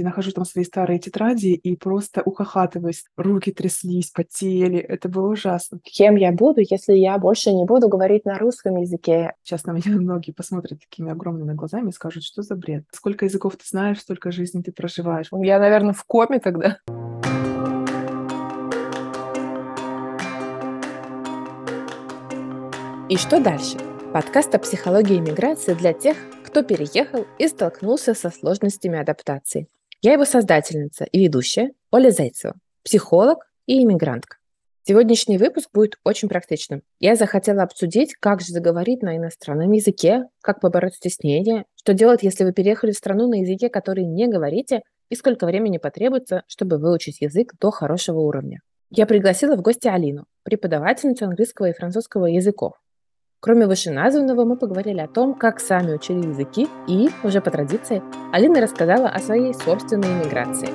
Я 0.00 0.06
нахожу 0.06 0.32
там 0.32 0.46
свои 0.46 0.64
старые 0.64 0.98
тетради 0.98 1.48
и 1.48 1.76
просто 1.76 2.22
ухахатываюсь. 2.24 3.04
Руки 3.18 3.52
тряслись, 3.52 4.10
потели. 4.10 4.78
Это 4.78 5.10
было 5.10 5.28
ужасно. 5.28 5.78
Кем 5.82 6.16
я 6.16 6.32
буду, 6.32 6.62
если 6.62 6.94
я 6.94 7.18
больше 7.18 7.52
не 7.52 7.66
буду 7.66 7.90
говорить 7.90 8.24
на 8.24 8.38
русском 8.38 8.78
языке? 8.78 9.34
Сейчас 9.42 9.66
на 9.66 9.72
меня 9.72 9.84
многие 10.00 10.32
посмотрят 10.32 10.80
такими 10.80 11.12
огромными 11.12 11.52
глазами 11.52 11.90
и 11.90 11.92
скажут, 11.92 12.24
что 12.24 12.40
за 12.40 12.56
бред. 12.56 12.84
Сколько 12.92 13.26
языков 13.26 13.56
ты 13.56 13.64
знаешь, 13.68 14.00
столько 14.00 14.32
жизней 14.32 14.62
ты 14.62 14.72
проживаешь. 14.72 15.28
Я, 15.32 15.58
наверное, 15.58 15.92
в 15.92 16.02
коме 16.04 16.38
тогда. 16.40 16.78
И 23.10 23.18
что 23.18 23.38
дальше? 23.38 23.76
Подкаст 24.14 24.54
о 24.54 24.58
психологии 24.58 25.18
иммиграции 25.18 25.74
для 25.74 25.92
тех, 25.92 26.16
кто 26.42 26.62
переехал 26.62 27.26
и 27.38 27.48
столкнулся 27.48 28.14
со 28.14 28.30
сложностями 28.30 28.98
адаптации. 28.98 29.68
Я 30.02 30.14
его 30.14 30.24
создательница 30.24 31.04
и 31.04 31.22
ведущая 31.22 31.72
Оля 31.90 32.10
Зайцева, 32.10 32.54
психолог 32.82 33.44
и 33.66 33.82
иммигрантка. 33.82 34.38
Сегодняшний 34.82 35.36
выпуск 35.36 35.68
будет 35.74 35.98
очень 36.04 36.30
практичным. 36.30 36.80
Я 37.00 37.16
захотела 37.16 37.62
обсудить, 37.62 38.14
как 38.14 38.40
же 38.40 38.46
заговорить 38.46 39.02
на 39.02 39.18
иностранном 39.18 39.70
языке, 39.72 40.24
как 40.40 40.60
побороть 40.60 40.94
стеснение, 40.94 41.66
что 41.76 41.92
делать, 41.92 42.22
если 42.22 42.44
вы 42.44 42.54
переехали 42.54 42.92
в 42.92 42.96
страну 42.96 43.28
на 43.28 43.42
языке, 43.42 43.68
который 43.68 44.04
не 44.04 44.26
говорите, 44.26 44.80
и 45.10 45.16
сколько 45.16 45.44
времени 45.44 45.76
потребуется, 45.76 46.44
чтобы 46.46 46.78
выучить 46.78 47.20
язык 47.20 47.52
до 47.60 47.70
хорошего 47.70 48.20
уровня. 48.20 48.60
Я 48.88 49.04
пригласила 49.04 49.54
в 49.54 49.60
гости 49.60 49.86
Алину, 49.86 50.24
преподавательницу 50.44 51.26
английского 51.26 51.66
и 51.66 51.74
французского 51.74 52.24
языков, 52.24 52.72
Кроме 53.42 53.66
вышеназванного, 53.66 54.44
мы 54.44 54.58
поговорили 54.58 55.00
о 55.00 55.08
том, 55.08 55.34
как 55.34 55.60
сами 55.60 55.94
учили 55.94 56.28
языки 56.28 56.68
и, 56.86 57.08
уже 57.24 57.40
по 57.40 57.50
традиции, 57.50 58.02
Алина 58.34 58.60
рассказала 58.60 59.08
о 59.08 59.18
своей 59.18 59.54
собственной 59.54 60.08
иммиграции. 60.08 60.68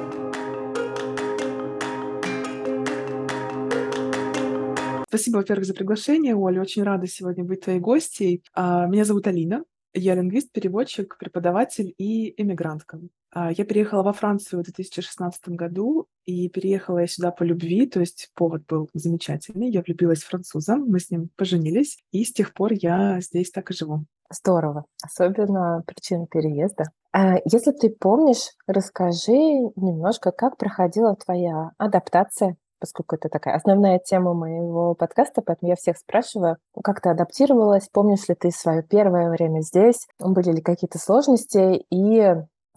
Спасибо, 5.08 5.38
во-первых, 5.38 5.66
за 5.66 5.76
приглашение, 5.76 6.36
Оля. 6.36 6.60
Очень 6.60 6.82
рада 6.82 7.06
сегодня 7.06 7.44
быть 7.44 7.62
твоей 7.62 7.80
гостьей. 7.80 8.44
А, 8.56 8.88
меня 8.88 9.06
зовут 9.06 9.28
Алина. 9.28 9.64
Я 9.94 10.16
лингвист, 10.16 10.52
переводчик, 10.52 11.20
преподаватель 11.20 11.94
и 12.00 12.34
эмигрантка. 12.42 13.00
А, 13.30 13.52
я 13.52 13.64
переехала 13.64 14.02
во 14.02 14.12
Францию 14.12 14.62
в 14.62 14.64
2016 14.64 15.50
году, 15.50 16.08
и 16.26 16.50
переехала 16.50 17.00
я 17.00 17.08
сюда 17.08 17.32
по 17.32 17.44
любви, 17.44 17.88
то 17.88 18.00
есть 18.00 18.32
повод 18.36 18.64
был 18.68 18.90
замечательный. 18.94 19.70
Я 19.70 19.82
влюбилась 19.82 20.24
в 20.24 20.28
француза, 20.28 20.76
мы 20.76 21.00
с 21.00 21.10
ним 21.10 21.30
поженились, 21.36 22.00
и 22.12 22.24
с 22.24 22.34
тех 22.34 22.54
пор 22.54 22.74
я 22.74 23.20
здесь 23.22 23.52
так 23.52 23.72
и 23.72 23.74
живу. 23.74 24.06
Здорово, 24.32 24.86
особенно 25.04 25.84
причина 25.86 26.26
переезда. 26.28 26.86
А 27.14 27.36
если 27.46 27.72
ты 27.72 27.90
помнишь, 27.90 28.52
расскажи 28.68 29.32
немножко, 29.32 30.32
как 30.32 30.58
проходила 30.58 31.16
твоя 31.16 31.72
адаптация 31.78 32.58
поскольку 32.78 33.16
это 33.16 33.30
такая 33.30 33.56
основная 33.56 34.00
тема 34.00 34.34
моего 34.34 34.94
подкаста, 34.94 35.42
поэтому 35.42 35.70
я 35.70 35.76
всех 35.76 35.98
спрашиваю, 35.98 36.58
как 36.84 37.02
ты 37.02 37.10
адаптировалась, 37.10 37.90
помнишь 37.92 38.28
ли 38.28 38.36
ты 38.36 38.52
свое 38.52 38.84
первое 38.84 39.32
время 39.32 39.62
здесь, 39.62 40.08
были 40.20 40.52
ли 40.52 40.62
какие-то 40.62 41.00
сложности, 41.00 41.84
и 41.90 42.36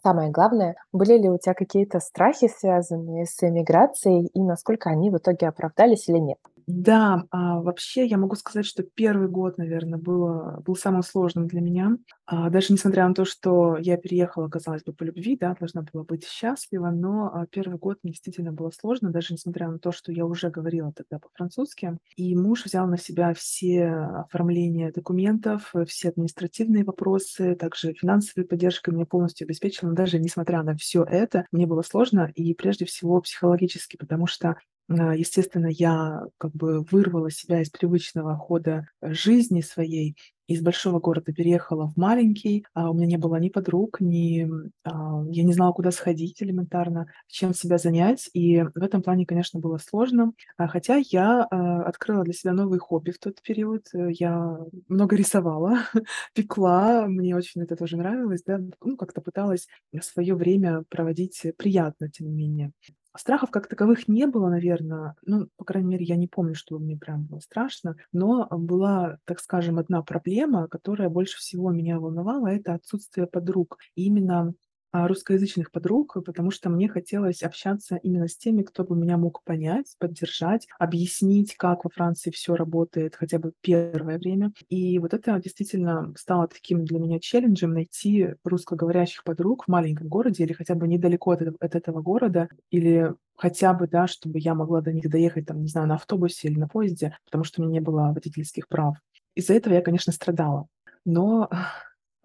Самое 0.08 0.30
главное, 0.30 0.76
были 0.90 1.18
ли 1.18 1.28
у 1.28 1.36
тебя 1.36 1.52
какие-то 1.52 2.00
страхи, 2.00 2.48
связанные 2.48 3.26
с 3.26 3.42
эмиграцией, 3.42 4.30
и 4.32 4.42
насколько 4.42 4.88
они 4.88 5.10
в 5.10 5.18
итоге 5.18 5.48
оправдались 5.48 6.08
или 6.08 6.16
нет? 6.16 6.38
Да, 6.70 7.24
а, 7.30 7.62
вообще 7.62 8.04
я 8.04 8.18
могу 8.18 8.36
сказать, 8.36 8.66
что 8.66 8.82
первый 8.82 9.28
год, 9.28 9.56
наверное, 9.56 9.98
было, 9.98 10.60
был 10.66 10.76
самым 10.76 11.02
сложным 11.02 11.46
для 11.48 11.62
меня. 11.62 11.96
А, 12.26 12.50
даже 12.50 12.74
несмотря 12.74 13.08
на 13.08 13.14
то, 13.14 13.24
что 13.24 13.78
я 13.78 13.96
переехала, 13.96 14.48
казалось 14.50 14.82
бы, 14.84 14.92
по 14.92 15.02
любви, 15.04 15.34
да, 15.40 15.54
должна 15.58 15.80
была 15.90 16.04
быть 16.04 16.26
счастлива, 16.26 16.90
но 16.90 17.30
а, 17.32 17.46
первый 17.46 17.78
год 17.78 18.00
мне 18.02 18.12
действительно 18.12 18.52
было 18.52 18.70
сложно, 18.70 19.08
даже 19.10 19.32
несмотря 19.32 19.68
на 19.68 19.78
то, 19.78 19.92
что 19.92 20.12
я 20.12 20.26
уже 20.26 20.50
говорила 20.50 20.92
тогда 20.92 21.18
по-французски. 21.18 21.96
И 22.16 22.36
муж 22.36 22.66
взял 22.66 22.86
на 22.86 22.98
себя 22.98 23.32
все 23.32 23.86
оформления 23.86 24.92
документов, 24.92 25.72
все 25.86 26.10
административные 26.10 26.84
вопросы, 26.84 27.54
также 27.54 27.94
финансовая 27.94 28.46
поддержка 28.46 28.92
меня 28.92 29.06
полностью 29.06 29.46
обеспечила. 29.46 29.88
Но 29.88 29.94
даже 29.94 30.18
несмотря 30.18 30.62
на 30.62 30.76
все 30.76 31.02
это, 31.02 31.46
мне 31.50 31.66
было 31.66 31.80
сложно, 31.80 32.30
и 32.34 32.52
прежде 32.52 32.84
всего 32.84 33.22
психологически, 33.22 33.96
потому 33.96 34.26
что 34.26 34.56
естественно, 34.88 35.66
я 35.66 36.22
как 36.38 36.52
бы 36.52 36.82
вырвала 36.82 37.30
себя 37.30 37.60
из 37.62 37.70
привычного 37.70 38.36
хода 38.36 38.88
э, 39.02 39.12
жизни 39.12 39.60
своей, 39.60 40.16
из 40.48 40.62
большого 40.62 40.98
города 40.98 41.30
переехала 41.32 41.88
в 41.88 41.96
маленький, 41.98 42.64
а 42.72 42.90
у 42.90 42.94
меня 42.94 43.06
не 43.06 43.16
было 43.18 43.36
ни 43.36 43.50
подруг, 43.50 44.00
ни 44.00 44.48
а, 44.82 45.22
я 45.30 45.42
не 45.44 45.52
знала, 45.52 45.72
куда 45.72 45.90
сходить 45.90 46.42
элементарно, 46.42 47.06
чем 47.26 47.52
себя 47.52 47.76
занять, 47.76 48.30
и 48.32 48.62
в 48.62 48.82
этом 48.82 49.02
плане, 49.02 49.26
конечно, 49.26 49.60
было 49.60 49.76
сложно. 49.76 50.32
А, 50.56 50.66
хотя 50.66 50.96
я 51.10 51.42
а, 51.50 51.82
открыла 51.82 52.24
для 52.24 52.32
себя 52.32 52.54
новые 52.54 52.80
хобби 52.80 53.10
в 53.10 53.18
тот 53.18 53.42
период, 53.42 53.84
я 53.92 54.56
много 54.88 55.16
рисовала, 55.16 55.80
пекла, 56.34 57.06
мне 57.06 57.36
очень 57.36 57.62
это 57.62 57.76
тоже 57.76 57.98
нравилось, 57.98 58.42
да, 58.42 58.58
ну, 58.82 58.96
как-то 58.96 59.20
пыталась 59.20 59.68
свое 60.00 60.34
время 60.34 60.84
проводить 60.88 61.42
приятно, 61.58 62.08
тем 62.10 62.28
не 62.28 62.34
менее. 62.34 62.72
Страхов 63.18 63.50
как 63.50 63.66
таковых 63.66 64.06
не 64.08 64.26
было, 64.26 64.48
наверное. 64.48 65.16
Ну, 65.26 65.48
по 65.56 65.64
крайней 65.64 65.88
мере, 65.88 66.04
я 66.04 66.16
не 66.16 66.28
помню, 66.28 66.54
что 66.54 66.78
мне 66.78 66.96
прям 66.96 67.24
было 67.24 67.40
страшно. 67.40 67.96
Но 68.12 68.46
была, 68.50 69.18
так 69.24 69.40
скажем, 69.40 69.78
одна 69.78 70.02
проблема, 70.02 70.68
которая 70.68 71.08
больше 71.08 71.36
всего 71.38 71.70
меня 71.72 71.98
волновала, 71.98 72.46
это 72.48 72.74
отсутствие 72.74 73.26
подруг. 73.26 73.78
И 73.96 74.04
именно 74.06 74.54
русскоязычных 74.92 75.70
подруг, 75.70 76.16
потому 76.24 76.50
что 76.50 76.70
мне 76.70 76.88
хотелось 76.88 77.42
общаться 77.42 77.96
именно 77.96 78.28
с 78.28 78.36
теми, 78.36 78.62
кто 78.62 78.84
бы 78.84 78.96
меня 78.96 79.16
мог 79.16 79.42
понять, 79.44 79.94
поддержать, 79.98 80.66
объяснить, 80.78 81.56
как 81.56 81.84
во 81.84 81.90
Франции 81.90 82.30
все 82.30 82.56
работает 82.56 83.16
хотя 83.16 83.38
бы 83.38 83.52
первое 83.60 84.18
время. 84.18 84.52
И 84.68 84.98
вот 84.98 85.14
это 85.14 85.38
действительно 85.40 86.12
стало 86.16 86.48
таким 86.48 86.84
для 86.84 86.98
меня 86.98 87.20
челленджем 87.20 87.72
найти 87.74 88.34
русскоговорящих 88.44 89.24
подруг 89.24 89.64
в 89.64 89.68
маленьком 89.68 90.08
городе 90.08 90.44
или 90.44 90.52
хотя 90.52 90.74
бы 90.74 90.88
недалеко 90.88 91.32
от, 91.32 91.42
от 91.42 91.74
этого 91.74 92.00
города, 92.00 92.48
или 92.70 93.12
хотя 93.36 93.72
бы, 93.72 93.86
да, 93.86 94.06
чтобы 94.06 94.38
я 94.38 94.54
могла 94.54 94.80
до 94.80 94.92
них 94.92 95.08
доехать, 95.08 95.46
там, 95.46 95.62
не 95.62 95.68
знаю, 95.68 95.86
на 95.88 95.94
автобусе 95.94 96.48
или 96.48 96.58
на 96.58 96.68
поезде, 96.68 97.16
потому 97.24 97.44
что 97.44 97.60
у 97.60 97.64
меня 97.64 97.74
не 97.74 97.80
было 97.80 98.12
водительских 98.12 98.68
прав. 98.68 98.96
Из-за 99.34 99.54
этого 99.54 99.74
я, 99.74 99.80
конечно, 99.80 100.12
страдала. 100.12 100.66
Но 101.04 101.48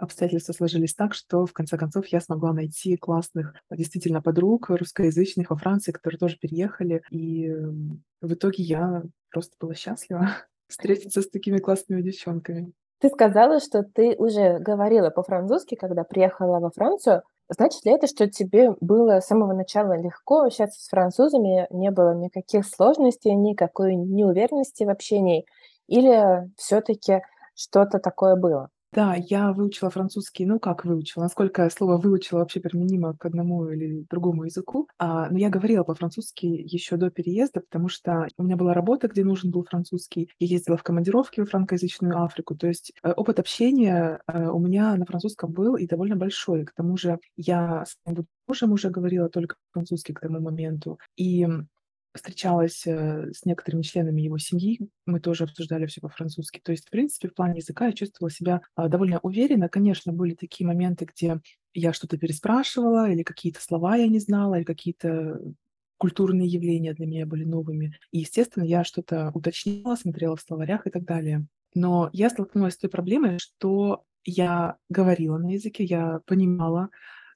обстоятельства 0.04 0.54
сложились 0.54 0.94
так, 0.94 1.14
что 1.14 1.46
в 1.46 1.54
конце 1.54 1.78
концов 1.78 2.06
я 2.08 2.22
смогла 2.22 2.54
найти 2.54 2.98
классных 2.98 3.56
действительно 3.72 4.22
подруг 4.22 4.70
русскоязычных 4.70 5.50
во 5.50 5.56
Франции, 5.56 5.92
которые 5.92 6.20
тоже 6.20 6.38
переехали. 6.38 7.02
И 7.10 7.50
в 8.22 8.34
итоге 8.34 8.64
я 8.64 9.04
просто 9.32 9.56
была 9.60 9.74
счастлива 9.74 10.30
встретиться 10.68 11.22
с 11.22 11.30
такими 11.30 11.58
классными 11.58 12.02
девчонками. 12.02 12.74
Ты 13.00 13.10
сказала, 13.10 13.60
что 13.60 13.84
ты 13.84 14.16
уже 14.18 14.60
говорила 14.60 15.10
по-французски, 15.10 15.76
когда 15.76 16.06
приехала 16.06 16.60
во 16.60 16.72
Францию. 16.72 17.24
Значит 17.50 17.84
ли 17.84 17.92
это, 17.92 18.08
что 18.08 18.30
тебе 18.30 18.76
было 18.80 19.20
с 19.20 19.28
самого 19.28 19.52
начала 19.54 20.00
легко 20.00 20.44
общаться 20.44 20.82
с 20.82 20.88
французами, 20.88 21.68
не 21.70 21.92
было 21.92 22.16
никаких 22.16 22.66
сложностей, 22.66 23.34
никакой 23.34 23.96
неуверенности 23.96 24.86
в 24.86 24.90
общении? 24.90 25.46
Или 25.88 26.50
все-таки 26.56 27.24
что-то 27.56 28.00
такое 28.00 28.38
было? 28.38 28.70
Да, 28.96 29.16
я 29.16 29.54
выучила 29.54 29.90
французский, 29.90 30.46
ну 30.46 30.60
как 30.60 30.86
выучила, 30.86 31.24
насколько 31.24 31.68
слово 31.72 31.98
выучила 31.98 32.40
вообще 32.40 32.60
применимо 32.60 33.18
к 33.18 33.26
одному 33.26 33.68
или 33.70 34.06
другому 34.08 34.44
языку. 34.44 34.88
А, 35.00 35.30
но 35.32 35.40
я 35.40 35.50
говорила 35.50 35.84
по-французски 35.84 36.46
еще 36.46 36.98
до 36.98 37.10
переезда, 37.10 37.62
потому 37.62 37.90
что 37.90 38.28
у 38.38 38.44
меня 38.44 38.56
была 38.56 38.76
работа, 38.76 39.08
где 39.08 39.24
нужен 39.24 39.50
был 39.50 39.64
французский. 39.68 40.30
Я 40.38 40.48
ездила 40.48 40.78
в 40.78 40.84
командировки 40.84 41.42
в 41.42 41.50
франкоязычную 41.50 42.22
Африку. 42.22 42.56
То 42.56 42.68
есть 42.68 42.94
э, 43.02 43.12
опыт 43.14 43.40
общения 43.40 44.22
э, 44.28 44.48
у 44.48 44.60
меня 44.60 44.96
на 44.96 45.06
французском 45.08 45.52
был 45.52 45.76
и 45.76 45.88
довольно 45.88 46.16
большой. 46.16 46.64
К 46.66 46.74
тому 46.76 46.96
же 46.96 47.18
я 47.36 47.86
с 47.86 47.98
мужем 48.48 48.74
уже 48.74 48.92
говорила 48.92 49.28
только 49.28 49.56
французски 49.72 50.12
к 50.12 50.20
тому 50.20 50.40
моменту. 50.40 51.00
И 51.16 51.48
встречалась 52.14 52.86
э, 52.86 53.32
с 53.34 53.46
некоторыми 53.46 53.82
членами 53.82 54.22
его 54.22 54.38
семьи, 54.38 54.80
мы 55.06 55.20
тоже 55.20 55.46
обсуждали 55.46 55.86
все 55.88 56.02
по-французски. 56.02 56.62
То 56.64 56.72
есть, 56.72 56.88
в 56.88 56.92
принципе, 56.92 57.28
в 57.28 57.34
плане 57.34 57.60
языка 57.60 57.88
я 57.88 57.94
чувствовала 57.94 58.32
себя 58.32 58.62
а, 58.76 58.88
довольно 58.88 59.20
уверенно. 59.20 59.70
Конечно, 59.70 60.14
были 60.14 60.36
такие 60.36 60.68
моменты, 60.68 61.06
где 61.06 61.40
я 61.74 61.94
что-то 61.94 62.18
переспрашивала, 62.18 63.10
или 63.10 63.24
какие-то 63.24 63.62
слова 63.62 63.96
я 63.96 64.08
не 64.08 64.20
знала, 64.20 64.56
или 64.56 64.64
какие-то 64.64 65.40
культурные 65.98 66.48
явления 66.48 66.94
для 66.94 67.08
меня 67.08 67.26
были 67.26 67.46
новыми. 67.46 67.98
И, 68.12 68.20
естественно, 68.20 68.64
я 68.64 68.84
что-то 68.84 69.32
уточняла, 69.34 69.96
смотрела 69.96 70.36
в 70.36 70.42
словарях 70.42 70.86
и 70.86 70.90
так 70.90 71.06
далее. 71.06 71.48
Но 71.76 72.10
я 72.14 72.30
столкнулась 72.30 72.76
с 72.76 72.78
той 72.78 72.90
проблемой, 72.90 73.40
что 73.40 74.04
я 74.26 74.78
говорила 74.90 75.38
на 75.38 75.54
языке, 75.54 75.84
я 75.84 76.20
понимала, 76.26 76.90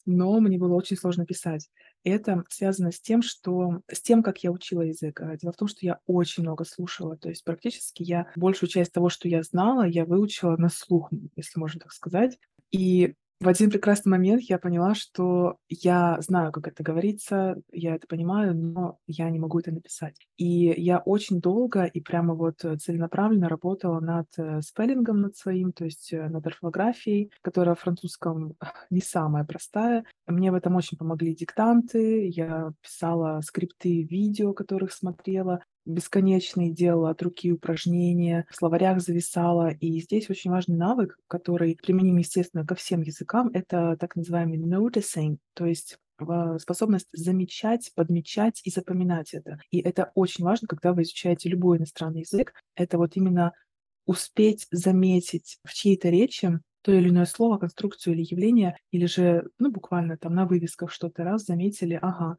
но 0.05 0.39
мне 0.39 0.57
было 0.57 0.73
очень 0.73 0.97
сложно 0.97 1.25
писать. 1.25 1.69
Это 2.07 2.45
связано 2.47 2.93
с 2.93 3.01
тем, 3.01 3.21
что 3.21 3.81
с 3.91 4.01
тем, 4.01 4.23
как 4.23 4.41
я 4.41 4.49
учила 4.49 4.81
язык. 4.81 5.19
А, 5.19 5.35
дело 5.35 5.51
в 5.51 5.57
том, 5.57 5.67
что 5.67 5.85
я 5.85 5.99
очень 6.07 6.43
много 6.43 6.63
слушала. 6.63 7.17
То 7.17 7.27
есть 7.27 7.43
практически 7.43 8.01
я 8.01 8.31
большую 8.37 8.69
часть 8.69 8.93
того, 8.93 9.09
что 9.09 9.27
я 9.27 9.43
знала, 9.43 9.85
я 9.85 10.05
выучила 10.05 10.55
на 10.55 10.69
слух, 10.69 11.09
если 11.35 11.59
можно 11.59 11.81
так 11.81 11.91
сказать. 11.91 12.39
И 12.71 13.15
В 13.39 13.47
один 13.47 13.69
прекрасный 13.69 14.09
момент 14.09 14.41
я 14.43 14.57
поняла, 14.57 14.95
что 14.95 15.57
я 15.69 16.17
знаю, 16.21 16.51
как 16.51 16.67
это 16.67 16.81
говорится, 16.81 17.61
я 17.71 17.93
это 17.93 18.07
понимаю, 18.07 18.55
но 18.55 18.97
я 19.05 19.29
не 19.29 19.37
могу 19.37 19.59
это 19.59 19.71
написать. 19.71 20.15
И 20.37 20.73
я 20.75 20.97
очень 20.97 21.39
долго 21.39 21.83
и 21.85 22.01
прямо 22.01 22.33
вот 22.33 22.65
целенаправленно 22.81 23.47
работала 23.47 23.99
над 23.99 24.27
э, 24.37 24.61
спеллингом 24.61 25.21
над 25.21 25.37
своим, 25.37 25.71
то 25.71 25.85
есть 25.85 26.11
э, 26.13 26.27
над 26.29 26.47
орфографией, 26.47 27.31
которая 27.43 27.75
в 27.75 27.79
французском 27.79 28.55
не 28.89 29.01
самая 29.01 29.45
простая. 29.45 30.03
Мне 30.25 30.51
в 30.51 30.55
этом 30.55 30.75
очень 30.75 30.97
помогли 30.97 31.35
диктанты, 31.35 32.27
я 32.29 32.71
писала 32.81 33.41
скрипты 33.41 34.01
видео, 34.01 34.53
которых 34.53 34.91
смотрела, 34.91 35.61
бесконечные 35.87 36.71
делала 36.71 37.11
от 37.11 37.21
руки 37.21 37.51
упражнения, 37.51 38.45
в 38.49 38.55
словарях 38.55 39.01
зависала. 39.01 39.71
И 39.71 39.99
здесь 40.01 40.29
очень 40.29 40.51
важный 40.51 40.75
навык, 40.75 41.17
который 41.27 41.77
применим, 41.81 42.17
естественно, 42.17 42.65
ко 42.65 42.75
всем 42.75 43.01
языкам, 43.01 43.49
это 43.53 43.97
так 43.99 44.15
называемый 44.15 44.59
noticing, 44.59 45.37
то 45.53 45.65
есть 45.65 45.97
способность 46.59 47.07
замечать, 47.13 47.91
подмечать 47.95 48.61
и 48.63 48.71
запоминать 48.71 49.33
это. 49.33 49.59
И 49.69 49.79
это 49.79 50.11
очень 50.15 50.43
важно, 50.43 50.67
когда 50.67 50.93
вы 50.93 51.03
изучаете 51.03 51.49
любой 51.49 51.77
иностранный 51.77 52.21
язык. 52.21 52.53
Это 52.75 52.97
вот 52.97 53.15
именно 53.15 53.53
успеть 54.05 54.67
заметить 54.71 55.59
в 55.63 55.73
чьей-то 55.73 56.09
речи 56.09 56.59
то 56.81 56.93
или 56.93 57.09
иное 57.09 57.25
слово, 57.25 57.57
конструкцию 57.57 58.13
или 58.13 58.25
явление, 58.31 58.77
или 58.91 59.07
же, 59.07 59.49
ну, 59.59 59.69
буквально 59.69 60.17
там 60.17 60.33
на 60.33 60.45
вывесках 60.45 60.89
что-то 60.89 61.25
раз 61.25 61.43
заметили, 61.43 61.99
ага, 62.01 62.37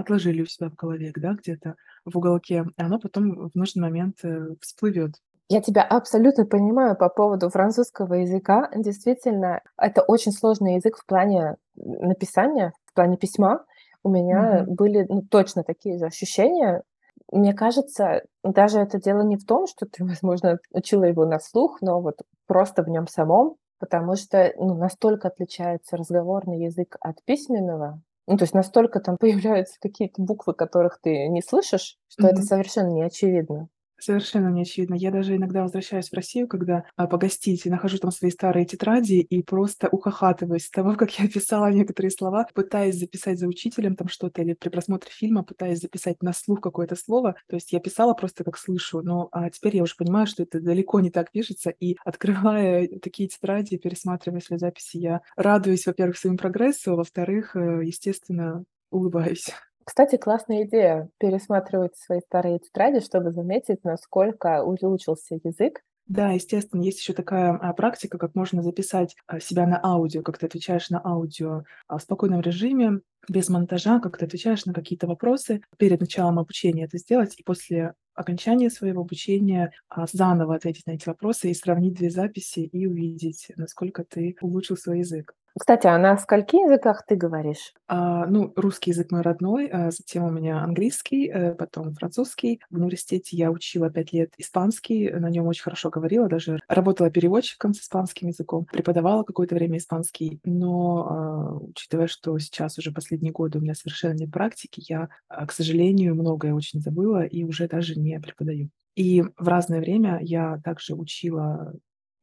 отложили 0.00 0.42
у 0.42 0.46
себя 0.46 0.68
в 0.68 0.74
голове, 0.74 1.12
да, 1.16 1.34
где-то 1.34 1.76
в 2.04 2.16
уголке, 2.16 2.66
и 2.76 2.82
оно 2.82 2.98
потом 2.98 3.50
в 3.50 3.54
нужный 3.54 3.82
момент 3.82 4.16
э, 4.22 4.54
всплывет. 4.60 5.14
Я 5.48 5.60
тебя 5.60 5.82
абсолютно 5.82 6.46
понимаю 6.46 6.96
по 6.96 7.08
поводу 7.08 7.50
французского 7.50 8.14
языка. 8.14 8.70
Действительно, 8.74 9.60
это 9.76 10.02
очень 10.02 10.30
сложный 10.30 10.76
язык 10.76 10.96
в 10.96 11.04
плане 11.04 11.56
написания, 11.74 12.72
в 12.84 12.94
плане 12.94 13.16
письма. 13.16 13.64
У 14.04 14.10
меня 14.10 14.60
mm-hmm. 14.60 14.64
были 14.66 15.06
ну, 15.08 15.22
точно 15.22 15.64
такие 15.64 15.98
же 15.98 16.06
ощущения. 16.06 16.84
Мне 17.32 17.52
кажется, 17.52 18.22
даже 18.44 18.78
это 18.78 19.00
дело 19.00 19.22
не 19.22 19.36
в 19.36 19.44
том, 19.44 19.66
что 19.66 19.86
ты, 19.86 20.04
возможно, 20.06 20.58
учила 20.72 21.02
его 21.02 21.26
на 21.26 21.40
слух, 21.40 21.78
но 21.80 22.00
вот 22.00 22.18
просто 22.46 22.84
в 22.84 22.88
нем 22.88 23.08
самом, 23.08 23.56
потому 23.80 24.14
что 24.14 24.52
ну, 24.56 24.74
настолько 24.74 25.28
отличается 25.28 25.96
разговорный 25.96 26.64
язык 26.64 26.96
от 27.00 27.16
письменного, 27.24 28.00
ну, 28.30 28.36
то 28.36 28.44
есть 28.44 28.54
настолько 28.54 29.00
там 29.00 29.16
появляются 29.20 29.78
какие-то 29.80 30.22
буквы, 30.22 30.54
которых 30.54 31.00
ты 31.02 31.26
не 31.28 31.42
слышишь, 31.42 31.98
что 32.08 32.28
mm-hmm. 32.28 32.30
это 32.30 32.42
совершенно 32.42 32.90
не 32.90 33.02
очевидно. 33.02 33.68
Совершенно 34.00 34.48
не 34.48 34.62
очевидно. 34.62 34.94
Я 34.94 35.10
даже 35.10 35.36
иногда 35.36 35.62
возвращаюсь 35.62 36.08
в 36.08 36.14
Россию, 36.14 36.48
когда 36.48 36.84
а, 36.96 37.06
погостить, 37.06 37.66
нахожу 37.66 37.98
там 37.98 38.10
свои 38.10 38.30
старые 38.30 38.64
тетради 38.64 39.20
и 39.20 39.42
просто 39.42 39.88
ухахатываюсь 39.88 40.64
с 40.64 40.70
того, 40.70 40.94
как 40.96 41.18
я 41.18 41.28
писала 41.28 41.70
некоторые 41.70 42.10
слова, 42.10 42.46
пытаясь 42.54 42.98
записать 42.98 43.38
за 43.38 43.46
учителем 43.46 43.96
там 43.96 44.08
что-то, 44.08 44.40
или 44.40 44.54
при 44.54 44.70
просмотре 44.70 45.10
фильма 45.12 45.44
пытаясь 45.44 45.80
записать 45.80 46.22
на 46.22 46.32
слух 46.32 46.62
какое-то 46.62 46.96
слово. 46.96 47.36
То 47.46 47.56
есть 47.56 47.72
я 47.72 47.80
писала 47.80 48.14
просто 48.14 48.42
как 48.42 48.56
слышу, 48.56 49.02
но 49.02 49.28
а 49.32 49.50
теперь 49.50 49.76
я 49.76 49.82
уже 49.82 49.94
понимаю, 49.96 50.26
что 50.26 50.44
это 50.44 50.60
далеко 50.60 51.00
не 51.00 51.10
так 51.10 51.30
пишется, 51.30 51.68
и 51.68 51.96
открывая 52.04 52.88
такие 53.02 53.28
тетради, 53.28 53.76
пересматривая 53.76 54.40
свои 54.40 54.58
записи, 54.58 54.96
я 54.96 55.20
радуюсь, 55.36 55.86
во-первых, 55.86 56.16
своему 56.16 56.38
прогрессу, 56.38 56.92
а 56.92 56.96
во-вторых, 56.96 57.54
э, 57.54 57.82
естественно, 57.84 58.64
улыбаюсь. 58.90 59.50
Кстати, 59.90 60.18
классная 60.18 60.62
идея 60.66 61.10
пересматривать 61.18 61.96
свои 61.96 62.20
старые 62.20 62.60
тетради, 62.60 63.00
чтобы 63.00 63.32
заметить, 63.32 63.82
насколько 63.82 64.62
улучшился 64.62 65.40
язык. 65.42 65.80
Да, 66.06 66.30
естественно, 66.30 66.80
есть 66.80 67.00
еще 67.00 67.12
такая 67.12 67.54
а, 67.54 67.72
практика, 67.72 68.16
как 68.16 68.36
можно 68.36 68.62
записать 68.62 69.16
а, 69.26 69.40
себя 69.40 69.66
на 69.66 69.80
аудио, 69.82 70.22
как 70.22 70.38
ты 70.38 70.46
отвечаешь 70.46 70.90
на 70.90 71.04
аудио 71.04 71.64
а, 71.88 71.98
в 71.98 72.02
спокойном 72.02 72.40
режиме, 72.40 73.00
без 73.28 73.48
монтажа, 73.48 73.98
как 73.98 74.16
ты 74.16 74.26
отвечаешь 74.26 74.64
на 74.64 74.72
какие-то 74.72 75.08
вопросы 75.08 75.60
перед 75.76 76.00
началом 76.00 76.38
обучения 76.38 76.84
это 76.84 76.96
сделать, 76.96 77.34
и 77.36 77.42
после 77.42 77.94
окончания 78.14 78.70
своего 78.70 79.00
обучения 79.00 79.72
заново 80.12 80.54
ответить 80.54 80.86
на 80.86 80.92
эти 80.92 81.08
вопросы 81.08 81.50
и 81.50 81.54
сравнить 81.54 81.94
две 81.94 82.10
записи 82.10 82.60
и 82.60 82.86
увидеть, 82.86 83.50
насколько 83.56 84.04
ты 84.04 84.36
улучшил 84.40 84.76
свой 84.76 85.00
язык. 85.00 85.34
Кстати, 85.58 85.86
а 85.86 85.96
на 85.98 86.16
скольких 86.18 86.60
языках 86.60 87.04
ты 87.06 87.14
говоришь? 87.16 87.72
А, 87.88 88.26
ну, 88.26 88.52
русский 88.54 88.90
язык 88.92 89.10
мой 89.10 89.22
родной, 89.22 89.66
а 89.66 89.90
затем 89.90 90.22
у 90.24 90.30
меня 90.30 90.62
английский, 90.62 91.28
а, 91.28 91.54
потом 91.54 91.92
французский. 91.94 92.60
В 92.70 92.76
университете 92.76 93.36
я 93.36 93.50
учила 93.50 93.90
пять 93.90 94.12
лет 94.12 94.32
испанский, 94.38 95.10
на 95.10 95.28
нем 95.28 95.46
очень 95.48 95.64
хорошо 95.64 95.90
говорила, 95.90 96.28
даже 96.28 96.60
работала 96.68 97.10
переводчиком 97.10 97.74
с 97.74 97.80
испанским 97.80 98.28
языком, 98.28 98.64
преподавала 98.64 99.24
какое-то 99.24 99.56
время 99.56 99.78
испанский, 99.78 100.40
но 100.44 101.06
а, 101.10 101.54
учитывая, 101.56 102.06
что 102.06 102.38
сейчас 102.38 102.78
уже 102.78 102.92
последние 102.92 103.32
годы 103.32 103.58
у 103.58 103.60
меня 103.62 103.74
совершенно 103.74 104.12
нет 104.14 104.30
практики, 104.30 104.82
я, 104.88 105.08
а, 105.28 105.46
к 105.46 105.52
сожалению, 105.52 106.14
многое 106.14 106.54
очень 106.54 106.80
забыла 106.80 107.24
и 107.24 107.42
уже 107.42 107.66
даже 107.66 107.98
не 107.98 108.20
преподаю. 108.20 108.70
И 108.94 109.22
в 109.22 109.48
разное 109.48 109.80
время 109.80 110.18
я 110.22 110.60
также 110.62 110.94
учила 110.94 111.72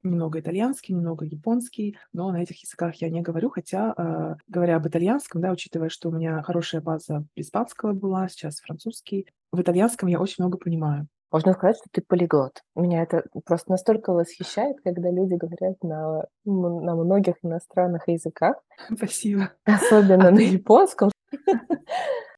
немного 0.03 0.39
итальянский, 0.39 0.93
немного 0.93 1.25
японский, 1.25 1.97
но 2.13 2.31
на 2.31 2.43
этих 2.43 2.63
языках 2.63 2.95
я 2.95 3.09
не 3.09 3.21
говорю, 3.21 3.49
хотя, 3.49 3.93
э, 3.97 4.35
говоря 4.47 4.77
об 4.77 4.87
итальянском, 4.87 5.41
да, 5.41 5.51
учитывая, 5.51 5.89
что 5.89 6.09
у 6.09 6.11
меня 6.11 6.41
хорошая 6.43 6.81
база 6.81 7.25
испанского 7.35 7.93
была, 7.93 8.27
сейчас 8.29 8.59
французский, 8.59 9.27
в 9.51 9.61
итальянском 9.61 10.09
я 10.09 10.19
очень 10.19 10.43
много 10.43 10.57
понимаю. 10.57 11.07
Можно 11.31 11.53
сказать, 11.53 11.77
что 11.77 11.89
ты 11.91 12.01
полиглот. 12.01 12.61
Меня 12.75 13.03
это 13.03 13.23
просто 13.45 13.71
настолько 13.71 14.13
восхищает, 14.13 14.77
когда 14.81 15.11
люди 15.11 15.33
говорят 15.33 15.75
на, 15.83 16.23
на 16.45 16.95
многих 16.95 17.35
иностранных 17.43 18.07
языках. 18.07 18.55
Спасибо. 18.95 19.51
Особенно 19.65 20.29
а 20.29 20.31
на 20.31 20.37
ты... 20.37 20.43
японском. 20.43 21.11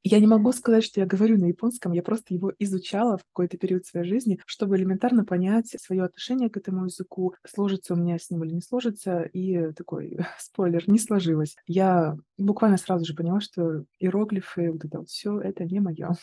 Я 0.04 0.22
не 0.22 0.28
могу 0.28 0.54
сказать, 0.54 0.86
что 0.86 1.02
я 1.02 1.06
говорю 1.06 1.38
на 1.38 1.48
японском, 1.48 1.92
я 1.92 2.02
просто 2.02 2.34
его 2.34 2.54
изучала 2.58 3.18
в 3.18 3.26
какой-то 3.26 3.58
период 3.58 3.86
своей 3.86 4.08
жизни, 4.08 4.40
чтобы 4.46 4.78
элементарно 4.78 5.26
понять 5.26 5.76
свое 5.78 6.04
отношение 6.04 6.50
к 6.50 6.56
этому 6.56 6.86
языку, 6.86 7.34
сложится 7.46 7.96
у 7.96 7.98
меня 7.98 8.18
с 8.18 8.30
ним 8.30 8.46
или 8.46 8.54
не 8.54 8.62
сложится, 8.62 9.24
и 9.24 9.74
такой 9.74 10.18
спойлер, 10.40 10.88
не 10.88 11.00
сложилось. 11.00 11.58
Я 11.68 12.16
буквально 12.38 12.78
сразу 12.78 13.04
же 13.04 13.14
поняла, 13.14 13.42
что 13.42 13.84
иероглифы, 14.00 14.72
вот 14.72 14.86
это 14.86 15.00
вот 15.00 15.10
все, 15.10 15.38
это 15.42 15.66
не 15.66 15.82
мое. 15.82 16.16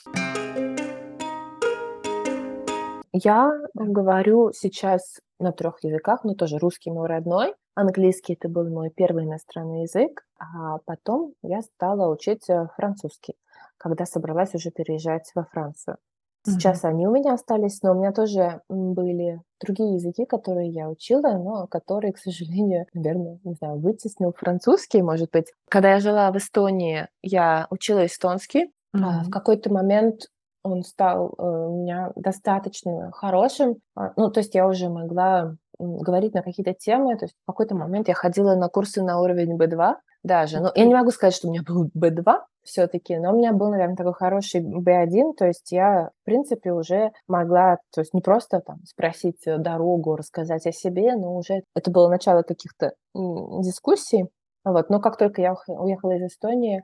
Я 3.12 3.52
говорю 3.74 4.52
сейчас 4.54 5.20
на 5.38 5.52
трех 5.52 5.84
языках, 5.84 6.24
но 6.24 6.34
тоже 6.34 6.56
русский 6.56 6.90
мой 6.90 7.08
родной, 7.08 7.54
английский 7.74 8.32
это 8.32 8.48
был 8.48 8.70
мой 8.70 8.90
первый 8.90 9.24
иностранный 9.24 9.82
язык, 9.82 10.26
а 10.38 10.78
потом 10.86 11.34
я 11.42 11.60
стала 11.60 12.10
учить 12.12 12.48
э, 12.48 12.68
французский, 12.74 13.34
когда 13.78 14.06
собралась 14.06 14.54
уже 14.54 14.70
переезжать 14.70 15.30
во 15.34 15.44
Францию. 15.44 15.96
Сейчас 16.46 16.84
mm-hmm. 16.84 16.88
они 16.88 17.06
у 17.08 17.10
меня 17.10 17.34
остались, 17.34 17.82
но 17.82 17.90
у 17.90 17.94
меня 17.94 18.12
тоже 18.12 18.60
были 18.68 19.42
другие 19.60 19.94
языки, 19.94 20.24
которые 20.24 20.70
я 20.70 20.88
учила, 20.88 21.32
но 21.32 21.66
которые, 21.66 22.12
к 22.12 22.18
сожалению, 22.18 22.86
наверное, 22.94 23.40
не 23.42 23.54
знаю, 23.54 23.80
вытеснил 23.80 24.32
французский, 24.32 25.02
может 25.02 25.30
быть. 25.32 25.52
Когда 25.68 25.92
я 25.92 26.00
жила 26.00 26.30
в 26.30 26.36
Эстонии, 26.36 27.08
я 27.22 27.66
учила 27.70 28.06
эстонский. 28.06 28.66
Mm-hmm. 28.94 29.02
А 29.02 29.24
в 29.24 29.30
какой-то 29.30 29.72
момент 29.72 30.28
он 30.62 30.82
стал 30.82 31.34
э, 31.36 31.42
у 31.42 31.82
меня 31.82 32.12
достаточно 32.16 33.10
хорошим. 33.12 33.76
А, 33.96 34.12
ну, 34.16 34.30
то 34.30 34.40
есть 34.40 34.54
я 34.54 34.66
уже 34.66 34.88
могла 34.88 35.56
говорить 35.78 36.34
на 36.34 36.42
какие-то 36.42 36.74
темы. 36.74 37.16
То 37.16 37.26
есть 37.26 37.34
в 37.42 37.46
какой-то 37.46 37.74
момент 37.74 38.08
я 38.08 38.14
ходила 38.14 38.54
на 38.54 38.68
курсы 38.68 39.02
на 39.02 39.20
уровень 39.20 39.56
B2 39.56 39.96
даже. 40.22 40.60
Ну, 40.60 40.70
я 40.74 40.84
не 40.84 40.94
могу 40.94 41.10
сказать, 41.10 41.34
что 41.34 41.48
у 41.48 41.50
меня 41.50 41.62
был 41.66 41.90
B2 41.96 42.22
все-таки, 42.66 43.16
но 43.16 43.32
у 43.32 43.36
меня 43.36 43.52
был, 43.52 43.70
наверное, 43.70 43.96
такой 43.96 44.12
хороший 44.12 44.60
B1, 44.60 45.34
то 45.36 45.46
есть 45.46 45.72
я, 45.72 46.10
в 46.22 46.24
принципе, 46.24 46.72
уже 46.72 47.12
могла, 47.28 47.78
то 47.94 48.00
есть 48.00 48.12
не 48.12 48.20
просто 48.20 48.60
там 48.60 48.84
спросить 48.84 49.42
дорогу, 49.46 50.16
рассказать 50.16 50.66
о 50.66 50.72
себе, 50.72 51.14
но 51.16 51.34
уже 51.34 51.62
это 51.74 51.90
было 51.90 52.08
начало 52.08 52.42
каких-то 52.42 52.92
дискуссий. 53.14 54.26
Вот. 54.64 54.90
Но 54.90 55.00
как 55.00 55.16
только 55.16 55.40
я 55.40 55.54
уехала 55.68 56.16
из 56.16 56.32
Эстонии, 56.32 56.82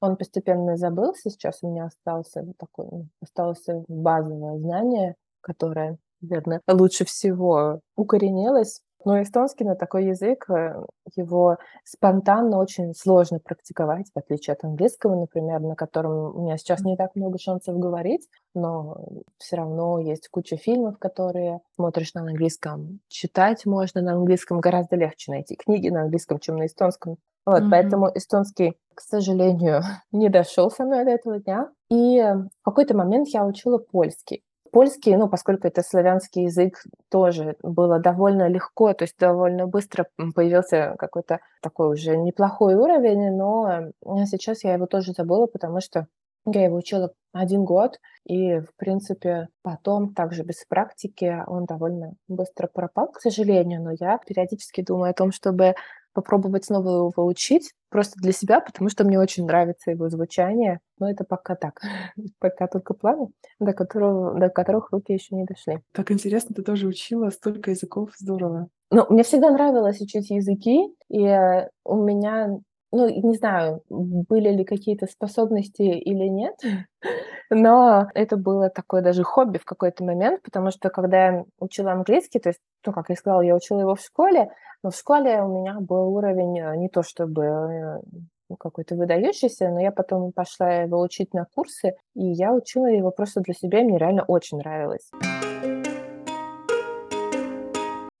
он 0.00 0.16
постепенно 0.16 0.76
забылся. 0.76 1.30
Сейчас 1.30 1.58
у 1.62 1.70
меня 1.70 1.86
остался 1.86 2.44
такой, 2.58 3.08
осталось 3.20 3.64
базовое 3.88 4.58
знание, 4.58 5.16
которое, 5.40 5.98
наверное, 6.20 6.60
лучше 6.68 7.04
всего 7.04 7.80
укоренилось. 7.96 8.80
Но 9.04 9.20
эстонский 9.20 9.64
на 9.64 9.74
такой 9.74 10.06
язык, 10.06 10.48
э, 10.50 10.82
его 11.16 11.58
спонтанно 11.84 12.58
очень 12.58 12.94
сложно 12.94 13.38
практиковать, 13.38 14.10
в 14.14 14.18
отличие 14.18 14.54
от 14.54 14.64
английского, 14.64 15.14
например, 15.14 15.60
на 15.60 15.74
котором 15.74 16.36
у 16.36 16.42
меня 16.42 16.56
сейчас 16.56 16.80
не 16.82 16.96
так 16.96 17.14
много 17.14 17.38
шансов 17.38 17.78
говорить, 17.78 18.28
но 18.54 18.96
все 19.38 19.56
равно 19.56 19.98
есть 19.98 20.28
куча 20.28 20.56
фильмов, 20.56 20.98
которые 20.98 21.60
смотришь 21.76 22.14
на 22.14 22.22
английском. 22.22 23.00
Читать 23.08 23.66
можно 23.66 24.00
на 24.00 24.12
английском 24.14 24.60
гораздо 24.60 24.96
легче 24.96 25.32
найти 25.32 25.56
книги 25.56 25.88
на 25.88 26.02
английском, 26.02 26.38
чем 26.38 26.56
на 26.56 26.66
эстонском. 26.66 27.16
Вот, 27.46 27.62
mm-hmm. 27.62 27.70
поэтому 27.70 28.10
эстонский, 28.14 28.78
к 28.94 29.00
сожалению, 29.00 29.82
не 30.12 30.28
дошел 30.28 30.70
со 30.70 30.84
мной 30.84 31.04
до 31.04 31.10
этого 31.10 31.40
дня. 31.40 31.68
И 31.90 32.20
в 32.20 32.64
какой-то 32.64 32.96
момент 32.96 33.28
я 33.28 33.44
учила 33.44 33.78
польский. 33.78 34.42
Польский, 34.74 35.14
ну, 35.14 35.28
поскольку 35.28 35.68
это 35.68 35.82
славянский 35.82 36.46
язык, 36.46 36.82
тоже 37.08 37.54
было 37.62 38.00
довольно 38.00 38.48
легко, 38.48 38.92
то 38.92 39.04
есть 39.04 39.16
довольно 39.16 39.68
быстро 39.68 40.08
появился 40.34 40.96
какой-то 40.98 41.38
такой 41.62 41.92
уже 41.92 42.16
неплохой 42.16 42.74
уровень, 42.74 43.36
но 43.36 43.92
сейчас 44.26 44.64
я 44.64 44.74
его 44.74 44.86
тоже 44.86 45.12
забыла, 45.12 45.46
потому 45.46 45.80
что 45.80 46.08
я 46.44 46.64
его 46.64 46.76
учила 46.76 47.12
один 47.32 47.64
год, 47.64 48.00
и, 48.24 48.58
в 48.58 48.74
принципе, 48.76 49.46
потом 49.62 50.12
также 50.12 50.42
без 50.42 50.64
практики 50.68 51.44
он 51.46 51.66
довольно 51.66 52.14
быстро 52.26 52.66
пропал, 52.66 53.12
к 53.12 53.20
сожалению, 53.20 53.80
но 53.80 53.92
я 53.92 54.18
периодически 54.18 54.82
думаю 54.82 55.12
о 55.12 55.14
том, 55.14 55.30
чтобы 55.30 55.76
попробовать 56.14 56.64
снова 56.64 57.10
его 57.10 57.26
учить 57.26 57.72
просто 57.90 58.14
для 58.20 58.32
себя, 58.32 58.60
потому 58.60 58.88
что 58.88 59.04
мне 59.04 59.18
очень 59.18 59.44
нравится 59.44 59.90
его 59.90 60.08
звучание. 60.08 60.80
Но 60.98 61.10
это 61.10 61.24
пока 61.24 61.54
так, 61.54 61.80
пока 62.38 62.66
только 62.66 62.94
планы, 62.94 63.28
до, 63.60 63.72
которого, 63.72 64.38
до 64.38 64.48
которых 64.48 64.90
руки 64.92 65.12
еще 65.12 65.34
не 65.36 65.44
дошли. 65.44 65.80
Так 65.92 66.10
интересно, 66.10 66.54
ты 66.54 66.62
тоже 66.62 66.86
учила 66.86 67.30
столько 67.30 67.70
языков, 67.70 68.10
здорово. 68.18 68.68
Ну, 68.90 69.06
мне 69.10 69.24
всегда 69.24 69.50
нравилось 69.50 70.00
учить 70.00 70.30
языки, 70.30 70.88
и 71.08 71.66
у 71.84 71.96
меня 71.96 72.58
ну, 72.94 73.08
не 73.08 73.36
знаю, 73.36 73.82
были 73.90 74.50
ли 74.50 74.64
какие-то 74.64 75.06
способности 75.06 75.82
или 75.82 76.28
нет, 76.28 76.54
но 77.50 78.06
это 78.14 78.36
было 78.36 78.70
такое 78.70 79.02
даже 79.02 79.24
хобби 79.24 79.58
в 79.58 79.64
какой-то 79.64 80.04
момент, 80.04 80.42
потому 80.42 80.70
что 80.70 80.90
когда 80.90 81.26
я 81.26 81.44
учила 81.58 81.92
английский, 81.92 82.38
то 82.38 82.50
есть, 82.50 82.60
ну, 82.86 82.92
как 82.92 83.08
я 83.08 83.16
сказала, 83.16 83.40
я 83.40 83.56
учила 83.56 83.80
его 83.80 83.96
в 83.96 84.00
школе, 84.00 84.50
но 84.84 84.90
в 84.90 84.96
школе 84.96 85.42
у 85.42 85.48
меня 85.48 85.80
был 85.80 86.14
уровень 86.14 86.58
э, 86.60 86.76
не 86.76 86.88
то 86.88 87.02
чтобы 87.02 87.42
э, 87.42 88.00
ну, 88.48 88.56
какой-то 88.56 88.94
выдающийся, 88.94 89.70
но 89.70 89.80
я 89.80 89.90
потом 89.90 90.30
пошла 90.30 90.70
его 90.82 91.00
учить 91.00 91.34
на 91.34 91.46
курсы, 91.52 91.94
и 92.14 92.24
я 92.24 92.52
учила 92.52 92.86
его 92.86 93.10
просто 93.10 93.40
для 93.40 93.54
себя, 93.54 93.80
и 93.80 93.84
мне 93.84 93.98
реально 93.98 94.24
очень 94.28 94.58
нравилось. 94.58 95.10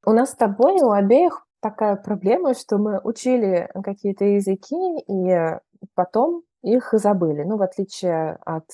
У 0.06 0.10
нас 0.10 0.32
с 0.32 0.34
тобой 0.34 0.82
у 0.82 0.90
обеих 0.90 1.46
такая 1.64 1.96
проблема, 1.96 2.52
что 2.52 2.76
мы 2.76 3.00
учили 3.02 3.70
какие-то 3.82 4.26
языки 4.26 4.76
и 5.08 5.58
потом 5.94 6.42
их 6.62 6.90
забыли. 6.92 7.42
Ну, 7.42 7.56
в 7.56 7.62
отличие 7.62 8.38
от 8.44 8.66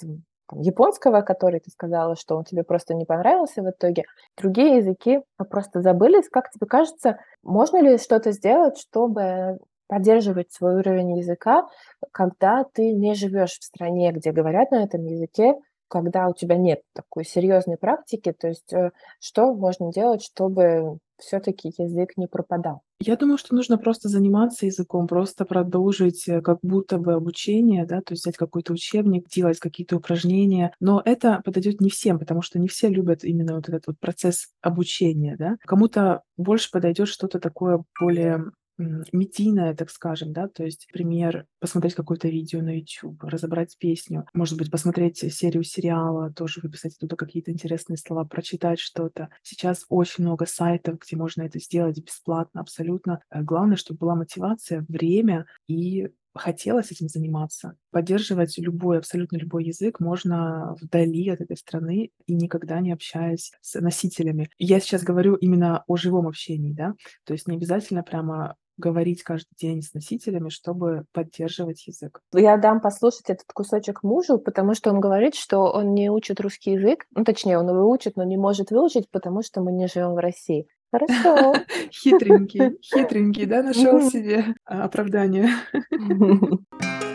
там, 0.49 0.61
японского, 0.61 1.20
который 1.20 1.61
ты 1.61 1.70
сказала, 1.70 2.16
что 2.16 2.37
он 2.37 2.42
тебе 2.42 2.64
просто 2.64 2.94
не 2.94 3.04
понравился 3.04 3.62
в 3.62 3.70
итоге, 3.70 4.02
другие 4.37 4.78
языки 4.78 5.20
просто 5.50 5.82
забылись. 5.82 6.28
Как 6.28 6.50
тебе 6.50 6.66
кажется, 6.66 7.18
можно 7.44 7.80
ли 7.80 7.97
что-то 7.97 8.32
сделать, 8.32 8.76
чтобы 8.76 9.59
поддерживать 9.87 10.50
свой 10.52 10.75
уровень 10.75 11.18
языка, 11.18 11.68
когда 12.11 12.64
ты 12.64 12.92
не 12.92 13.14
живешь 13.14 13.56
в 13.56 13.62
стране, 13.62 14.11
где 14.11 14.32
говорят 14.32 14.73
на 14.73 14.82
этом 14.82 15.04
языке, 15.04 15.54
когда 15.90 16.28
у 16.28 16.35
тебя 16.35 16.56
нет 16.56 16.80
такой 16.94 17.25
серьезной 17.25 17.76
практики, 17.76 18.32
то 18.32 18.49
есть 18.49 18.73
э, 18.73 18.92
что 19.18 19.52
можно 19.52 19.92
делать, 19.92 20.23
чтобы 20.23 20.99
все-таки 21.18 21.73
язык 21.76 22.16
не 22.16 22.26
пропадал? 22.26 22.82
Я 23.02 23.16
думаю, 23.16 23.38
что 23.38 23.54
нужно 23.54 23.78
просто 23.78 24.09
заниматься 24.09 24.66
языком, 24.66 25.06
просто 25.06 25.44
продолжить 25.44 26.28
э, 26.28 26.42
как 26.42 26.59
будто 26.62 26.99
бы 26.99 27.14
обучение, 27.14 27.87
да, 27.87 28.02
то 28.02 28.12
есть 28.12 28.23
взять 28.23 28.37
какой-то 28.37 28.73
учебник, 28.73 29.28
делать 29.28 29.59
какие-то 29.59 29.97
упражнения. 29.97 30.75
Но 30.80 31.00
это 31.04 31.40
подойдет 31.44 31.80
не 31.80 31.90
всем, 31.90 32.18
потому 32.18 32.42
что 32.42 32.59
не 32.59 32.68
все 32.68 32.88
любят 32.88 33.25
именно 33.25 33.54
вот 33.56 33.68
этот 33.68 33.87
вот 33.87 33.99
процесс 33.99 34.49
обучения, 34.61 35.37
да. 35.38 35.56
Кому-то 35.61 36.23
больше 36.37 36.70
подойдет 36.70 37.09
что-то 37.09 37.40
такое 37.40 37.82
более 37.99 38.44
медийное, 39.12 39.75
так 39.75 39.90
скажем, 39.90 40.32
да, 40.32 40.49
то 40.49 40.64
есть, 40.64 40.87
например, 40.88 41.46
посмотреть 41.58 41.94
какое-то 41.94 42.28
видео 42.28 42.62
на 42.62 42.78
YouTube, 42.78 43.22
разобрать 43.22 43.76
песню, 43.78 44.26
может 44.34 44.58
быть, 44.58 44.70
посмотреть 44.70 45.18
серию 45.18 45.62
сериала, 45.62 46.32
тоже 46.32 46.60
выписать 46.62 46.96
оттуда 46.96 47.16
какие-то 47.16 47.52
интересные 47.52 47.96
слова, 47.96 48.25
прочитать 48.25 48.80
что-то. 48.80 49.28
Сейчас 49.42 49.84
очень 49.88 50.25
много 50.25 50.46
сайтов, 50.46 50.99
где 50.99 51.16
можно 51.16 51.42
это 51.42 51.58
сделать 51.58 52.02
бесплатно 52.02 52.60
абсолютно. 52.60 53.20
Э, 53.30 53.42
главное, 53.42 53.76
чтобы 53.76 53.99
была 53.99 54.14
мотивация, 54.14 54.84
время 54.88 55.46
и 55.66 56.08
хотелось 56.34 56.92
этим 56.92 57.08
заниматься. 57.08 57.76
Поддерживать 57.90 58.56
любой, 58.58 58.99
абсолютно 58.99 59.37
любой 59.37 59.64
язык 59.64 60.00
можно 60.00 60.76
вдали 60.80 61.28
от 61.28 61.40
этой 61.40 61.56
страны 61.56 62.10
и 62.26 62.34
никогда 62.34 62.80
не 62.80 62.92
общаясь 62.92 63.52
с 63.60 63.80
носителями. 63.80 64.50
Я 64.58 64.80
сейчас 64.80 65.02
говорю 65.02 65.34
именно 65.34 65.84
о 65.87 65.96
живом 65.96 66.28
общении, 66.28 66.72
да, 66.72 66.94
то 67.25 67.32
есть 67.32 67.49
не 67.49 67.56
обязательно 67.56 68.02
прямо 68.02 68.56
говорить 68.80 69.22
каждый 69.22 69.54
день 69.56 69.82
с 69.82 69.94
носителями, 69.94 70.49
чтобы 70.49 71.04
поддерживать 71.12 71.87
язык. 71.87 72.20
Я 72.34 72.56
дам 72.56 72.80
послушать 72.80 73.30
этот 73.30 73.46
кусочек 73.52 74.02
мужу, 74.02 74.38
потому 74.38 74.75
что 74.75 74.90
он 74.90 74.99
говорит, 74.99 75.37
что 75.37 75.70
он 75.70 75.94
не 75.94 76.10
учит 76.10 76.40
русский 76.40 76.72
язык, 76.72 77.06
ну, 77.14 77.22
точнее, 77.25 77.58
он 77.58 77.68
его 77.68 77.88
учит, 77.88 78.16
но 78.16 78.25
не 78.25 78.37
может 78.37 78.72
выучить, 78.72 79.08
потому 79.10 79.42
что 79.42 79.60
мы 79.60 79.70
не 79.72 79.87
живем 79.87 80.14
в 80.14 80.18
России. 80.18 80.66
Хорошо. 80.92 81.54
Хитренький, 81.92 82.78
хитренький, 82.82 83.46
да, 83.46 83.62
нашел 83.62 84.00
себе 84.00 84.56
а, 84.64 84.84
оправдание. 84.84 85.50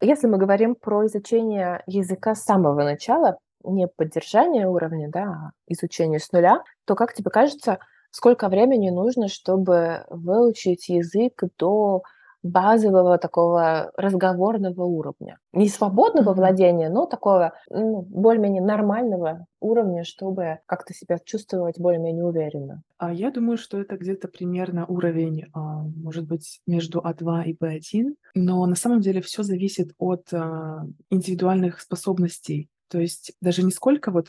Если 0.00 0.28
мы 0.28 0.38
говорим 0.38 0.74
про 0.76 1.06
изучение 1.06 1.82
языка 1.86 2.34
с 2.34 2.44
самого 2.44 2.84
начала, 2.84 3.38
не 3.64 3.88
поддержание 3.88 4.68
уровня, 4.68 5.08
да, 5.10 5.22
а 5.22 5.50
изучение 5.66 6.20
с 6.20 6.30
нуля, 6.30 6.62
то, 6.86 6.94
как 6.94 7.14
тебе 7.14 7.30
кажется, 7.30 7.78
сколько 8.10 8.48
времени 8.48 8.90
нужно, 8.90 9.28
чтобы 9.28 10.04
выучить 10.08 10.88
язык 10.88 11.42
до 11.58 12.02
базового 12.42 13.18
такого 13.18 13.90
разговорного 13.96 14.84
уровня. 14.84 15.38
Не 15.52 15.68
свободного 15.68 16.30
mm-hmm. 16.30 16.36
владения, 16.36 16.88
но 16.88 17.06
такого 17.06 17.52
ну, 17.68 18.02
более-менее 18.02 18.62
нормального 18.62 19.46
уровня, 19.60 20.04
чтобы 20.04 20.60
как-то 20.66 20.94
себя 20.94 21.18
чувствовать 21.18 21.78
более-менее 21.78 22.24
уверенно. 22.24 22.82
А 22.98 23.12
я 23.12 23.30
думаю, 23.30 23.58
что 23.58 23.80
это 23.80 23.96
где-то 23.96 24.28
примерно 24.28 24.86
уровень, 24.86 25.46
а, 25.52 25.82
может 25.82 26.26
быть, 26.26 26.60
между 26.66 27.00
А2 27.00 27.44
и 27.46 27.56
Б1, 27.56 28.14
но 28.34 28.64
на 28.66 28.76
самом 28.76 29.00
деле 29.00 29.20
все 29.20 29.42
зависит 29.42 29.92
от 29.98 30.32
а, 30.32 30.84
индивидуальных 31.10 31.80
способностей. 31.80 32.68
То 32.88 32.98
есть 33.00 33.32
даже 33.40 33.62
не 33.62 33.72
сколько 33.72 34.10
вот 34.10 34.28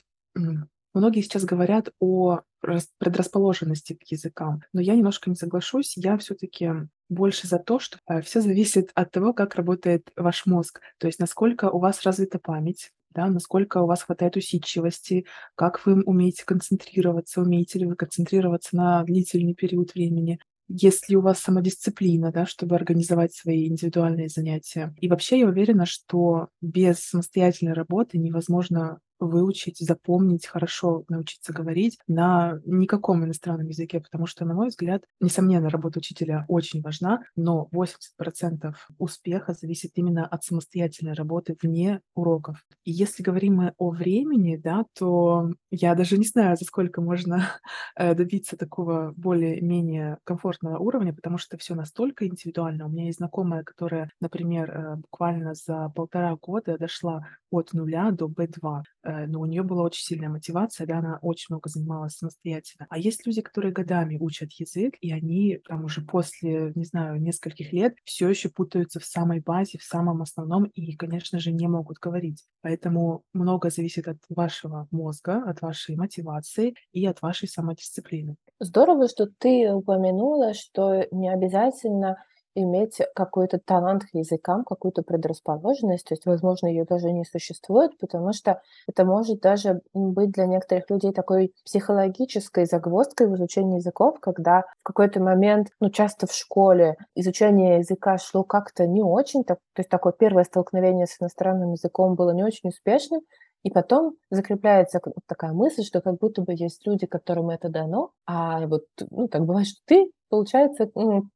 Многие 0.94 1.22
сейчас 1.22 1.46
говорят 1.46 1.90
о 2.00 2.42
предрасположенности 2.62 3.94
к 3.94 4.04
языкам, 4.12 4.64
но 4.74 4.82
я 4.82 4.96
немножко 4.96 5.30
не 5.30 5.36
соглашусь. 5.36 5.96
Я 5.96 6.18
все-таки 6.18 6.72
больше 7.10 7.48
за 7.48 7.60
то, 7.60 7.80
что 7.80 8.00
э, 8.08 8.22
все 8.22 8.42
зависит 8.42 8.92
от 8.96 9.12
того, 9.12 9.34
как 9.34 9.56
работает 9.56 10.12
ваш 10.16 10.46
мозг, 10.46 10.82
то 10.98 11.08
есть 11.08 11.20
насколько 11.20 11.70
у 11.70 11.80
вас 11.80 12.04
развита 12.04 12.40
память, 12.40 12.92
да, 13.12 13.28
насколько 13.28 13.82
у 13.82 13.88
вас 13.88 14.04
хватает 14.04 14.36
усидчивости, 14.36 15.26
как 15.56 15.86
вы 15.86 16.04
умеете 16.04 16.46
концентрироваться, 16.46 17.42
умеете 17.42 17.80
ли 17.80 17.86
вы 17.86 17.96
концентрироваться 17.96 18.76
на 18.76 19.04
длительный 19.04 19.56
период 19.56 19.94
времени, 19.96 20.40
есть 20.68 21.10
ли 21.10 21.18
у 21.18 21.22
вас 21.22 21.40
самодисциплина, 21.40 22.32
да, 22.32 22.46
чтобы 22.46 22.76
организовать 22.76 23.34
свои 23.34 23.68
индивидуальные 23.68 24.30
занятия. 24.30 24.94
И 24.98 25.08
вообще 25.08 25.40
я 25.40 25.48
уверена, 25.48 25.88
что 25.88 26.50
без 26.62 27.00
самостоятельной 27.00 27.74
работы 27.74 28.20
невозможно 28.20 29.00
выучить, 29.20 29.78
запомнить, 29.78 30.48
хорошо 30.48 31.04
научиться 31.10 31.54
говорить 31.54 32.00
на 32.08 32.60
никаком 32.66 33.24
иностранном 33.24 33.68
языке, 33.68 34.00
потому 34.00 34.26
что, 34.26 34.46
на 34.46 34.54
мой 34.54 34.70
взгляд, 34.70 35.04
несомненно, 35.20 35.70
работа 35.70 36.00
учителя 36.00 36.46
очень 36.48 36.82
важна, 36.82 37.22
но 37.36 37.70
80% 37.74 38.74
успеха 38.98 39.54
зависит 39.54 39.92
именно 39.96 40.26
от 40.26 40.44
самостоятельной 40.44 41.14
работы 41.14 41.58
вне 41.62 42.02
уроков. 42.16 42.64
И 42.84 42.92
если 42.92 43.24
говорим 43.24 43.56
мы 43.56 43.74
о 43.78 43.90
времени, 43.90 44.56
да, 44.56 44.86
то 44.98 45.52
я 45.72 45.96
даже 45.96 46.18
не 46.18 46.26
знаю, 46.26 46.56
за 46.56 46.66
сколько 46.66 47.02
можно 47.02 47.44
э, 47.96 48.14
добиться 48.16 48.58
такого 48.58 49.14
более-менее 49.18 50.18
комфортного 50.24 50.78
уровня, 50.78 51.14
потому 51.14 51.38
что 51.38 51.58
все 51.58 51.76
настолько 51.76 52.28
индивидуально. 52.28 52.86
У 52.86 52.90
меня 52.90 53.06
есть 53.06 53.18
знакомая, 53.18 53.64
которая, 53.64 54.10
например, 54.22 54.72
э, 54.72 54.96
буквально 54.98 55.56
за 55.56 55.90
полтора 55.90 56.36
года 56.36 56.78
дошла 56.78 57.28
от 57.50 57.74
нуля 57.74 58.12
до 58.12 58.28
B2 58.28 58.84
Э, 59.09 59.09
но 59.28 59.42
у 59.42 59.46
нее 59.46 59.64
была 59.64 59.84
очень 59.84 60.04
сильная 60.04 60.30
мотивация, 60.30 60.88
да, 60.88 61.00
она 61.00 61.20
очень 61.22 61.48
много 61.50 61.70
занималась 61.70 62.14
самостоятельно. 62.14 62.88
А 62.90 62.98
есть 62.98 63.26
люди, 63.26 63.42
которые 63.42 63.72
годами 63.72 64.18
учат 64.20 64.52
язык, 64.54 64.96
и 65.02 65.12
они 65.12 65.60
там 65.68 65.86
уже 65.86 66.02
после, 66.02 66.72
не 66.76 66.86
знаю, 66.86 67.22
нескольких 67.22 67.74
лет 67.74 67.96
все 68.04 68.30
еще 68.30 68.50
путаются 68.50 69.00
в 69.00 69.06
самой 69.06 69.40
базе, 69.40 69.78
в 69.78 69.84
самом 69.84 70.22
основном, 70.22 70.66
и, 70.66 70.96
конечно 70.96 71.40
же, 71.40 71.52
не 71.52 71.68
могут 71.68 71.98
говорить. 71.98 72.46
Поэтому 72.62 73.24
много 73.34 73.70
зависит 73.70 74.08
от 74.08 74.18
вашего 74.30 74.88
мозга, 74.92 75.44
от 75.46 75.62
вашей 75.62 75.96
мотивации 75.96 76.76
и 76.92 77.06
от 77.06 77.22
вашей 77.22 77.48
самодисциплины. 77.48 78.36
Здорово, 78.60 79.08
что 79.08 79.28
ты 79.28 79.72
упомянула, 79.74 80.54
что 80.54 81.06
не 81.12 81.30
обязательно 81.30 82.18
иметь 82.56 82.98
какой-то 83.16 83.60
талант 83.60 84.04
к 84.06 84.10
языкам, 84.14 84.64
какую-то 84.64 85.02
предрасположенность, 85.04 86.06
то 86.06 86.14
есть, 86.14 86.26
возможно, 86.26 86.68
ее 86.68 86.86
даже 86.86 87.12
не 87.12 87.26
существует, 87.26 87.98
потому 88.00 88.34
что 88.34 88.62
это 88.88 89.06
может 89.06 89.42
даже 89.42 89.82
быть 89.94 90.32
для 90.32 90.46
некоторых 90.46 90.90
людей 90.90 91.14
такой 91.14 91.54
психологической 91.66 92.66
загвоздкой 92.66 93.28
в 93.28 93.36
изучении 93.36 93.78
языков, 93.78 94.20
когда 94.20 94.62
в 94.82 94.84
какой-то 94.84 95.22
момент, 95.22 95.70
ну, 95.80 95.90
часто 95.90 96.28
в 96.28 96.34
школе 96.34 96.96
изучение 97.16 97.78
языка 97.80 98.18
шло 98.18 98.44
как-то 98.44 98.88
не 98.88 99.02
очень, 99.02 99.44
так, 99.44 99.60
то 99.74 99.82
есть 99.82 99.90
такое 99.90 100.14
первое 100.14 100.44
столкновение 100.44 101.08
с 101.08 101.22
иностранным 101.22 101.72
языком 101.74 102.16
было 102.16 102.32
не 102.32 102.44
очень 102.44 102.70
успешным, 102.70 103.22
И 103.64 103.72
потом 103.72 104.14
закрепляется 104.30 105.00
такая 105.28 105.54
мысль, 105.54 105.84
что 105.84 106.02
как 106.02 106.18
будто 106.18 106.42
бы 106.42 106.54
есть 106.54 106.86
люди, 106.88 107.06
которым 107.06 107.50
это 107.50 107.70
дано, 107.70 108.12
а 108.26 108.66
вот, 108.68 108.84
ну, 109.12 109.28
так 109.28 109.46
бывает, 109.46 109.68
что 109.68 109.82
ты, 109.86 110.12
получается, 110.30 110.90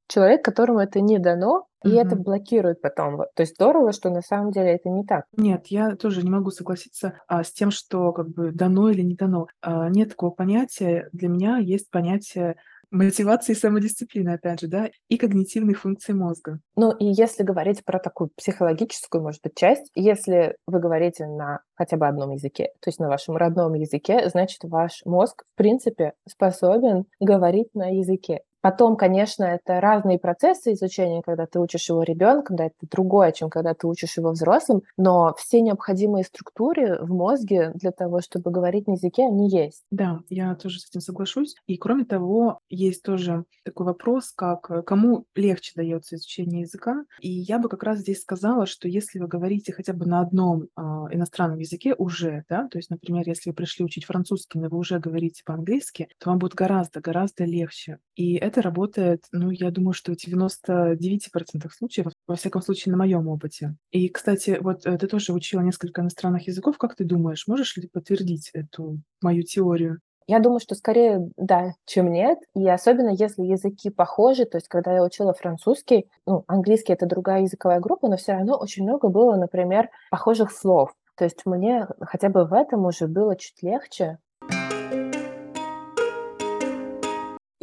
человек, 0.08 0.44
которому 0.44 0.80
это 0.80 1.01
не 1.01 1.20
дано, 1.20 1.65
и 1.84 1.89
mm-hmm. 1.89 2.01
это 2.01 2.15
блокирует 2.15 2.82
потом. 2.82 3.18
То 3.36 3.42
есть 3.42 3.56
здорово, 3.56 3.92
что 3.92 4.10
на 4.10 4.22
самом 4.22 4.51
деле 4.51 4.75
это 4.75 4.89
не 4.89 5.03
так. 5.03 5.25
Нет, 5.36 5.68
я 5.68 5.96
тоже 5.96 6.24
не 6.24 6.30
могу 6.30 6.50
согласиться 6.51 7.20
а, 7.27 7.44
с 7.44 7.51
тем, 7.51 7.72
что 7.72 8.13
как 8.13 8.30
бы 8.30 8.51
дано 8.51 8.89
или 8.89 9.01
не 9.01 9.15
дано. 9.15 9.48
А, 9.62 9.89
нет 9.89 10.10
такого 10.10 10.32
понятия. 10.32 11.10
Для 11.12 11.27
меня 11.27 11.58
есть 11.58 11.92
понятие 11.92 12.56
мотивации 12.94 13.54
и 13.54 13.56
самодисциплины, 13.56 14.30
опять 14.30 14.62
же, 14.62 14.68
да, 14.68 14.90
и 15.10 15.18
когнитивных 15.18 15.82
функций 15.82 16.14
мозга. 16.14 16.60
Ну 16.76 16.92
и 16.92 17.06
если 17.06 17.44
говорить 17.44 17.84
про 17.84 18.00
такую 18.00 18.30
психологическую, 18.36 19.22
может 19.22 19.42
быть, 19.42 19.56
часть, 19.56 19.90
если 19.96 20.56
вы 20.68 20.80
говорите 20.80 21.26
на 21.26 21.60
хотя 21.76 21.98
бы 21.98 22.08
одном 22.08 22.32
языке, 22.32 22.70
то 22.80 22.90
есть 22.90 23.00
на 23.00 23.10
вашем 23.10 23.36
родном 23.36 23.74
языке, 23.74 24.30
значит, 24.30 24.60
ваш 24.64 25.02
мозг, 25.06 25.44
в 25.54 25.58
принципе, 25.58 26.14
способен 26.28 27.06
говорить 27.20 27.74
на 27.74 27.90
языке. 27.90 28.42
Потом, 28.63 28.96
конечно, 28.96 29.43
это 29.43 29.82
разные 29.82 30.17
процессы 30.17 30.72
изучения, 30.72 31.22
когда 31.22 31.46
ты 31.46 31.60
учишь 31.60 31.89
его 31.89 32.01
ребенком, 32.01 32.55
да, 32.55 32.67
это 32.67 32.75
другое, 32.89 33.34
чем 33.34 33.50
когда 33.50 33.74
ты 33.74 33.88
учишь 33.88 34.15
его 34.15 34.32
взрослым, 34.32 34.84
но 34.96 35.36
все 35.38 35.60
необходимые 35.60 36.24
структуры 36.24 36.98
в 37.01 37.10
мозге 37.10 37.74
для 37.75 37.91
того, 37.91 38.22
чтобы 38.22 38.51
говорить 38.51 38.88
на 38.88 38.93
языке, 38.93 39.24
они 39.27 39.50
есть. 39.50 39.84
Да, 39.91 40.22
я 40.29 40.55
тоже 40.55 40.79
с 40.79 40.88
этим 40.89 41.01
соглашусь. 41.01 41.55
И 41.67 41.75
кроме 41.75 42.05
того, 42.05 42.60
есть 42.70 43.03
тоже 43.03 43.43
такой 43.65 43.86
вопрос, 43.86 44.32
как 44.32 44.72
э, 44.72 44.82
кому 44.82 45.25
легче 45.36 45.74
дается 45.75 46.15
изучение 46.15 46.62
языка. 46.62 47.03
И 47.20 47.29
я 47.29 47.60
бы 47.60 47.67
как 47.67 47.84
раз 47.84 48.00
здесь 48.00 48.22
сказала, 48.22 48.65
что 48.65 48.88
если 48.88 49.20
вы 49.20 49.27
говорите 49.27 49.74
хотя 49.74 49.91
бы 49.91 50.05
на 50.05 50.22
одном 50.22 50.63
э, 50.63 50.82
иностранном 51.12 51.60
языке 51.60 51.96
уже, 51.98 52.46
да, 52.48 52.70
то 52.70 52.77
есть, 52.77 52.89
например, 52.89 53.24
если 53.27 53.50
вы 53.50 53.55
пришли 53.55 53.84
учить 53.84 54.05
французский, 54.05 54.60
но 54.60 54.70
вы 54.70 54.77
уже 54.77 55.00
говорите 55.00 55.43
по-английски, 55.46 56.08
то 56.17 56.29
вам 56.29 56.39
будет 56.39 56.53
гораздо-гораздо 56.53 57.43
легче. 57.43 58.00
И 58.15 58.36
это 58.36 58.53
это 58.54 58.62
работает, 58.62 59.24
ну, 59.32 59.50
я 59.50 59.72
думаю, 59.72 59.94
что 59.94 60.14
в 60.14 60.16
99% 60.16 61.70
случаев, 61.72 62.08
во 62.28 62.36
всяком 62.36 62.62
случае, 62.62 62.92
на 62.92 62.98
моем 62.98 63.28
опыте. 63.28 63.76
И, 63.92 64.10
кстати, 64.10 64.58
вот 64.62 64.86
э, 64.86 64.98
ты 64.98 65.08
тоже 65.08 65.34
учила 65.34 65.62
несколько 65.62 66.02
иностранных 66.02 66.48
языков. 66.48 66.78
Как 66.78 66.96
ты 66.96 67.04
думаешь, 67.04 67.48
можешь 67.48 67.76
ли 67.78 67.90
подтвердить 67.92 68.52
эту 68.54 69.00
мою 69.22 69.44
теорию? 69.44 70.00
Я 70.28 70.40
думаю, 70.40 70.60
что 70.60 70.76
скорее 70.76 71.30
да, 71.36 71.74
чем 71.86 72.12
нет. 72.12 72.40
И 72.56 72.68
особенно 72.70 73.10
если 73.10 73.44
языки 73.44 73.90
похожи, 73.90 74.46
то 74.46 74.58
есть 74.58 74.68
когда 74.68 74.94
я 74.94 75.04
учила 75.04 75.34
французский, 75.34 76.08
ну, 76.26 76.44
английский 76.48 76.94
это 76.94 77.06
другая 77.06 77.42
языковая 77.42 77.80
группа, 77.80 78.08
но 78.08 78.16
все 78.16 78.34
равно 78.34 78.58
очень 78.58 78.84
много 78.84 79.10
было, 79.10 79.36
например, 79.36 79.90
похожих 80.12 80.52
слов. 80.52 80.94
То 81.16 81.26
есть 81.26 81.46
мне 81.46 81.88
хотя 82.02 82.30
бы 82.30 82.46
в 82.46 82.54
этом 82.54 82.86
уже 82.86 83.08
было 83.08 83.36
чуть 83.36 83.62
легче, 83.62 84.18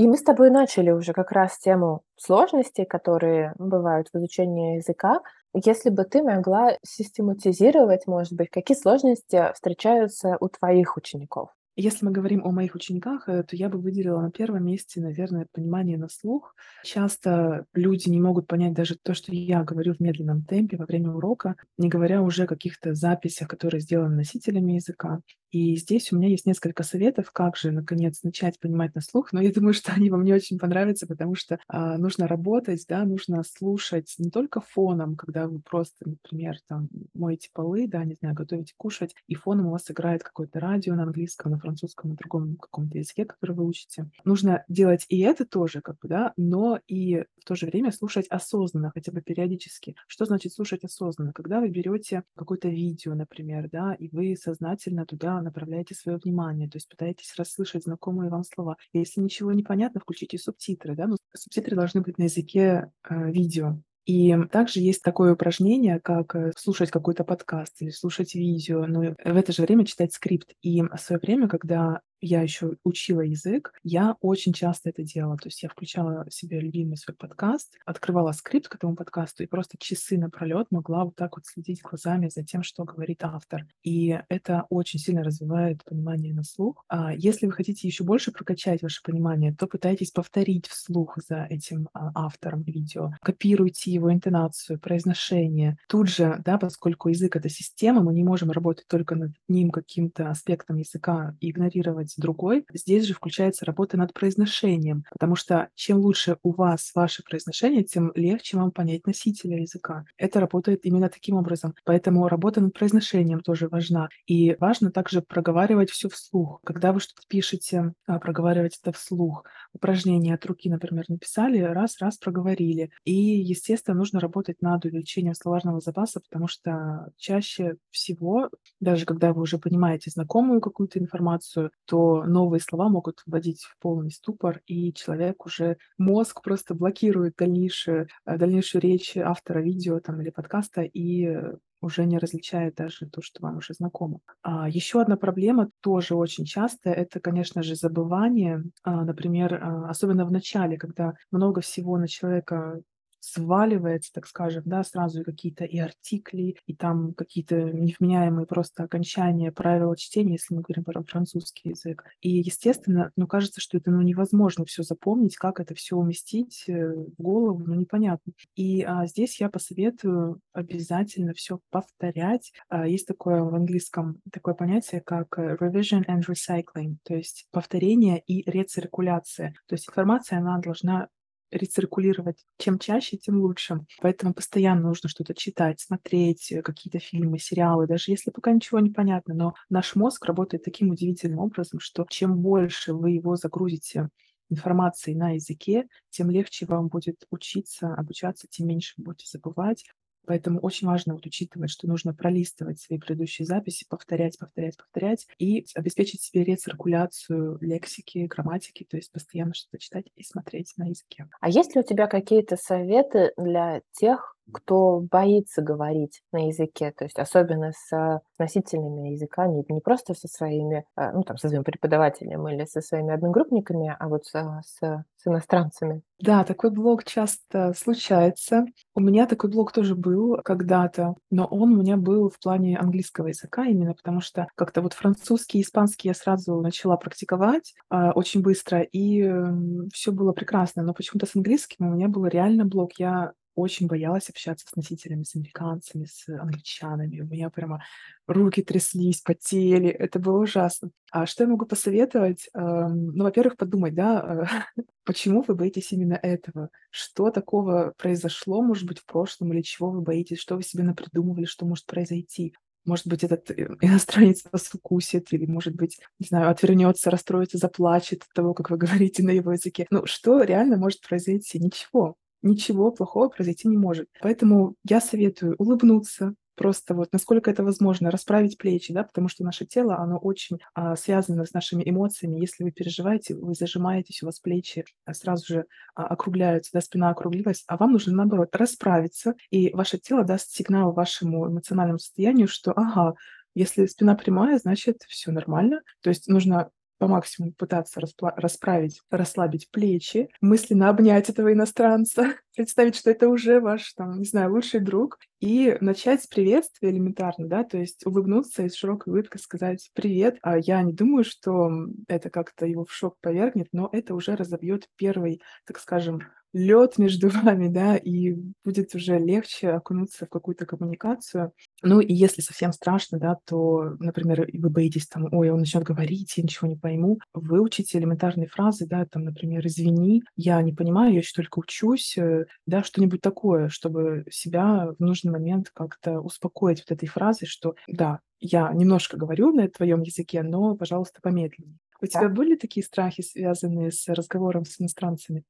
И 0.01 0.07
мы 0.07 0.17
с 0.17 0.23
тобой 0.23 0.49
начали 0.51 0.91
уже 0.93 1.13
как 1.13 1.31
раз 1.31 1.59
тему 1.59 2.01
сложностей, 2.17 2.87
которые 2.87 3.53
бывают 3.59 4.09
в 4.11 4.17
изучении 4.17 4.77
языка. 4.77 5.21
Если 5.53 5.91
бы 5.91 6.05
ты 6.05 6.23
могла 6.23 6.79
систематизировать, 6.83 8.07
может 8.07 8.33
быть, 8.33 8.49
какие 8.49 8.79
сложности 8.79 9.53
встречаются 9.53 10.39
у 10.41 10.49
твоих 10.49 10.97
учеников? 10.97 11.51
Если 11.81 12.05
мы 12.05 12.13
говорим 12.13 12.45
о 12.45 12.51
моих 12.51 12.75
учениках, 12.75 13.27
э, 13.27 13.43
то 13.43 13.57
я 13.57 13.71
бы 13.71 13.79
выделила 13.79 14.21
на 14.21 14.31
первом 14.31 14.67
месте, 14.67 15.01
наверное, 15.01 15.47
понимание 15.51 15.97
на 15.97 16.11
слух. 16.11 16.55
Часто 16.85 17.65
люди 17.73 18.11
не 18.11 18.21
могут 18.21 18.47
понять 18.47 18.75
даже 18.75 18.99
то, 19.03 19.15
что 19.15 19.35
я 19.35 19.65
говорю 19.65 19.95
в 19.95 20.01
медленном 20.01 20.43
темпе 20.45 20.77
во 20.77 20.85
время 20.85 21.11
урока, 21.13 21.57
не 21.79 21.89
говоря 21.89 22.21
уже 22.21 22.43
о 22.43 22.47
каких-то 22.47 22.95
записях, 22.95 23.49
которые 23.49 23.81
сделаны 23.81 24.15
носителями 24.15 24.75
языка. 24.75 25.21
И 25.51 25.75
здесь 25.77 26.13
у 26.13 26.17
меня 26.17 26.29
есть 26.29 26.47
несколько 26.47 26.83
советов, 26.83 27.33
как 27.33 27.57
же, 27.57 27.73
наконец, 27.73 28.23
начать 28.23 28.61
понимать 28.61 28.95
на 28.95 29.01
слух. 29.01 29.33
Но 29.33 29.41
я 29.41 29.53
думаю, 29.53 29.75
что 29.75 29.93
они 29.93 30.11
вам 30.11 30.23
не 30.23 30.33
очень 30.33 30.59
понравятся, 30.59 31.07
потому 31.07 31.35
что 31.35 31.59
а, 31.67 31.99
нужно 31.99 32.29
работать, 32.29 32.85
да, 32.89 33.05
нужно 33.05 33.43
слушать 33.43 34.15
не 34.19 34.31
только 34.31 34.61
фоном, 34.61 35.17
когда 35.17 35.49
вы 35.49 35.61
просто, 35.61 36.09
например, 36.09 36.57
там 36.69 36.89
моете 37.15 37.49
полы, 37.53 37.89
да, 37.89 38.05
не 38.05 38.15
знаю, 38.15 38.35
готовите 38.35 38.75
кушать, 38.77 39.15
и 39.27 39.35
фоном 39.35 39.67
у 39.67 39.71
вас 39.71 39.91
играет 39.91 40.23
какое-то 40.23 40.61
радио 40.61 40.95
на 40.95 41.05
английском, 41.05 41.53
на 41.53 41.59
французском, 41.59 41.70
на 42.09 42.15
другом 42.15 42.57
каком-то 42.57 42.99
языке, 42.99 43.25
который 43.25 43.55
вы 43.55 43.65
учите. 43.65 44.11
Нужно 44.25 44.65
делать 44.69 45.07
и 45.09 45.21
это 45.21 45.45
тоже, 45.45 45.81
как 45.81 45.99
бы, 45.99 46.09
да, 46.09 46.33
но 46.37 46.79
и 46.87 47.25
в 47.41 47.45
то 47.45 47.55
же 47.55 47.67
время 47.67 47.93
слушать 47.93 48.27
осознанно, 48.29 48.91
хотя 48.95 49.13
бы 49.13 49.21
периодически. 49.21 49.97
Что 50.07 50.25
значит 50.25 50.53
слушать 50.53 50.85
осознанно? 50.85 51.33
Когда 51.33 51.61
вы 51.61 51.69
берете 51.69 52.25
какое-то 52.37 52.69
видео, 52.69 53.15
например, 53.15 53.69
да, 53.71 53.95
и 53.95 54.09
вы 54.09 54.37
сознательно 54.37 55.07
туда 55.07 55.41
направляете 55.41 55.95
свое 55.95 56.19
внимание, 56.19 56.69
то 56.69 56.77
есть 56.77 56.89
пытаетесь 56.89 57.35
расслышать 57.37 57.85
знакомые 57.85 58.31
вам 58.31 58.45
слова. 58.45 58.77
Если 58.93 59.21
ничего 59.21 59.53
не 59.53 59.63
понятно, 59.63 60.01
включите 60.01 60.39
субтитры, 60.39 60.95
да, 60.95 61.07
но 61.07 61.17
субтитры 61.35 61.77
должны 61.77 62.01
быть 62.03 62.19
на 62.19 62.25
языке 62.25 62.93
э, 63.09 63.31
видео. 63.31 63.81
И 64.11 64.37
также 64.51 64.81
есть 64.81 65.03
такое 65.03 65.35
упражнение, 65.35 66.01
как 66.01 66.35
э, 66.35 66.51
слушать 66.57 66.91
какой-то 66.91 67.23
подкаст 67.23 67.81
или 67.81 67.91
слушать 67.91 68.35
видео, 68.35 68.85
но 68.85 69.15
в 69.15 69.37
это 69.37 69.53
же 69.53 69.63
время 69.63 69.87
читать 69.87 70.13
скрипт. 70.13 70.51
И 70.63 70.83
в 70.83 70.97
свое 70.99 71.21
время, 71.23 71.47
когда 71.47 72.01
я 72.21 72.43
еще 72.43 72.77
учила 72.85 73.21
язык, 73.21 73.73
я 73.83 74.17
очень 74.21 74.53
часто 74.53 74.91
это 74.91 75.03
делала. 75.03 75.37
То 75.37 75.49
есть 75.49 75.63
я 75.63 75.69
включала 75.69 76.27
себе 76.31 76.61
любимый 76.61 76.97
свой 76.97 77.17
подкаст, 77.17 77.77
открывала 77.85 78.33
скрипт 78.33 78.69
к 78.69 78.75
этому 78.75 78.97
подкасту 78.97 79.43
и 79.43 79.47
просто 79.47 79.77
часы 79.79 80.19
напролет 80.19 80.69
могла 80.71 81.05
вот 81.05 81.17
так 81.17 81.37
вот 81.37 81.47
следить 81.47 81.83
глазами 81.83 82.29
за 82.29 82.45
тем, 82.45 82.63
что 82.63 82.85
говорит 82.85 83.25
автор. 83.25 83.67
И 83.83 84.19
это 84.29 84.67
очень 84.69 84.99
сильно 84.99 85.23
развивает 85.23 85.85
понимание 85.85 86.35
на 86.35 86.45
слух. 86.45 86.85
А 86.89 87.15
если 87.15 87.47
вы 87.47 87.53
хотите 87.53 87.87
еще 87.89 88.05
больше 88.05 88.33
прокачать 88.33 88.83
ваше 88.83 89.03
понимание, 89.03 89.55
то 89.55 89.67
пытайтесь 89.67 90.11
повторить 90.11 90.67
вслух 90.67 91.19
за 91.29 91.47
этим 91.49 91.89
а, 91.93 92.11
автором 92.15 92.63
видео. 92.63 93.13
Копируйте 93.23 93.91
его 93.91 94.13
интонацию, 94.13 94.79
произношение. 94.79 95.77
Тут 95.89 96.09
же, 96.09 96.41
да, 96.45 96.59
поскольку 96.59 97.09
язык— 97.09 97.37
это 97.37 97.49
система, 97.49 98.03
мы 98.03 98.13
не 98.15 98.25
можем 98.25 98.51
работать 98.51 98.87
только 98.89 99.15
над 99.15 99.33
ним 99.49 99.71
каким-то 99.71 100.31
аспектом 100.31 100.77
языка 100.77 101.37
и 101.41 101.51
игнорировать 101.51 102.10
делать 102.11 102.31
другой. 102.31 102.67
Здесь 102.73 103.05
же 103.05 103.15
включается 103.15 103.65
работа 103.65 103.97
над 103.97 104.13
произношением, 104.13 105.05
потому 105.11 105.37
что 105.37 105.69
чем 105.75 105.99
лучше 105.99 106.37
у 106.43 106.53
вас 106.53 106.91
ваше 106.95 107.23
произношение, 107.23 107.85
тем 107.85 108.13
легче 108.15 108.57
вам 108.57 108.71
понять 108.71 109.07
носителя 109.07 109.61
языка. 109.61 110.05
Это 110.17 110.41
работает 110.41 110.85
именно 110.85 111.09
таким 111.09 111.37
образом. 111.37 111.75
Поэтому 111.85 112.29
работа 112.29 112.61
над 112.61 112.75
произношением 112.75 113.41
тоже 113.41 113.69
важна. 113.69 114.09
И 114.27 114.57
важно 114.61 114.91
также 114.91 115.23
проговаривать 115.23 115.91
все 115.91 116.09
вслух. 116.09 116.61
Когда 116.65 116.93
вы 116.93 117.01
что-то 117.01 117.23
пишете, 117.29 117.93
а, 118.07 118.19
проговаривать 118.19 118.79
это 118.83 118.93
вслух. 118.97 119.45
Упражнение 119.73 120.35
от 120.35 120.45
руки, 120.47 120.69
например, 120.69 121.05
написали, 121.09 121.61
раз-раз 121.61 122.19
проговорили. 122.19 122.91
И, 123.05 123.13
естественно, 123.13 123.97
нужно 123.97 124.21
работать 124.21 124.63
над 124.63 124.85
увеличением 124.85 125.35
словарного 125.35 125.81
запаса, 125.81 126.21
потому 126.21 126.49
что 126.49 127.13
чаще 127.17 127.77
всего, 127.91 128.51
даже 128.81 129.05
когда 129.05 129.33
вы 129.33 129.43
уже 129.43 129.59
понимаете 129.59 130.11
знакомую 130.11 130.61
какую-то 130.61 130.99
информацию, 130.99 131.71
то 131.87 132.00
новые 132.25 132.61
слова 132.61 132.89
могут 132.89 133.23
вводить 133.27 133.63
в 133.63 133.77
полный 133.79 134.11
ступор, 134.11 134.61
и 134.67 134.93
человек 134.93 135.47
уже, 135.47 135.77
мозг 135.99 136.43
просто 136.43 136.75
блокирует 136.75 137.35
дальнейшую, 137.37 138.09
э, 138.27 138.37
дальнейшую 138.37 138.83
речь 138.83 139.17
автора 139.17 139.61
видео 139.61 140.01
там, 140.01 140.21
или 140.21 140.31
подкаста 140.31 140.83
и 140.83 141.37
уже 141.81 142.05
не 142.05 142.19
различает 142.19 142.75
даже 142.75 143.09
то, 143.09 143.23
что 143.23 143.43
вам 143.43 143.59
уже 143.59 143.75
знакомо. 143.75 144.21
А, 144.43 144.69
еще 144.69 145.01
одна 145.01 145.17
проблема 145.17 145.71
тоже 145.81 146.15
очень 146.15 146.45
часто 146.45 146.91
это, 146.91 147.21
конечно 147.21 147.63
же, 147.63 147.75
забывание. 147.75 148.63
А, 148.83 149.05
например, 149.05 149.55
а, 149.55 149.89
особенно 149.89 150.27
в 150.27 150.33
начале, 150.33 150.77
когда 150.77 151.15
много 151.31 151.61
всего 151.61 151.97
на 151.97 152.07
человека 152.09 152.83
сваливается, 153.21 154.13
так 154.13 154.27
скажем, 154.27 154.63
да, 154.67 154.83
сразу 154.83 155.23
какие-то 155.25 155.65
и 155.65 155.79
артикли, 155.79 156.57
и 156.67 156.75
там 156.75 157.15
какие-то 157.15 157.57
невменяемые 157.57 158.47
просто 158.47 158.85
окончания 158.85 159.53
правила 159.53 159.97
чтения, 159.97 160.33
если 160.33 160.55
мы 160.55 160.63
говорим 160.63 160.85
про 160.85 161.03
французский 161.03 161.71
язык. 161.71 162.05
И, 162.21 162.31
естественно, 162.31 163.13
ну, 163.17 163.27
кажется, 163.27 163.61
что 163.61 163.77
это 163.77 163.91
ну, 163.91 164.03
невозможно 164.03 164.65
все 164.65 164.83
запомнить, 164.83 165.37
как 165.37 165.61
это 165.61 165.75
все 165.75 165.97
уместить 165.97 166.65
э, 166.67 166.95
в 166.95 167.23
голову, 167.23 167.63
ну, 167.67 167.75
непонятно. 167.75 168.33
И 168.57 168.83
а, 168.83 169.07
здесь 169.07 169.41
я 169.41 169.49
посоветую 169.49 170.41
обязательно 170.53 171.35
все 171.35 171.61
повторять. 171.71 172.53
А, 172.69 172.87
есть 172.87 173.07
такое 173.07 173.43
в 173.43 173.55
английском 173.55 174.21
такое 174.33 174.55
понятие, 174.55 175.01
как 175.01 175.39
э, 175.39 175.57
revision 175.57 176.05
and 176.07 176.23
recycling, 176.27 176.97
то 177.03 177.15
есть 177.15 177.47
повторение 177.51 178.23
и 178.27 178.49
рециркуляция. 178.51 179.55
То 179.67 179.75
есть 179.75 179.89
информация, 179.89 180.39
она 180.39 180.59
должна 180.59 181.09
рециркулировать. 181.51 182.45
Чем 182.59 182.79
чаще, 182.79 183.17
тем 183.17 183.41
лучше. 183.41 183.85
Поэтому 184.01 184.35
постоянно 184.35 184.89
нужно 184.89 185.09
что-то 185.09 185.35
читать, 185.35 185.81
смотреть 185.81 186.53
э, 186.53 186.63
какие-то 186.63 186.99
фильмы, 186.99 187.39
сериалы, 187.39 187.87
даже 187.87 188.11
если 188.11 188.31
пока 188.31 188.53
ничего 188.53 188.81
не 188.81 188.91
понятно. 188.91 189.35
Но 189.35 189.55
наш 189.69 189.95
мозг 189.97 190.25
работает 190.27 190.65
таким 190.65 190.91
удивительным 190.91 191.39
образом, 191.41 191.81
что 191.81 192.07
чем 192.09 192.39
больше 192.39 192.93
вы 192.95 193.11
его 193.13 193.37
загрузите 193.37 194.09
информацией 194.49 195.17
на 195.17 195.33
языке, 195.33 195.87
тем 196.11 196.31
легче 196.31 196.67
вам 196.67 196.89
будет 196.89 197.25
учиться, 197.31 197.95
обучаться, 197.95 198.47
тем 198.51 198.67
меньше 198.67 198.95
будете 198.97 199.27
забывать. 199.31 199.85
Поэтому 200.27 200.61
очень 200.61 200.87
важно 200.87 201.15
вот 201.15 201.27
учитывать, 201.27 201.71
что 201.71 201.89
нужно 201.89 202.15
пролистывать 202.15 202.81
свои 202.81 202.99
предыдущие 202.99 203.47
записи, 203.47 203.87
повторять, 203.89 204.39
повторять, 204.39 204.77
повторять 204.77 205.27
и 205.39 205.67
обеспечить 205.75 206.23
себе 206.23 206.45
рециркуляцию 206.45 207.59
лексики, 207.61 208.27
грамматики, 208.27 208.85
то 208.89 208.97
есть 208.97 209.13
постоянно 209.13 209.55
что-то 209.55 209.79
читать 209.79 210.07
и 210.17 210.23
смотреть 210.23 210.73
на 210.77 210.89
языке. 210.89 211.29
А 211.41 211.49
есть 211.49 211.75
ли 211.75 211.81
у 211.81 211.85
тебя 211.85 212.07
какие-то 212.07 212.57
советы 212.57 213.33
для 213.37 213.83
тех, 213.93 214.37
кто 214.51 215.01
боится 215.01 215.63
говорить 215.63 216.23
на 216.33 216.49
языке, 216.49 216.93
то 216.97 217.05
есть 217.05 217.19
особенно 217.19 217.73
с 217.73 218.21
носителями 218.39 219.11
языка, 219.11 219.47
не, 219.47 219.65
не 219.69 219.81
просто 219.81 220.15
со 220.15 220.29
своими, 220.29 220.85
э, 220.97 221.13
ну, 221.13 221.23
там, 221.23 221.37
со 221.37 221.49
своим 221.49 221.65
преподавателем 221.65 222.49
или 222.49 222.65
со 222.65 222.81
своими 222.81 223.15
одногруппниками, 223.15 223.95
а 223.99 224.09
вот 224.09 224.25
с, 224.25 224.33
с, 224.33 224.79
с 224.81 225.27
иностранцами. 225.27 226.03
Да, 226.19 226.45
такой 226.45 226.71
блог 226.71 227.05
часто 227.05 227.73
случается. 227.75 228.67
У 228.95 229.01
меня 229.01 229.27
такой 229.27 229.51
блог 229.51 229.73
тоже 229.73 229.95
был 229.95 230.39
когда-то, 230.45 231.15
но 231.31 231.47
он 231.47 231.73
у 231.73 231.77
меня 231.81 231.97
был 231.97 232.29
в 232.29 232.39
плане 232.39 232.79
английского 232.79 233.29
языка 233.29 233.65
именно 233.65 233.95
потому, 233.95 234.21
что 234.21 234.47
как-то 234.55 234.83
вот 234.83 234.93
французский 234.93 235.63
испанский 235.63 236.09
я 236.09 236.15
сразу 236.15 236.61
начала 236.61 236.97
практиковать 236.97 237.75
э, 237.91 238.11
очень 238.11 238.43
быстро, 238.43 238.81
и 238.81 239.23
э, 239.23 239.47
все 239.93 240.13
было 240.13 240.33
прекрасно. 240.33 240.83
Но 240.83 240.93
почему-то 240.93 241.27
с 241.27 241.37
английским 241.37 241.87
у 241.87 241.95
меня 241.95 242.09
был 242.09 242.27
реально 242.27 242.65
блог. 242.67 242.93
Я 242.99 243.33
очень 243.55 243.87
боялась 243.87 244.29
общаться 244.29 244.67
с 244.69 244.77
носителями, 244.77 245.25
с 245.25 245.35
американцами, 245.35 246.05
с 246.05 246.29
англичанами. 246.29 247.21
У 247.21 247.27
меня 247.27 247.51
прямо 247.51 247.83
руки 248.27 248.63
тряслись, 248.63 249.21
потели. 249.21 249.89
Это 249.89 250.19
было 250.19 250.39
ужасно. 250.39 250.91
А 251.11 251.27
что 251.27 251.45
я 251.45 251.51
могу 251.51 251.67
посоветовать? 251.67 252.49
Эм, 252.55 253.09
ну, 253.09 253.25
во-первых, 253.25 253.57
подумать, 253.57 253.95
да, 253.95 254.49
почему 255.05 255.43
вы 255.43 255.55
боитесь 255.55 255.93
именно 255.93 256.15
этого? 256.15 256.71
Что 256.91 257.31
такого 257.31 257.95
произошло, 257.97 258.63
может 258.63 258.87
быть, 258.87 259.01
в 259.01 259.07
прошлом, 259.07 259.53
или 259.53 259.63
чего 259.63 259.91
вы 259.91 260.01
боитесь? 260.01 260.39
Что 260.39 260.57
вы 260.57 260.63
себе 260.63 260.85
напридумывали, 260.85 261.45
что 261.45 261.67
может 261.67 261.87
произойти? 261.87 262.55
Может 262.85 263.09
быть, 263.09 263.25
этот 263.25 263.51
э, 263.51 263.69
иностранец 263.81 264.45
вас 264.51 264.73
укусит, 264.73 265.33
или, 265.33 265.47
может 265.47 265.75
быть, 265.75 265.99
не 266.19 266.27
знаю, 266.27 266.51
отвернется, 266.51 267.11
расстроится, 267.11 267.59
заплачет 267.59 268.23
от 268.23 268.33
того, 268.33 268.55
как 268.55 268.71
вы 268.71 268.77
говорите 268.79 269.23
на 269.23 269.31
его 269.31 269.53
языке. 269.53 269.87
Ну, 269.91 270.07
что 270.07 270.43
реально 270.43 270.77
может 270.77 271.01
произойти? 271.01 271.59
Ничего 271.59 272.17
ничего 272.43 272.91
плохого 272.91 273.29
произойти 273.29 273.69
не 273.69 273.77
может. 273.77 274.09
Поэтому 274.21 274.75
я 274.85 275.01
советую 275.01 275.55
улыбнуться, 275.59 276.35
просто 276.61 276.95
вот 276.95 277.09
насколько 277.13 277.51
это 277.51 277.65
возможно, 277.65 278.11
расправить 278.11 278.59
плечи, 278.59 278.93
да, 278.93 279.03
потому 279.03 279.29
что 279.29 279.45
наше 279.45 279.65
тело, 279.65 279.97
оно 279.97 280.19
очень 280.19 280.59
а, 280.75 280.95
связано 280.95 281.47
с 281.47 281.55
нашими 281.55 281.83
эмоциями. 281.89 282.39
Если 282.39 282.65
вы 282.65 282.71
переживаете, 282.71 283.35
вы 283.35 283.55
зажимаетесь, 283.55 284.23
у 284.23 284.27
вас 284.27 284.41
плечи 284.41 284.85
а, 285.07 285.15
сразу 285.15 285.47
же 285.47 285.65
а, 285.95 286.07
округляются, 286.09 286.73
да, 286.75 286.83
спина 286.83 287.09
округлилась, 287.09 287.65
а 287.67 287.79
вам 287.79 287.93
нужно, 287.93 288.15
наоборот, 288.15 288.55
расправиться, 288.55 289.35
и 289.51 289.71
ваше 289.73 289.97
тело 289.97 290.23
даст 290.23 290.51
сигнал 290.51 290.93
вашему 290.93 291.49
эмоциональному 291.49 291.99
состоянию, 291.99 292.47
что, 292.47 292.73
ага, 292.77 293.15
если 293.55 293.87
спина 293.87 294.15
прямая, 294.15 294.59
значит, 294.59 295.03
все 295.09 295.33
нормально. 295.33 295.81
То 296.03 296.11
есть 296.11 296.29
нужно 296.29 296.71
по 297.01 297.09
максимуму 297.09 297.55
пытаться 297.55 297.99
распла- 297.99 298.35
расправить, 298.37 299.01
расслабить 299.11 299.71
плечи, 299.71 300.29
мысленно 300.43 300.91
обнять 300.91 301.31
этого 301.31 301.51
иностранца, 301.53 302.35
представить, 302.55 302.95
что 302.95 303.11
это 303.11 303.29
уже 303.31 303.59
ваш, 303.59 303.95
там, 303.95 304.19
не 304.19 304.27
знаю, 304.27 304.53
лучший 304.53 304.81
друг, 304.81 305.19
и 305.41 305.79
начать 305.81 306.23
с 306.23 306.27
приветствия 306.27 306.91
элементарно, 306.91 307.49
да, 307.49 307.65
то 307.65 307.79
есть 307.79 308.05
улыбнуться 308.05 308.65
и 308.65 308.69
с 308.69 308.75
широкой 308.75 309.15
улыбкой 309.15 309.41
сказать 309.41 309.91
«Привет». 309.95 310.39
А 310.43 310.59
я 310.59 310.83
не 310.83 310.93
думаю, 310.93 311.25
что 311.25 311.71
это 312.07 312.29
как-то 312.29 312.67
его 312.67 312.85
в 312.85 312.93
шок 312.93 313.17
повергнет, 313.23 313.69
но 313.73 313.89
это 313.91 314.15
уже 314.15 314.37
разобьет 314.37 314.87
первый, 314.97 315.41
так 315.65 315.79
скажем, 315.79 316.21
лед 316.53 316.99
между 316.99 317.29
вами, 317.45 317.69
да, 317.69 317.97
и 317.97 318.35
будет 318.65 318.95
уже 318.95 319.19
легче 319.19 319.71
окунуться 319.71 320.27
в 320.27 320.29
какую-то 320.29 320.67
коммуникацию. 320.67 321.53
Ну 321.83 322.01
и 322.01 322.13
если 322.13 322.43
совсем 322.43 322.73
страшно, 322.73 323.19
да, 323.19 323.37
то, 323.47 323.97
например, 323.99 324.49
вы 324.53 324.71
боитесь 324.71 325.07
там, 325.07 325.33
ой, 325.33 325.51
он 325.51 325.61
начнет 325.61 325.83
говорить, 325.83 326.37
я 326.37 326.43
ничего 326.43 326.69
не 326.69 326.77
пойму, 326.77 327.19
выучите 327.33 327.99
элементарные 327.99 328.49
фразы, 328.49 328.87
да, 328.87 329.07
там, 329.07 329.25
например, 329.25 329.67
извини, 329.67 330.23
я 330.37 330.61
не 330.63 330.73
понимаю, 330.73 331.13
я 331.13 331.19
еще 331.19 331.33
только 331.35 331.59
учусь, 331.59 332.17
э, 332.19 332.47
да, 332.67 332.83
что-нибудь 332.83 333.21
такое, 333.21 333.69
чтобы 333.69 334.25
себя 334.31 334.89
в 334.99 335.01
нужный 335.01 335.33
момент 335.33 335.71
как-то 335.73 336.21
успокоить 336.21 336.81
вот 336.81 336.97
этой 336.97 337.07
фразой, 337.09 337.47
что 337.47 337.75
да, 337.89 338.21
я 338.41 338.73
немножко 338.73 339.17
говорю 339.17 339.53
на 339.53 339.69
твоем 339.69 340.03
языке, 340.03 340.43
но, 340.43 340.75
пожалуйста, 340.75 341.21
помедленнее. 341.23 341.79
У 342.03 342.07
тебя 342.07 342.31
были 342.31 342.57
такие 342.57 342.85
страхи, 342.85 343.21
связанные 343.23 343.93
с 343.93 344.09
разговором 344.09 344.65
с 344.65 344.81
иностранцами? 344.81 345.45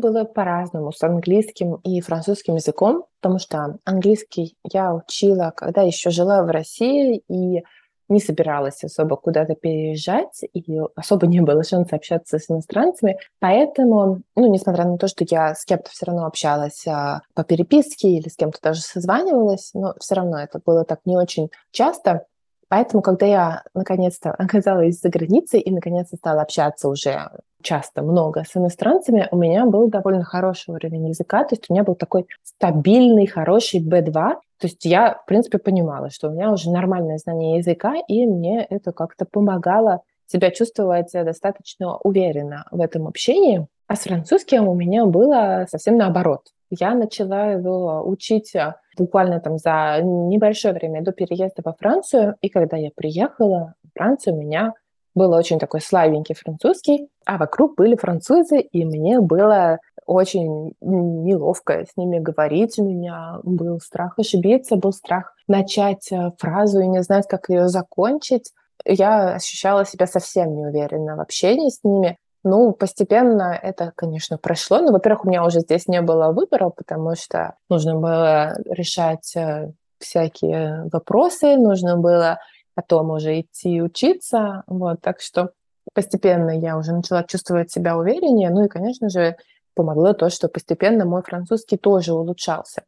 Было 0.00 0.24
по-разному 0.24 0.92
с 0.92 1.02
английским 1.02 1.76
и 1.76 2.00
французским 2.00 2.56
языком, 2.56 3.04
потому 3.20 3.38
что 3.38 3.78
английский 3.84 4.56
я 4.64 4.94
учила, 4.94 5.52
когда 5.54 5.82
еще 5.82 6.10
жила 6.10 6.42
в 6.42 6.50
России 6.50 7.22
и 7.28 7.62
не 8.10 8.20
собиралась 8.20 8.82
особо 8.82 9.16
куда-то 9.16 9.54
переезжать, 9.54 10.42
и 10.52 10.80
особо 10.96 11.28
не 11.28 11.40
было 11.40 11.62
шанса 11.62 11.96
общаться 11.96 12.38
с 12.38 12.50
иностранцами. 12.50 13.18
Поэтому, 13.38 14.22
ну, 14.34 14.52
несмотря 14.52 14.84
на 14.84 14.98
то, 14.98 15.06
что 15.06 15.24
я 15.28 15.54
с 15.54 15.64
кем-то 15.64 15.90
все 15.90 16.06
равно 16.06 16.26
общалась 16.26 16.86
а, 16.88 17.22
по 17.34 17.44
переписке 17.44 18.08
или 18.08 18.28
с 18.28 18.36
кем-то 18.36 18.58
даже 18.60 18.80
созванивалась, 18.80 19.70
но 19.74 19.94
все 20.00 20.16
равно 20.16 20.40
это 20.40 20.60
было 20.64 20.84
так 20.84 21.00
не 21.04 21.16
очень 21.16 21.50
часто. 21.70 22.26
Поэтому, 22.68 23.02
когда 23.02 23.26
я 23.26 23.62
наконец-то 23.74 24.30
оказалась 24.32 25.00
за 25.00 25.08
границей 25.08 25.60
и 25.60 25.70
наконец-то 25.70 26.16
стала 26.16 26.42
общаться 26.42 26.88
уже 26.88 27.30
часто, 27.62 28.02
много 28.02 28.44
с 28.44 28.56
иностранцами, 28.56 29.28
у 29.30 29.36
меня 29.36 29.66
был 29.66 29.88
довольно 29.88 30.24
хороший 30.24 30.74
уровень 30.74 31.08
языка, 31.08 31.44
то 31.44 31.54
есть 31.54 31.66
у 31.68 31.72
меня 31.72 31.84
был 31.84 31.94
такой 31.94 32.26
стабильный, 32.42 33.26
хороший 33.26 33.80
B2, 33.80 34.12
то 34.12 34.66
есть 34.66 34.84
я, 34.84 35.14
в 35.14 35.26
принципе, 35.26 35.58
понимала, 35.58 36.10
что 36.10 36.28
у 36.28 36.32
меня 36.32 36.52
уже 36.52 36.70
нормальное 36.70 37.18
знание 37.18 37.58
языка, 37.58 37.94
и 38.08 38.26
мне 38.26 38.66
это 38.68 38.92
как-то 38.92 39.24
помогало 39.24 40.02
себя 40.26 40.50
чувствовать 40.50 41.10
достаточно 41.12 41.96
уверенно 41.96 42.66
в 42.70 42.80
этом 42.80 43.08
общении. 43.08 43.66
А 43.88 43.96
с 43.96 44.00
французским 44.00 44.68
у 44.68 44.74
меня 44.74 45.06
было 45.06 45.66
совсем 45.68 45.96
наоборот. 45.96 46.42
Я 46.70 46.94
начала 46.94 47.46
его 47.46 48.02
учить 48.06 48.54
буквально 48.96 49.40
там 49.40 49.58
за 49.58 50.00
небольшое 50.02 50.74
время 50.74 51.02
до 51.02 51.10
переезда 51.10 51.62
во 51.64 51.72
Францию. 51.72 52.36
И 52.42 52.48
когда 52.48 52.76
я 52.76 52.90
приехала 52.94 53.74
в 53.82 53.98
Францию, 53.98 54.36
у 54.36 54.40
меня 54.40 54.74
был 55.20 55.32
очень 55.32 55.58
такой 55.58 55.82
слабенький 55.82 56.34
французский, 56.34 57.10
а 57.26 57.36
вокруг 57.36 57.76
были 57.76 57.94
французы, 57.94 58.58
и 58.58 58.86
мне 58.86 59.20
было 59.20 59.78
очень 60.06 60.72
неловко 60.80 61.84
с 61.84 61.94
ними 61.98 62.18
говорить. 62.18 62.78
У 62.78 62.84
меня 62.84 63.38
был 63.42 63.80
страх 63.80 64.18
ошибиться, 64.18 64.76
был 64.76 64.94
страх 64.94 65.34
начать 65.46 66.10
э, 66.10 66.30
фразу 66.38 66.80
и 66.80 66.86
не 66.86 67.02
знать, 67.02 67.26
как 67.28 67.50
ее 67.50 67.68
закончить. 67.68 68.50
Я 68.86 69.34
ощущала 69.34 69.84
себя 69.84 70.06
совсем 70.06 70.56
неуверенно 70.56 71.16
в 71.16 71.20
общении 71.20 71.68
с 71.68 71.84
ними. 71.84 72.16
Ну, 72.42 72.72
постепенно 72.72 73.52
это, 73.62 73.92
конечно, 73.94 74.38
прошло. 74.38 74.80
Но, 74.80 74.90
во-первых, 74.90 75.26
у 75.26 75.28
меня 75.28 75.44
уже 75.44 75.60
здесь 75.60 75.86
не 75.86 76.00
было 76.00 76.32
выбора, 76.32 76.70
потому 76.70 77.14
что 77.14 77.56
нужно 77.68 77.94
было 77.96 78.56
решать 78.64 79.36
э, 79.36 79.70
всякие 79.98 80.88
вопросы, 80.90 81.56
нужно 81.56 81.98
было 81.98 82.38
потом 82.80 83.10
уже 83.10 83.40
идти 83.40 83.82
учиться. 83.82 84.62
Вот, 84.66 85.00
так 85.02 85.20
что 85.20 85.50
постепенно 85.92 86.50
я 86.50 86.78
уже 86.78 86.92
начала 86.92 87.22
чувствовать 87.24 87.70
себя 87.70 87.96
увереннее. 87.96 88.50
Ну 88.50 88.64
и, 88.64 88.68
конечно 88.68 89.10
же, 89.10 89.36
помогло 89.74 90.14
то, 90.14 90.30
что 90.30 90.48
постепенно 90.48 91.04
мой 91.04 91.22
французский 91.22 91.76
тоже 91.76 92.14
улучшался. 92.14 92.82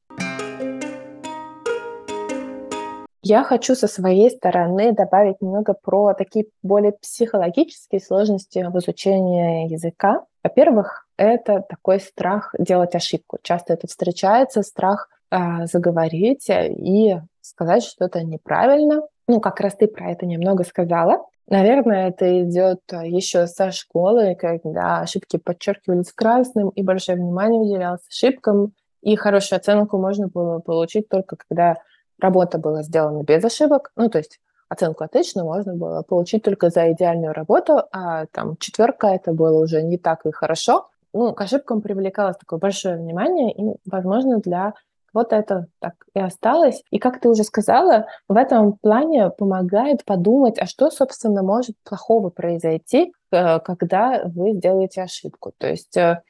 Я 3.24 3.44
хочу 3.44 3.74
со 3.74 3.86
своей 3.86 4.30
стороны 4.30 4.92
добавить 4.92 5.40
немного 5.40 5.74
про 5.74 6.14
такие 6.14 6.46
более 6.62 6.92
психологические 6.92 8.00
сложности 8.00 8.66
в 8.68 8.76
изучении 8.78 9.70
языка. 9.70 10.24
Во-первых, 10.42 11.06
это 11.16 11.62
такой 11.68 12.00
страх 12.00 12.54
делать 12.58 12.94
ошибку. 12.94 13.38
Часто 13.42 13.74
это 13.74 13.86
встречается, 13.86 14.62
страх 14.62 15.08
э, 15.30 15.66
заговорить 15.66 16.48
и 16.48 17.16
сказать 17.42 17.84
что-то 17.84 18.24
неправильно. 18.24 19.02
Ну, 19.28 19.40
как 19.40 19.60
раз 19.60 19.74
ты 19.76 19.86
про 19.86 20.10
это 20.10 20.26
немного 20.26 20.64
сказала. 20.64 21.24
Наверное, 21.48 22.08
это 22.08 22.42
идет 22.42 22.80
еще 22.90 23.46
со 23.46 23.70
школы, 23.72 24.34
когда 24.34 25.00
ошибки 25.00 25.36
подчеркивались 25.36 26.12
красным, 26.12 26.70
и 26.70 26.82
большое 26.82 27.18
внимание 27.18 27.60
уделялось 27.60 28.06
ошибкам, 28.08 28.72
и 29.02 29.16
хорошую 29.16 29.58
оценку 29.58 29.98
можно 29.98 30.28
было 30.28 30.60
получить 30.60 31.08
только 31.08 31.36
когда 31.36 31.76
работа 32.20 32.58
была 32.58 32.82
сделана 32.82 33.22
без 33.22 33.44
ошибок, 33.44 33.90
ну, 33.96 34.08
то 34.08 34.18
есть 34.18 34.38
оценку 34.68 35.04
отлично 35.04 35.44
можно 35.44 35.74
было 35.74 36.02
получить 36.02 36.42
только 36.42 36.70
за 36.70 36.92
идеальную 36.92 37.32
работу, 37.32 37.82
а 37.92 38.26
там 38.26 38.56
четверка 38.58 39.08
это 39.08 39.32
было 39.32 39.58
уже 39.58 39.82
не 39.82 39.98
так 39.98 40.24
и 40.24 40.30
хорошо. 40.30 40.88
Ну, 41.12 41.34
к 41.34 41.40
ошибкам 41.42 41.82
привлекалось 41.82 42.38
такое 42.38 42.58
большое 42.58 42.96
внимание, 42.96 43.52
и, 43.52 43.76
возможно, 43.84 44.38
для 44.38 44.72
вот 45.12 45.32
это 45.32 45.66
так 45.80 45.94
и 46.14 46.20
осталось. 46.20 46.82
И 46.90 46.98
как 46.98 47.20
ты 47.20 47.28
уже 47.28 47.44
сказала, 47.44 48.06
в 48.28 48.36
этом 48.36 48.74
плане 48.74 49.30
помогает 49.30 50.04
подумать, 50.04 50.58
а 50.58 50.66
что, 50.66 50.90
собственно, 50.90 51.42
может 51.42 51.76
плохого 51.84 52.30
произойти, 52.30 53.12
э, 53.30 53.60
когда 53.60 54.22
вы 54.24 54.52
сделаете 54.52 55.02
ошибку. 55.02 55.52
То 55.58 55.68
есть 55.68 55.96
э, 55.96 56.22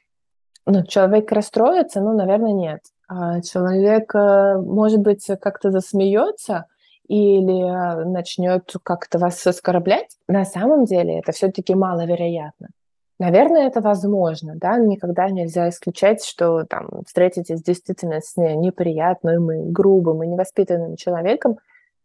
Ну, 0.65 0.83
человек 0.85 1.31
расстроится, 1.31 2.01
ну, 2.01 2.13
наверное, 2.15 2.53
нет. 2.53 2.81
А 3.07 3.41
человек, 3.41 4.15
э, 4.15 4.57
может 4.57 4.99
быть, 4.99 5.25
как-то 5.41 5.71
засмеется, 5.71 6.65
или 7.07 8.05
начнет 8.05 8.73
как-то 8.81 9.19
вас 9.19 9.45
оскорблять, 9.45 10.17
на 10.27 10.45
самом 10.45 10.85
деле 10.85 11.19
это 11.19 11.33
все-таки 11.33 11.75
маловероятно. 11.75 12.69
Наверное, 13.23 13.67
это 13.67 13.79
возможно, 13.79 14.55
да, 14.57 14.77
никогда 14.77 15.29
нельзя 15.29 15.69
исключать, 15.69 16.25
что 16.25 16.65
там 16.65 16.89
встретитесь 17.07 17.63
действительно 17.63 18.19
с 18.19 18.35
неприятным 18.35 19.49
и 19.49 19.71
грубым 19.71 20.23
и 20.23 20.27
невоспитанным 20.27 20.97
человеком, 20.97 21.57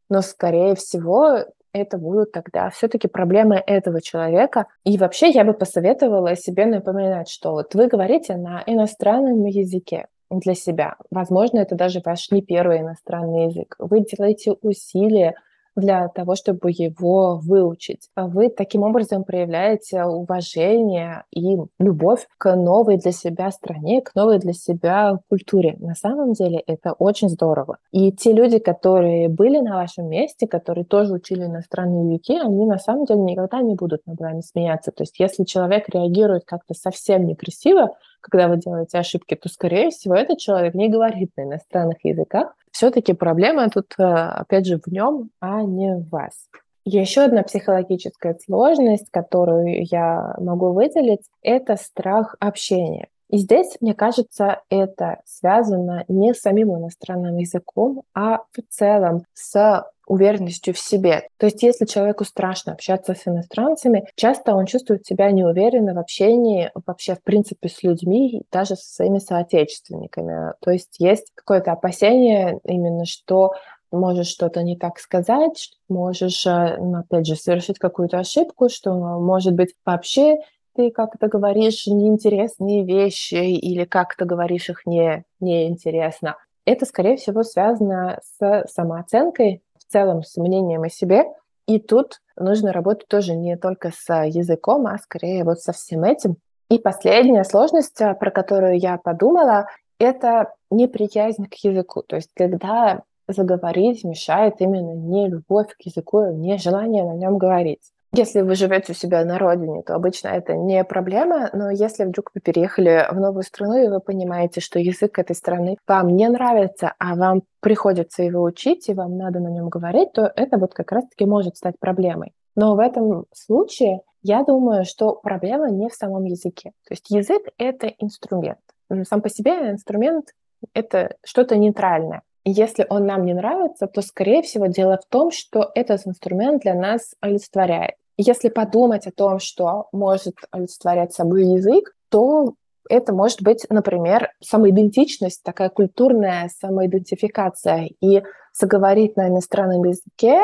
но, 0.09 0.22
скорее 0.22 0.76
всего, 0.76 1.38
это 1.72 1.98
будут 1.98 2.31
тогда 2.31 2.70
все-таки 2.70 3.09
проблемы 3.09 3.61
этого 3.66 4.00
человека. 4.00 4.66
И 4.85 4.96
вообще 4.96 5.31
я 5.31 5.42
бы 5.42 5.54
посоветовала 5.54 6.37
себе 6.37 6.66
напоминать, 6.66 7.28
что 7.28 7.50
вот 7.50 7.74
вы 7.74 7.88
говорите 7.88 8.37
на 8.37 8.62
иностранном 8.64 9.44
языке 9.44 10.07
для 10.31 10.54
себя. 10.54 10.94
Возможно, 11.11 11.59
это 11.59 11.74
даже 11.74 12.00
ваш 12.04 12.31
не 12.31 12.42
первый 12.42 12.78
иностранный 12.78 13.46
язык. 13.46 13.74
Вы 13.81 14.04
делаете 14.04 14.54
усилия 14.62 15.35
для 15.78 16.08
того, 16.08 16.34
чтобы 16.34 16.70
его 16.70 17.40
выучить. 17.42 18.08
А 18.14 18.26
вы 18.26 18.50
таким 18.50 18.82
образом 18.82 19.24
проявляете 19.24 20.04
уважение 20.04 21.24
и 21.30 21.56
любовь 21.78 22.26
к 22.38 22.54
новой 22.54 22.98
для 22.98 23.12
себя 23.12 23.50
стране, 23.50 24.02
к 24.02 24.14
новой 24.14 24.38
для 24.38 24.52
себя 24.52 25.18
культуре. 25.28 25.76
На 25.78 25.94
самом 25.94 26.32
деле 26.32 26.62
это 26.66 26.92
очень 26.92 27.28
здорово. 27.28 27.78
И 27.92 28.12
те 28.12 28.32
люди, 28.32 28.58
которые 28.58 29.28
были 29.28 29.58
на 29.58 29.76
вашем 29.76 30.08
месте, 30.08 30.46
которые 30.46 30.84
тоже 30.84 31.14
учили 31.14 31.44
иностранные 31.44 32.12
языки, 32.12 32.38
они 32.38 32.66
на 32.66 32.78
самом 32.78 33.04
деле 33.04 33.20
никогда 33.20 33.60
не 33.60 33.74
будут 33.74 34.06
над 34.06 34.18
вами 34.20 34.40
смеяться. 34.40 34.92
То 34.92 35.02
есть 35.02 35.18
если 35.18 35.44
человек 35.44 35.88
реагирует 35.88 36.44
как-то 36.44 36.74
совсем 36.74 37.26
некрасиво, 37.26 37.96
когда 38.20 38.48
вы 38.48 38.56
делаете 38.56 38.98
ошибки, 38.98 39.34
то, 39.34 39.48
скорее 39.48 39.90
всего, 39.90 40.14
этот 40.14 40.38
человек 40.38 40.74
не 40.74 40.88
говорит 40.88 41.30
на 41.36 41.42
иностранных 41.42 42.04
языках, 42.04 42.54
все-таки 42.78 43.12
проблема 43.12 43.68
тут, 43.70 43.94
э, 43.98 44.04
опять 44.04 44.66
же, 44.66 44.78
в 44.78 44.86
нем, 44.86 45.30
а 45.40 45.62
не 45.62 45.96
в 45.96 46.08
вас. 46.10 46.48
Еще 46.84 47.22
одна 47.22 47.42
психологическая 47.42 48.38
сложность, 48.46 49.10
которую 49.10 49.84
я 49.90 50.36
могу 50.38 50.72
выделить, 50.72 51.26
это 51.42 51.74
страх 51.74 52.36
общения. 52.38 53.08
И 53.30 53.38
здесь, 53.38 53.76
мне 53.80 53.94
кажется, 53.94 54.62
это 54.70 55.20
связано 55.24 56.04
не 56.08 56.34
с 56.34 56.40
самим 56.40 56.74
иностранным 56.76 57.36
языком, 57.36 58.02
а 58.14 58.38
в 58.52 58.62
целом 58.70 59.24
с 59.34 59.84
уверенностью 60.06 60.72
в 60.72 60.78
себе. 60.78 61.28
То 61.36 61.46
есть 61.46 61.62
если 61.62 61.84
человеку 61.84 62.24
страшно 62.24 62.72
общаться 62.72 63.14
с 63.14 63.28
иностранцами, 63.28 64.06
часто 64.16 64.54
он 64.54 64.64
чувствует 64.64 65.06
себя 65.06 65.30
неуверенно 65.30 65.92
в 65.94 65.98
общении 65.98 66.70
вообще 66.86 67.14
в 67.14 67.22
принципе 67.22 67.68
с 67.68 67.82
людьми, 67.82 68.42
даже 68.50 68.76
со 68.76 68.94
своими 68.94 69.18
соотечественниками. 69.18 70.54
То 70.60 70.70
есть 70.70 70.96
есть 70.98 71.30
какое-то 71.34 71.72
опасение 71.72 72.58
именно, 72.64 73.04
что 73.04 73.52
можешь 73.90 74.28
что-то 74.28 74.62
не 74.62 74.76
так 74.76 74.98
сказать, 74.98 75.70
можешь, 75.88 76.46
э, 76.46 76.76
ну, 76.78 77.00
опять 77.00 77.26
же, 77.26 77.36
совершить 77.36 77.78
какую-то 77.78 78.18
ошибку, 78.18 78.68
что, 78.68 78.92
может 78.94 79.54
быть, 79.54 79.74
вообще 79.84 80.38
ты 80.78 80.92
как-то 80.92 81.26
говоришь 81.26 81.88
неинтересные 81.88 82.84
вещи 82.84 83.34
или 83.34 83.84
как-то 83.84 84.24
говоришь 84.24 84.70
их 84.70 84.86
не, 84.86 85.24
неинтересно. 85.40 86.36
Это, 86.64 86.86
скорее 86.86 87.16
всего, 87.16 87.42
связано 87.42 88.20
с 88.22 88.64
самооценкой, 88.68 89.60
в 89.76 89.90
целом 89.90 90.22
с 90.22 90.36
мнением 90.36 90.84
о 90.84 90.88
себе. 90.88 91.24
И 91.66 91.80
тут 91.80 92.20
нужно 92.36 92.72
работать 92.72 93.08
тоже 93.08 93.34
не 93.34 93.56
только 93.56 93.90
с 93.90 94.24
языком, 94.26 94.86
а 94.86 94.98
скорее 94.98 95.42
вот 95.42 95.58
со 95.58 95.72
всем 95.72 96.04
этим. 96.04 96.36
И 96.70 96.78
последняя 96.78 97.42
сложность, 97.42 98.00
а, 98.00 98.14
про 98.14 98.30
которую 98.30 98.78
я 98.78 98.98
подумала, 98.98 99.66
это 99.98 100.54
неприязнь 100.70 101.46
к 101.46 101.54
языку. 101.54 102.02
То 102.02 102.14
есть 102.14 102.30
когда 102.36 103.02
заговорить 103.26 104.04
мешает 104.04 104.60
именно 104.60 104.94
не 104.94 105.26
любовь 105.26 105.74
к 105.76 105.80
языку, 105.80 106.30
не 106.30 106.56
желание 106.56 107.02
на 107.02 107.16
нем 107.16 107.36
говорить. 107.36 107.82
Если 108.14 108.40
вы 108.40 108.54
живете 108.54 108.92
у 108.92 108.94
себя 108.94 109.22
на 109.24 109.38
родине, 109.38 109.82
то 109.82 109.94
обычно 109.94 110.28
это 110.28 110.54
не 110.54 110.82
проблема, 110.82 111.50
но 111.52 111.70
если 111.70 112.04
вдруг 112.04 112.30
вы 112.34 112.40
переехали 112.40 113.06
в 113.10 113.20
новую 113.20 113.42
страну, 113.42 113.76
и 113.76 113.88
вы 113.88 114.00
понимаете, 114.00 114.60
что 114.60 114.78
язык 114.78 115.18
этой 115.18 115.36
страны 115.36 115.76
вам 115.86 116.16
не 116.16 116.26
нравится, 116.28 116.94
а 116.98 117.16
вам 117.16 117.42
приходится 117.60 118.22
его 118.22 118.42
учить, 118.42 118.88
и 118.88 118.94
вам 118.94 119.18
надо 119.18 119.40
на 119.40 119.48
нем 119.48 119.68
говорить, 119.68 120.12
то 120.12 120.32
это 120.34 120.56
вот 120.56 120.72
как 120.72 120.90
раз-таки 120.90 121.26
может 121.26 121.58
стать 121.58 121.78
проблемой. 121.78 122.32
Но 122.56 122.74
в 122.76 122.78
этом 122.78 123.26
случае 123.34 124.00
я 124.22 124.42
думаю, 124.42 124.84
что 124.86 125.14
проблема 125.14 125.70
не 125.70 125.88
в 125.88 125.94
самом 125.94 126.24
языке. 126.24 126.72
То 126.88 126.94
есть 126.94 127.10
язык— 127.10 127.42
это 127.58 127.88
инструмент. 127.98 128.58
Сам 129.04 129.20
по 129.20 129.28
себе 129.28 129.70
инструмент— 129.70 130.32
это 130.72 131.16
что-то 131.24 131.56
нейтральное 131.56 132.22
если 132.50 132.87
он 132.88 133.06
нам 133.06 133.24
не 133.24 133.34
нравится, 133.34 133.87
то, 133.87 134.02
скорее 134.02 134.42
всего, 134.42 134.66
дело 134.66 134.98
в 134.98 135.08
том, 135.08 135.30
что 135.30 135.70
этот 135.74 136.06
инструмент 136.06 136.62
для 136.62 136.74
нас 136.74 137.14
олицетворяет. 137.20 137.94
Если 138.16 138.48
подумать 138.48 139.06
о 139.06 139.12
том, 139.12 139.38
что 139.38 139.88
может 139.92 140.34
олицетворять 140.50 141.12
собой 141.12 141.44
язык, 141.44 141.94
то 142.11 142.54
это 142.88 143.12
может 143.12 143.42
быть, 143.42 143.66
например, 143.70 144.32
самоидентичность, 144.42 145.42
такая 145.42 145.68
культурная 145.68 146.50
самоидентификация. 146.61 147.90
И 148.00 148.22
заговорить 148.52 149.16
на 149.16 149.28
иностранном 149.28 149.84
языке 149.84 150.40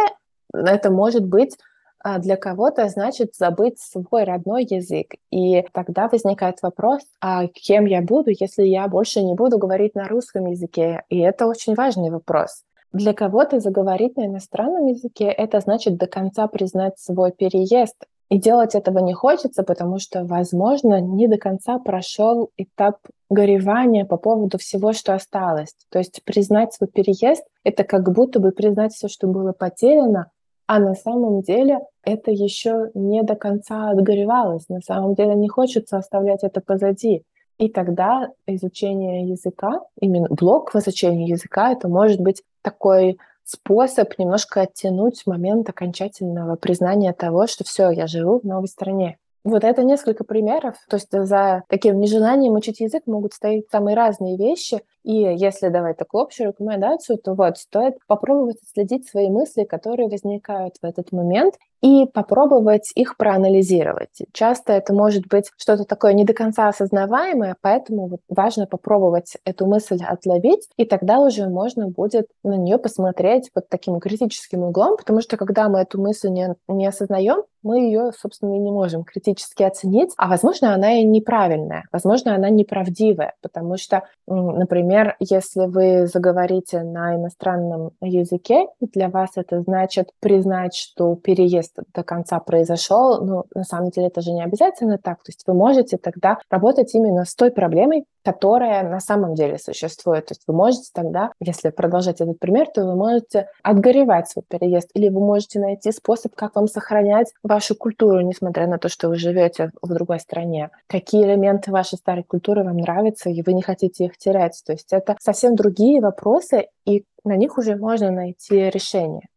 это 0.53 0.91
может 0.91 1.27
быть 1.27 1.57
а 2.05 2.19
для 2.19 2.37
кого-то 2.37 2.87
значит 2.91 3.35
забыть 3.35 3.81
свой 3.81 4.25
родной 4.25 4.65
язык. 4.65 5.15
И 5.31 5.65
тогда 5.73 6.07
возникает 6.07 6.59
вопрос, 6.61 7.01
а 7.19 7.47
кем 7.49 7.87
я 7.87 8.03
буду, 8.03 8.31
если 8.31 8.63
я 8.65 8.87
больше 8.89 9.23
не 9.23 9.35
буду 9.35 9.57
говорить 9.57 9.95
на 9.95 10.07
русском 10.07 10.47
языке? 10.47 11.05
И 11.09 11.19
это 11.19 11.47
очень 11.47 11.75
важный 11.75 12.11
вопрос. 12.11 12.63
Для 12.93 13.15
кого-то 13.15 13.59
заговорить 13.59 14.19
на 14.19 14.27
иностранном 14.27 14.87
языке— 14.87 15.25
это 15.37 15.61
значит 15.61 15.97
до 15.97 16.07
конца 16.07 16.47
признать 16.47 16.99
свой 16.99 17.33
переезд. 17.33 17.97
И 18.29 18.39
делать 18.39 18.75
этого 18.75 18.99
не 18.99 19.15
хочется, 19.15 19.63
потому 19.63 19.99
что, 19.99 20.25
возможно, 20.25 21.01
не 21.01 21.27
до 21.27 21.39
конца 21.39 21.79
прошел 21.79 22.51
этап 22.59 22.99
горевания 23.31 24.05
по 24.05 24.19
поводу 24.19 24.59
всего, 24.59 24.93
что 24.93 25.15
осталось. 25.15 25.75
То 25.89 25.99
есть 25.99 26.23
признать 26.25 26.75
свой 26.75 26.89
переезд— 26.89 27.45
это 27.65 27.83
как 27.83 28.13
будто 28.13 28.41
бы 28.41 28.51
признать 28.51 28.93
все, 28.93 29.09
что 29.09 29.27
было 29.27 29.53
потеряно, 29.53 30.31
а 30.67 30.79
на 30.79 30.95
самом 30.95 31.43
деле 31.43 31.81
это 32.03 32.31
еще 32.31 32.91
не 32.95 33.23
до 33.23 33.35
конца 33.35 33.91
отгоревалось. 33.91 34.69
На 34.69 34.81
самом 34.81 35.15
деле 35.15 35.35
не 35.35 35.49
хочется 35.49 35.99
оставлять 35.99 36.43
это 36.43 36.61
позади. 36.61 37.23
И 37.59 37.69
тогда 37.69 38.31
изучение 38.47 39.29
языка, 39.29 39.81
именно 40.01 40.27
блок 40.29 40.75
в 40.75 40.79
изучении 40.79 41.31
языка, 41.31 41.73
это 41.73 41.89
может 41.89 42.21
быть 42.21 42.43
такой 42.63 43.19
способ 43.45 44.19
немножко 44.19 44.63
оттянуть 44.63 45.23
момент 45.27 45.69
окончательного 45.69 46.57
признания 46.57 47.13
того, 47.13 47.47
что 47.47 47.63
все, 47.65 47.91
я 47.91 48.07
живу 48.07 48.41
в 48.41 48.45
новой 48.45 48.69
стране. 48.69 49.19
Вот 49.45 49.63
это 49.63 49.85
несколько 49.85 50.25
примеров. 50.25 50.77
То 50.89 50.97
есть 50.97 51.09
за 51.13 51.63
таким 51.69 52.01
нежеланием 52.01 52.55
учить 52.55 52.81
язык 52.81 53.03
могут 53.07 53.35
стоять 53.35 53.65
самые 53.71 53.95
разные 53.95 54.39
вещи. 54.39 54.81
И 55.05 55.13
если 55.13 55.69
давать 55.69 55.99
такую 55.99 56.23
общую 56.23 56.49
рекомендацию, 56.49 57.19
то 57.19 57.35
вот 57.35 57.59
стоит 57.59 57.95
попробовать 58.07 58.59
следить 58.73 59.09
свои 59.09 59.29
мысли, 59.29 59.65
которые 59.65 60.09
возникают 60.09 60.77
в 60.81 60.85
этот 60.85 61.13
момент, 61.13 61.55
и 61.85 62.07
попробовать 62.07 62.93
их 62.95 63.19
проанализировать. 63.19 64.23
Часто 64.33 64.73
это 64.73 64.95
может 64.95 65.27
быть 65.27 65.51
что-то 65.59 65.85
такое 65.85 66.15
не 66.15 66.25
до 66.25 66.33
конца 66.33 66.69
осознаваемое, 66.69 67.57
поэтому 67.61 68.07
вот 68.07 68.21
важно 68.31 68.67
попробовать 68.67 69.37
эту 69.45 69.67
мысль 69.67 69.99
отловить, 70.03 70.67
и 70.79 70.87
тогда 70.87 71.21
уже 71.21 71.47
можно 71.47 71.89
будет 71.89 72.29
на 72.43 72.57
нее 72.57 72.79
посмотреть 72.79 73.53
под 73.53 73.69
таким 73.69 74.01
критическим 74.01 74.63
углом, 74.63 74.97
потому 74.97 75.21
что 75.21 75.37
когда 75.37 75.69
мы 75.69 75.81
эту 75.81 76.01
мысль 76.01 76.31
не, 76.31 76.55
не 76.69 76.87
осознаем, 76.87 77.43
мы 77.63 77.81
ее, 77.81 78.13
собственно, 78.19 78.55
и 78.55 78.59
не 78.59 78.71
можем 78.71 79.05
критически 79.05 79.63
оценить, 79.63 80.13
а, 80.17 80.29
возможно, 80.29 80.75
она 80.75 81.01
и 81.01 81.05
неправильная, 81.05 81.85
возможно, 81.93 82.35
она 82.35 82.49
неправдивая, 82.49 83.35
потому 83.43 83.77
что, 83.77 84.05
например, 84.27 84.94
если 85.21 85.67
вы 85.67 86.07
заговорите 86.07 86.83
на 86.83 87.17
иностранном 87.17 87.93
языке, 88.01 88.67
для 88.81 89.09
вас 89.09 89.31
это 89.37 89.61
значит 89.63 90.11
признать, 90.21 90.75
что 90.75 91.15
переезд 91.17 91.79
до 91.95 92.03
конца 92.03 92.39
произошел, 92.41 93.25
ну, 93.25 93.45
на 93.55 93.65
самом 93.65 93.91
деле 93.91 94.09
это 94.09 94.21
же 94.21 94.33
не 94.33 94.43
обязательно 94.43 94.99
так. 94.99 95.19
То 95.19 95.31
есть 95.31 95.43
вы 95.47 95.55
можете 95.55 95.97
тогда 95.97 96.39
работать 96.51 96.95
именно 96.95 97.25
с 97.25 97.35
той 97.35 97.51
проблемой, 97.51 98.05
которая 98.25 98.89
на 98.89 99.01
самом 99.01 99.35
деле 99.35 99.59
существует. 99.59 100.27
То 100.27 100.33
есть 100.33 100.43
вы 100.47 100.55
можете 100.55 100.89
тогда, 100.95 101.31
если 101.41 101.69
продолжать 101.69 102.21
этот 102.21 102.39
пример, 102.39 102.69
то 102.75 102.85
вы 102.85 102.97
можете 102.97 103.49
отгоревать 103.63 104.29
свой 104.29 104.45
переезд, 104.49 104.91
или 104.95 105.11
вы 105.11 105.21
можете 105.21 105.61
найти 105.61 105.93
способ, 105.93 106.35
как 106.35 106.57
вам 106.57 106.67
сохранять 106.67 107.33
вашу 107.43 107.75
культуру, 107.77 108.21
несмотря 108.21 108.67
на 108.67 108.79
то, 108.79 108.89
что 108.89 109.09
вы 109.09 109.17
живете 109.17 109.71
в 109.83 109.93
другой 109.93 110.21
стране. 110.21 110.71
Какие 110.87 111.25
элементы 111.25 111.71
вашей 111.71 111.99
старой 111.99 112.25
культуры 112.25 112.65
вам 112.65 112.79
нравятся, 112.79 113.29
и 113.29 113.43
вы 113.43 113.53
не 113.53 113.63
хотите 113.63 114.07
их 114.07 114.17
терять. 114.17 114.63
То 114.65 114.73
есть 114.73 114.84
это 114.93 115.17
совсем 115.21 115.55
другие 115.55 116.01
вопросы, 116.01 116.69
и 116.85 117.05
на 117.25 117.37
них 117.37 117.59
уже 117.59 117.77
можно 117.77 118.11
найти 118.11 118.71
решение. 118.71 119.29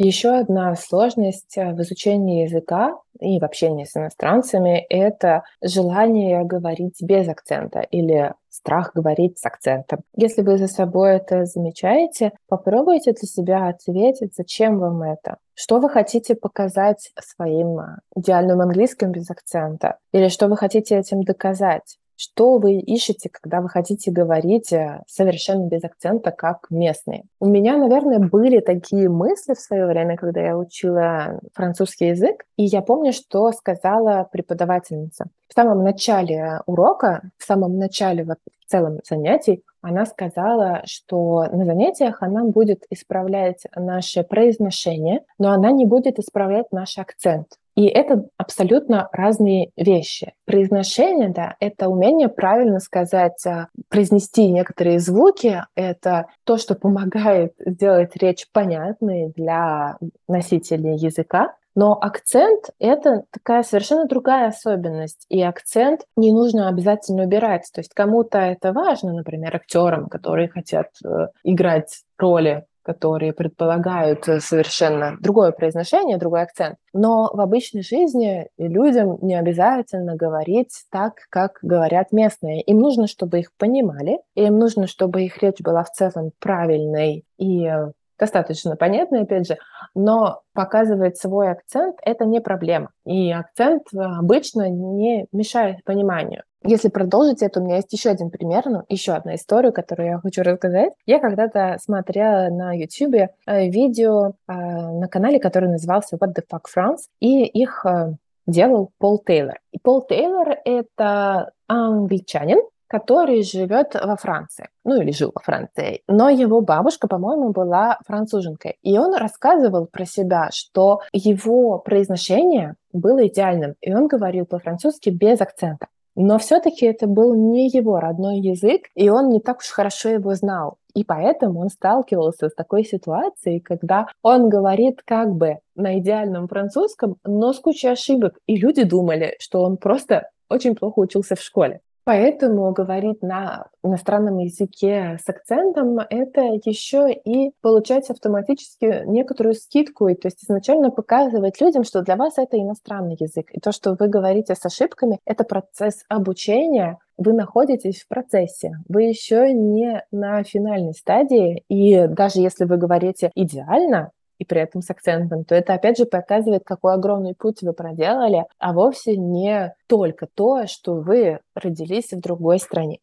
Еще 0.00 0.28
одна 0.28 0.76
сложность 0.76 1.58
э, 1.58 1.72
в 1.72 1.80
изучении 1.80 2.44
языка 2.44 2.96
и 3.18 3.40
в 3.40 3.44
общении 3.44 3.82
с 3.82 3.96
иностранцами– 3.96 4.86
это 4.90 5.42
желание 5.60 6.44
говорить 6.44 7.02
без 7.02 7.28
акцента 7.28 7.80
или 7.80 8.32
страх 8.48 8.92
говорить 8.94 9.40
с 9.40 9.46
акцентом. 9.46 10.02
Если 10.14 10.42
вы 10.42 10.56
за 10.56 10.68
собой 10.68 11.16
это 11.16 11.46
замечаете, 11.46 12.30
попробуйте 12.48 13.10
для 13.10 13.26
себя 13.26 13.66
ответить, 13.66 14.36
зачем 14.36 14.78
вам 14.78 15.02
это. 15.02 15.38
Что 15.54 15.80
вы 15.80 15.90
хотите 15.90 16.36
показать 16.36 17.10
своим 17.20 17.80
э, 17.80 17.96
идеальным 18.14 18.60
английским 18.60 19.10
без 19.10 19.28
акцента? 19.28 19.98
Или 20.12 20.28
что 20.28 20.46
вы 20.46 20.56
хотите 20.56 20.96
этим 20.96 21.24
доказать? 21.24 21.97
Что 22.20 22.58
вы 22.58 22.80
ищете, 22.80 23.28
когда 23.28 23.60
вы 23.60 23.68
хотите 23.68 24.10
говорить 24.10 24.72
э, 24.72 25.04
совершенно 25.06 25.68
без 25.68 25.84
акцента, 25.84 26.32
как 26.32 26.66
местные? 26.68 27.22
У 27.38 27.46
меня, 27.46 27.76
наверное, 27.76 28.18
были 28.18 28.58
такие 28.58 29.08
мысли 29.08 29.54
в 29.54 29.60
свое 29.60 29.86
время, 29.86 30.16
когда 30.16 30.40
я 30.40 30.58
учила 30.58 31.38
французский 31.54 32.08
язык, 32.08 32.44
и 32.56 32.64
я 32.64 32.82
помню, 32.82 33.12
что 33.12 33.52
сказала 33.52 34.28
преподавательница. 34.32 35.26
В 35.48 35.54
самом 35.54 35.84
начале 35.84 36.60
урока, 36.66 37.30
в 37.38 37.44
самом 37.44 37.78
начале 37.78 38.24
вот 38.24 38.38
в 38.66 38.68
целом 38.68 38.98
занятий, 39.08 39.62
она 39.80 40.04
сказала, 40.04 40.82
что 40.86 41.44
на 41.52 41.64
занятиях 41.64 42.20
она 42.20 42.42
будет 42.42 42.82
исправлять 42.90 43.62
наше 43.76 44.24
произношение, 44.24 45.20
но 45.38 45.52
она 45.52 45.70
не 45.70 45.84
будет 45.86 46.18
исправлять 46.18 46.72
наш 46.72 46.98
акцент. 46.98 47.46
И 47.78 47.84
это 47.84 48.24
абсолютно 48.36 49.08
разные 49.12 49.70
вещи. 49.76 50.34
Произношение, 50.46 51.28
да, 51.28 51.54
это 51.60 51.88
умение 51.88 52.28
правильно 52.28 52.80
сказать, 52.80 53.46
а, 53.46 53.68
произнести 53.88 54.50
некоторые 54.50 54.98
звуки, 54.98 55.62
это 55.76 56.26
то, 56.42 56.56
что 56.56 56.74
помогает 56.74 57.52
сделать 57.64 58.16
речь 58.16 58.48
понятной 58.50 59.32
для 59.36 59.96
носителей 60.26 60.96
языка. 60.96 61.54
Но 61.76 61.92
акцент— 61.92 62.64
это 62.80 63.22
такая 63.30 63.62
совершенно 63.62 64.06
другая 64.06 64.48
особенность, 64.48 65.24
и 65.28 65.40
акцент 65.40 66.00
не 66.16 66.32
нужно 66.32 66.68
обязательно 66.68 67.22
убирать. 67.22 67.70
То 67.72 67.78
есть 67.78 67.94
кому-то 67.94 68.38
это 68.38 68.72
важно, 68.72 69.12
например, 69.12 69.54
актерам, 69.54 70.08
которые 70.08 70.48
хотят 70.48 70.88
э, 71.04 71.28
играть 71.44 72.02
роли 72.18 72.64
которые 72.88 73.34
предполагают 73.34 74.26
э, 74.28 74.40
совершенно 74.40 75.18
другое 75.20 75.52
произношение, 75.52 76.16
другой 76.16 76.40
акцент. 76.40 76.76
Но 76.94 77.30
в 77.30 77.38
обычной 77.38 77.82
жизни 77.82 78.48
людям 78.56 79.18
не 79.20 79.34
обязательно 79.34 80.16
говорить 80.16 80.70
так, 80.90 81.12
как 81.28 81.58
говорят 81.60 82.12
местные. 82.12 82.62
Им 82.62 82.78
нужно, 82.78 83.06
чтобы 83.06 83.40
их 83.40 83.52
понимали, 83.58 84.20
им 84.34 84.58
нужно, 84.58 84.86
чтобы 84.86 85.22
их 85.22 85.42
речь 85.42 85.60
была 85.60 85.84
в 85.84 85.90
целом 85.90 86.30
правильной 86.38 87.26
и 87.36 87.66
э, 87.66 87.92
достаточно 88.18 88.74
понятной, 88.74 89.24
опять 89.24 89.46
же, 89.46 89.58
но 89.94 90.40
показывать 90.54 91.18
свой 91.18 91.50
акцент– 91.50 91.98
это 92.02 92.24
не 92.24 92.40
проблема. 92.40 92.88
И 93.04 93.30
акцент 93.30 93.82
э, 93.92 93.98
обычно 93.98 94.70
не 94.70 95.26
мешает 95.30 95.84
пониманию. 95.84 96.42
Если 96.64 96.88
продолжить 96.88 97.42
это, 97.42 97.60
у 97.60 97.64
меня 97.64 97.76
есть 97.76 97.92
еще 97.92 98.10
один 98.10 98.30
пример, 98.30 98.64
ну, 98.66 98.82
еще 98.88 99.12
одна 99.12 99.36
история, 99.36 99.70
которую 99.70 100.08
я 100.08 100.18
хочу 100.18 100.42
рассказать. 100.42 100.92
Я 101.06 101.20
когда-то 101.20 101.78
смотрела 101.80 102.48
на 102.50 102.72
YouTube 102.72 103.14
э, 103.14 103.68
видео 103.68 104.32
э, 104.48 104.52
на 104.52 105.06
канале, 105.08 105.38
который 105.38 105.68
назывался 105.68 106.16
What 106.16 106.34
the 106.34 106.42
Fuck 106.50 106.62
France, 106.74 107.02
и 107.20 107.44
их 107.44 107.86
э, 107.86 108.14
делал 108.46 108.90
Пол 108.98 109.22
Тейлор. 109.24 109.60
И 109.72 109.78
Пол 109.78 110.02
Тейлор— 110.02 110.56
это 110.64 111.52
англичанин, 111.68 112.58
который 112.88 113.42
живет 113.42 113.94
во 113.94 114.16
Франции, 114.16 114.68
ну 114.84 115.00
или 115.00 115.12
жил 115.12 115.30
во 115.34 115.42
Франции, 115.42 116.02
но 116.08 116.30
его 116.30 116.60
бабушка, 116.60 117.06
по-моему, 117.06 117.50
была 117.50 117.98
француженкой. 118.06 118.78
И 118.82 118.98
он 118.98 119.14
рассказывал 119.14 119.86
про 119.86 120.06
себя, 120.06 120.48
что 120.52 121.02
его 121.12 121.78
произношение 121.78 122.74
было 122.92 123.26
идеальным, 123.26 123.74
и 123.80 123.94
он 123.94 124.08
говорил 124.08 124.46
по-французски 124.46 125.10
без 125.10 125.40
акцента. 125.40 125.86
Но 126.20 126.38
все-таки 126.38 126.84
это 126.84 127.06
был 127.06 127.32
не 127.36 127.68
его 127.68 128.00
родной 128.00 128.40
язык, 128.40 128.86
и 128.96 129.08
он 129.08 129.28
не 129.28 129.38
так 129.38 129.58
уж 129.58 129.66
хорошо 129.66 130.08
его 130.08 130.34
знал. 130.34 130.78
И 130.92 131.04
поэтому 131.04 131.60
он 131.60 131.68
сталкивался 131.68 132.48
с 132.48 132.54
такой 132.54 132.84
ситуацией, 132.84 133.60
когда 133.60 134.08
он 134.22 134.48
говорит 134.48 135.00
как 135.04 135.32
бы 135.32 135.58
на 135.76 136.00
идеальном 136.00 136.48
французском, 136.48 137.18
но 137.24 137.52
с 137.52 137.60
кучей 137.60 137.86
ошибок. 137.86 138.36
И 138.48 138.56
люди 138.56 138.82
думали, 138.82 139.36
что 139.38 139.62
он 139.62 139.76
просто 139.76 140.28
очень 140.50 140.74
плохо 140.74 140.98
учился 140.98 141.36
в 141.36 141.40
школе. 141.40 141.82
Поэтому 142.08 142.72
говорить 142.72 143.22
на 143.22 143.66
иностранном 143.82 144.38
языке 144.38 145.18
с 145.22 145.28
акцентом— 145.28 145.98
это 146.08 146.40
еще 146.64 147.12
и 147.12 147.52
получать 147.60 148.08
автоматически 148.08 149.02
некоторую 149.04 149.52
скидку, 149.52 150.08
и 150.08 150.14
то 150.14 150.28
есть 150.28 150.42
изначально 150.42 150.90
показывать 150.90 151.60
людям, 151.60 151.84
что 151.84 152.00
для 152.00 152.16
вас 152.16 152.38
это 152.38 152.58
иностранный 152.58 153.18
язык. 153.20 153.48
И 153.52 153.60
то, 153.60 153.72
что 153.72 153.94
вы 153.94 154.08
говорите 154.08 154.54
с 154.54 154.64
ошибками, 154.64 155.18
это 155.26 155.44
процесс 155.44 156.02
обучения, 156.08 156.96
вы 157.18 157.34
находитесь 157.34 158.00
в 158.00 158.08
процессе, 158.08 158.78
вы 158.88 159.02
еще 159.02 159.52
не 159.52 160.02
на 160.10 160.42
финальной 160.44 160.94
стадии, 160.94 161.62
и 161.68 162.06
даже 162.06 162.40
если 162.40 162.64
вы 162.64 162.78
говорите 162.78 163.32
идеально, 163.34 164.12
и 164.38 164.44
при 164.44 164.60
этом 164.60 164.82
с 164.82 164.90
акцентом, 164.90 165.44
то 165.44 165.54
это 165.54 165.74
опять 165.74 165.98
же 165.98 166.04
показывает, 166.04 166.62
какой 166.64 166.94
огромный 166.94 167.34
путь 167.34 167.62
вы 167.62 167.72
проделали, 167.72 168.44
а 168.58 168.72
вовсе 168.72 169.16
не 169.16 169.74
только 169.86 170.26
то, 170.26 170.66
что 170.66 170.94
вы 170.94 171.40
родились 171.54 172.12
в 172.12 172.20
другой 172.20 172.58
стране. 172.58 173.00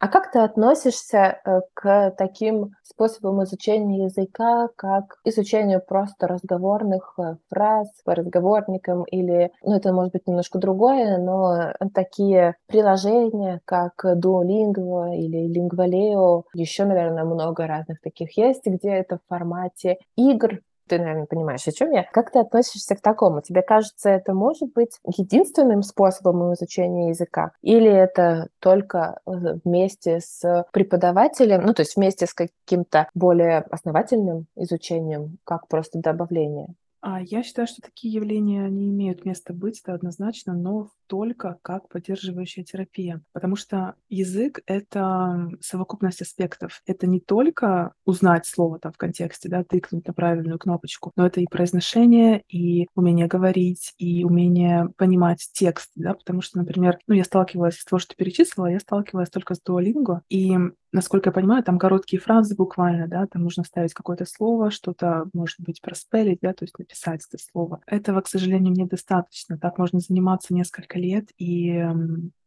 А 0.00 0.08
как 0.08 0.32
ты 0.32 0.38
относишься 0.38 1.40
э, 1.44 1.60
к 1.74 2.14
таким 2.16 2.74
способам 2.82 3.44
изучения 3.44 4.04
языка, 4.04 4.68
как 4.74 5.18
изучению 5.24 5.82
просто 5.86 6.26
разговорных 6.26 7.14
э, 7.18 7.36
фраз 7.50 7.88
по 8.06 8.14
разговорникам 8.14 9.04
или, 9.04 9.52
ну 9.62 9.76
это 9.76 9.92
может 9.92 10.12
быть 10.12 10.26
немножко 10.26 10.58
другое, 10.58 11.18
но 11.18 11.74
такие 11.92 12.56
приложения, 12.66 13.60
как 13.66 14.02
Duolingo 14.02 15.14
или 15.14 15.46
Lingvaleo, 15.54 16.44
еще, 16.54 16.86
наверное, 16.86 17.24
много 17.24 17.66
разных 17.66 18.00
таких 18.00 18.38
есть, 18.38 18.64
где 18.64 18.92
это 18.92 19.18
в 19.18 19.28
формате 19.28 19.98
игр, 20.16 20.60
ты, 20.90 20.98
наверное, 20.98 21.26
понимаешь, 21.26 21.66
о 21.68 21.72
чем 21.72 21.92
я. 21.92 22.02
Как 22.12 22.32
ты 22.32 22.40
относишься 22.40 22.96
к 22.96 23.00
такому? 23.00 23.40
Тебе 23.42 23.62
кажется, 23.62 24.10
это 24.10 24.34
может 24.34 24.72
быть 24.72 24.98
единственным 25.06 25.82
способом 25.82 26.52
изучения 26.54 27.10
языка? 27.10 27.52
Или 27.62 27.90
это 27.90 28.48
только 28.58 29.20
э, 29.24 29.30
вместе 29.64 30.18
с 30.20 30.64
преподавателем, 30.72 31.62
ну, 31.62 31.74
то 31.74 31.82
есть 31.82 31.96
вместе 31.96 32.26
с 32.26 32.34
каким-то 32.34 33.08
более 33.14 33.58
основательным 33.70 34.46
изучением, 34.56 35.38
как 35.44 35.68
просто 35.68 36.00
добавление? 36.00 36.74
А 37.02 37.22
я 37.22 37.42
считаю, 37.42 37.68
что 37.68 37.80
такие 37.80 38.12
явления 38.12 38.68
не 38.68 38.90
имеют 38.90 39.24
места 39.24 39.54
быть, 39.54 39.80
это 39.80 39.94
однозначно, 39.94 40.54
но 40.54 40.90
только 41.10 41.58
как 41.62 41.88
поддерживающая 41.88 42.62
терапия. 42.62 43.20
Потому 43.32 43.56
что 43.56 43.96
язык— 44.08 44.60
это 44.66 45.50
совокупность 45.60 46.22
аспектов. 46.22 46.82
Это 46.86 47.08
не 47.08 47.18
только 47.18 47.94
узнать 48.04 48.46
слово 48.46 48.78
там 48.78 48.92
в 48.92 48.96
контексте, 48.96 49.48
да, 49.48 49.64
тыкнуть 49.64 50.06
на 50.06 50.14
правильную 50.14 50.60
кнопочку, 50.60 51.10
но 51.16 51.26
это 51.26 51.40
и 51.40 51.48
произношение, 51.50 52.44
и 52.48 52.86
умение 52.94 53.26
говорить, 53.26 53.92
и 53.98 54.22
умение 54.24 54.90
понимать 54.96 55.50
текст, 55.52 55.90
да, 55.96 56.14
потому 56.14 56.42
что, 56.42 56.58
например, 56.58 56.98
ну, 57.08 57.14
я 57.14 57.24
сталкивалась 57.24 57.78
с 57.78 57.84
того, 57.84 57.98
что 57.98 58.14
перечислила, 58.14 58.66
я 58.66 58.78
сталкивалась 58.78 59.30
только 59.30 59.56
с 59.56 59.60
Duolingo, 59.60 60.20
и 60.28 60.56
насколько 60.92 61.28
я 61.28 61.32
понимаю, 61.32 61.62
там 61.62 61.78
короткие 61.78 62.20
фразы 62.20 62.54
буквально, 62.54 63.06
да, 63.08 63.26
там 63.26 63.42
нужно 63.42 63.64
ставить 63.64 63.94
какое-то 63.94 64.24
слово, 64.24 64.70
что-то, 64.70 65.28
может 65.32 65.60
быть, 65.60 65.80
проспелить, 65.80 66.38
да, 66.42 66.52
то 66.52 66.64
есть 66.64 66.78
написать 66.78 67.22
это 67.28 67.42
слово. 67.42 67.80
Этого, 67.86 68.20
к 68.20 68.28
сожалению, 68.28 68.72
недостаточно. 68.72 69.58
Так 69.58 69.78
можно 69.78 70.00
заниматься 70.00 70.54
несколько 70.54 70.98
лет, 71.00 71.30
и 71.38 71.84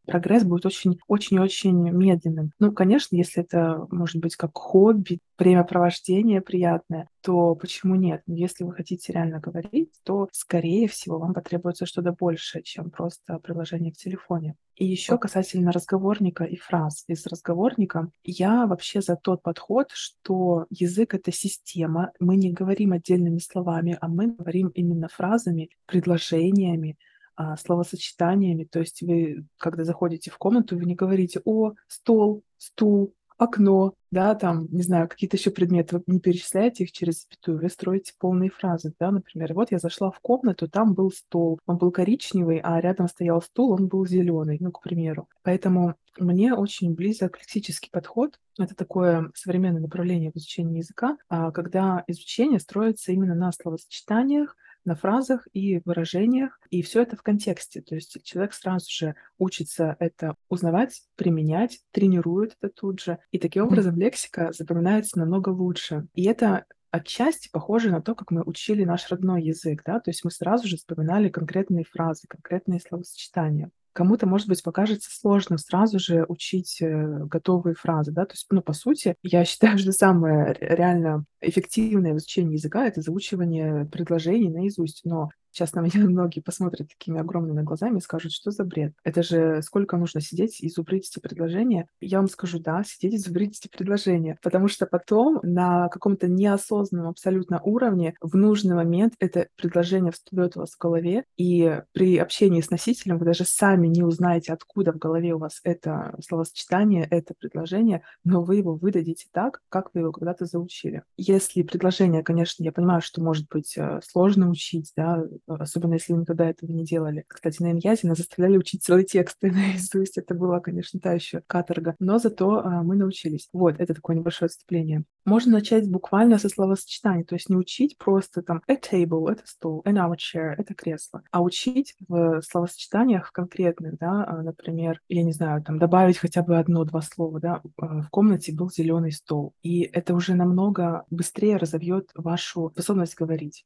прогресс 0.06 0.44
будет 0.44 0.66
очень, 0.66 1.00
очень-очень 1.08 1.89
медленным. 1.92 2.52
Ну, 2.60 2.72
конечно, 2.72 3.16
если 3.16 3.44
это 3.44 3.88
может 3.89 4.18
быть 4.18 4.36
как 4.36 4.52
хобби, 4.54 5.20
времяпровождение 5.38 6.42
приятное, 6.42 7.10
то 7.22 7.56
почему 7.56 7.96
нет? 7.96 8.22
Но 8.28 8.36
если 8.36 8.63
вы 8.63 8.74
хотите 8.74 9.13
реально 9.13 9.39
говорить, 9.39 9.92
то, 10.04 10.30
скорее 10.32 10.88
всего, 10.88 11.20
вам 11.20 11.34
потребуется 11.34 11.86
что-то 11.86 12.16
большее, 12.18 12.63
чем 12.63 12.92
просто 12.92 13.39
приложение 13.39 13.92
в 13.92 13.98
телефоне. 13.98 14.56
И 14.76 14.86
еще 14.86 15.20
касательно 15.20 15.72
разговорника 15.72 16.46
и 16.46 16.56
фраз 16.56 17.04
из 17.08 17.28
разговорника, 17.28 18.10
я 18.24 18.66
вообще 18.66 19.02
за 19.02 19.16
тот 19.16 19.44
подход, 19.44 19.89
что 19.94 20.66
язык— 20.72 21.13
это 21.16 21.32
система, 21.32 22.12
мы 22.19 22.38
не 22.38 22.52
говорим 22.52 22.92
отдельными 22.92 23.38
словами, 23.38 23.98
а 24.02 24.08
мы 24.08 24.27
говорим 24.27 24.69
именно 24.69 25.10
фразами, 25.10 25.69
предложениями, 25.86 26.98
а, 27.36 27.58
словосочетаниями. 27.58 28.65
То 28.65 28.79
есть 28.79 29.02
вы, 29.02 29.46
когда 29.58 29.84
заходите 29.84 30.31
в 30.31 30.38
комнату, 30.38 30.77
вы 30.77 30.86
не 30.86 30.96
говорите 30.96 31.42
«о, 31.46 31.73
стол», 31.88 32.44
«стул», 32.58 33.13
окно, 33.38 33.94
да, 34.12 34.36
там, 34.36 34.67
не 34.71 34.84
знаю, 34.84 35.08
какие-то 35.08 35.38
еще 35.38 35.52
предметы, 35.52 35.98
вы 35.98 36.04
не 36.08 36.19
перечисляете 36.19 36.84
их 36.84 36.92
через 36.92 37.23
запятую, 37.23 37.60
вы 37.60 37.69
строите 37.69 38.13
полные 38.17 38.50
фразы, 38.50 38.94
да, 39.00 39.12
например, 39.12 39.54
вот 39.54 39.71
я 39.71 39.79
зашла 39.79 40.12
в 40.12 40.19
комнату, 40.19 40.67
там 40.67 40.94
был 40.94 41.12
стол, 41.12 41.60
он 41.65 41.77
был 41.77 41.92
коричневый, 41.92 42.60
а 42.60 42.79
рядом 42.79 43.08
стоял 43.08 43.42
стул, 43.42 43.71
он 43.71 43.88
был 43.88 44.06
зеленый, 44.06 44.58
ну, 44.60 44.71
к 44.71 44.81
примеру. 44.81 45.27
Поэтому 45.44 45.96
мне 46.17 46.54
очень 46.54 46.94
близок 46.94 47.40
лексический 47.40 47.90
подход. 47.92 48.40
Это 48.60 48.75
такое 48.75 49.31
современное 49.34 49.81
направление 49.81 50.31
в 50.31 50.38
изучении 50.38 50.77
языка, 50.77 51.17
а, 51.27 51.52
когда 51.52 52.04
изучение 52.08 52.60
строится 52.60 53.12
именно 53.12 53.34
на 53.34 53.52
словосочетаниях, 53.52 54.56
на 54.86 54.96
фразах 54.96 55.48
и 55.54 55.81
выражениях, 55.86 56.60
и 56.69 56.81
все 56.81 57.02
это 57.02 57.15
в 57.15 57.23
контексте. 57.23 57.81
То 57.81 57.96
есть 57.96 58.23
человек 58.23 58.54
сразу 58.54 58.90
же 58.90 59.15
учится 59.38 59.96
это 60.00 60.36
узнавать, 60.50 61.04
применять, 61.15 61.79
тренирует 61.92 62.56
это 62.60 62.73
тут 62.73 63.02
же, 63.02 63.19
и 63.31 63.40
таким 63.40 63.65
образом 63.65 63.98
лексика 63.98 64.52
запоминается 64.52 65.19
намного 65.19 65.50
лучше. 65.50 66.08
И 66.13 66.25
это 66.25 66.65
отчасти 66.92 67.50
похоже 67.52 67.90
на 67.90 68.02
то, 68.02 68.13
как 68.13 68.29
мы 68.29 68.44
учили 68.44 68.84
наш 68.84 69.10
родной 69.10 69.44
язык, 69.44 69.81
да, 69.84 70.00
то 70.00 70.12
есть 70.12 70.23
мы 70.23 70.29
сразу 70.29 70.67
же 70.67 70.77
вспоминали 70.77 71.29
конкретные 71.29 71.86
фразы, 71.86 72.27
конкретные 72.27 72.79
словосочетания. 72.79 73.71
Кому-то, 73.94 74.25
может 74.25 74.48
быть, 74.48 74.63
покажется 74.63 75.10
сложно 75.12 75.58
сразу 75.58 76.00
же 76.00 76.25
учить 76.27 76.81
э, 76.81 77.25
готовые 77.25 77.75
фразы, 77.75 78.12
да, 78.12 78.25
то 78.25 78.33
есть, 78.33 78.48
ну, 78.50 78.62
по 78.62 78.73
сути, 78.73 79.15
я 79.21 79.46
считаю, 79.46 79.77
что 79.77 79.91
самое 79.91 80.58
реально 80.60 81.25
эффективное 81.41 82.13
в 82.13 82.17
изучении 82.17 82.54
языка— 82.54 82.85
это 82.87 83.02
заучивание 83.02 83.85
предложений 83.85 84.50
наизусть, 84.50 85.02
но 85.06 85.29
Сейчас 85.54 85.73
на 85.73 85.81
меня 85.81 85.91
многие 86.10 86.39
посмотрят 86.39 86.89
такими 86.89 87.19
огромными 87.19 87.62
глазами 87.62 87.99
и 87.99 88.01
скажут, 88.01 88.31
что 88.31 88.49
за 88.49 88.63
бред. 88.63 88.93
Это 89.04 89.21
же 89.21 89.62
сколько 89.62 89.97
нужно 89.97 90.19
сидеть 90.19 90.60
и 90.62 90.69
зубрить 90.69 91.10
эти 91.10 91.19
предложения. 91.19 91.87
Я 92.01 92.17
вам 92.17 92.27
скажу, 92.27 92.60
да, 92.60 92.83
сидеть 92.83 93.13
и 93.13 93.17
зубрить 93.17 93.60
эти 93.60 93.69
предложения. 93.69 94.37
Потому 94.41 94.67
что 94.67 94.87
потом 94.87 95.39
на 95.43 95.89
каком-то 95.89 96.27
неосознанном 96.27 97.10
абсолютно 97.10 97.62
уровне 97.62 98.15
в 98.19 98.35
нужный 98.35 98.75
момент 98.75 99.13
это 99.19 99.47
предложение 99.56 100.12
всплывет 100.12 100.58
у 100.58 100.62
вас 100.62 100.71
в 100.71 100.79
голове, 100.79 101.25
и 101.37 101.81
при 101.91 102.17
общении 102.17 102.62
с 102.62 102.71
носителем 102.71 103.19
вы 103.19 103.25
даже 103.25 103.45
сами 103.45 103.87
не 103.87 104.01
узнаете, 104.01 104.54
откуда 104.54 104.91
в 104.91 104.97
голове 104.97 105.33
у 105.33 105.39
вас 105.39 105.60
это 105.63 106.15
словосочетание, 106.25 107.08
это 107.10 107.35
предложение, 107.37 108.01
но 108.23 108.41
вы 108.41 108.56
его 108.56 108.75
выдадите 108.75 109.27
так, 109.31 109.62
как 109.69 109.91
вы 109.93 110.01
его 110.01 110.12
когда-то 110.12 110.45
заучили. 110.45 111.04
Если 111.17 111.62
предложение, 111.62 112.23
конечно, 112.23 112.63
я 112.63 112.71
понимаю, 112.71 113.01
что 113.01 113.21
может 113.21 113.47
быть 113.49 113.77
э, 113.77 113.99
сложно 114.04 114.49
учить, 114.49 114.91
да, 114.95 115.23
особенно 115.48 115.94
если 115.94 116.13
никогда 116.13 116.50
этого 116.50 116.71
не 116.71 116.83
делали. 116.83 117.25
Кстати, 117.27 117.62
на 117.62 117.71
Иньязе 117.71 118.08
нас 118.08 118.17
заставляли 118.17 118.58
учить 118.58 118.83
целые 118.83 119.06
тексты 119.06 119.52
наизусть. 119.52 120.17
Это 120.17 120.33
была, 120.33 120.60
конечно, 120.60 121.00
та 121.00 121.13
еще 121.13 121.41
каторга. 121.48 121.96
Но 122.00 122.19
зато 122.19 122.60
а, 122.63 122.83
мы 122.83 122.96
научились. 122.96 123.50
Вот, 123.54 123.75
это 123.79 123.94
такое 123.94 124.15
небольшое 124.15 124.48
отступление. 124.48 125.04
Можно 125.25 125.54
начать 125.54 125.89
буквально 125.89 126.37
со 126.37 126.50
словосочетаний, 126.50 127.23
то 127.23 127.35
есть 127.35 127.50
не 127.50 127.56
учить 127.56 127.98
просто 127.98 128.41
там 128.41 128.62
a 128.67 128.75
table— 128.75 129.31
это 129.31 129.44
стол, 129.46 129.81
an 129.85 129.96
armchair— 129.96 130.54
это 130.58 130.73
кресло, 130.73 131.23
а 131.31 131.41
учить 131.41 131.96
в 132.10 132.41
словосочетаниях 132.41 133.31
конкретных, 133.31 133.98
да, 133.98 134.25
а, 134.25 134.41
например, 134.41 135.00
я 135.08 135.23
не 135.23 135.31
знаю, 135.31 135.63
там 135.63 135.79
добавить 135.79 136.17
хотя 136.17 136.44
бы 136.44 136.58
одно-два 136.58 137.02
слова, 137.02 137.39
да, 137.39 137.62
в 137.77 138.10
комнате 138.12 138.54
был 138.54 138.69
зеленый 138.69 139.13
стол, 139.13 139.54
и 139.63 139.83
это 139.83 140.13
уже 140.13 140.35
намного 140.35 141.06
быстрее 141.10 141.56
разовьет 141.56 142.10
вашу 142.15 142.71
способность 142.71 143.15
говорить. 143.15 143.65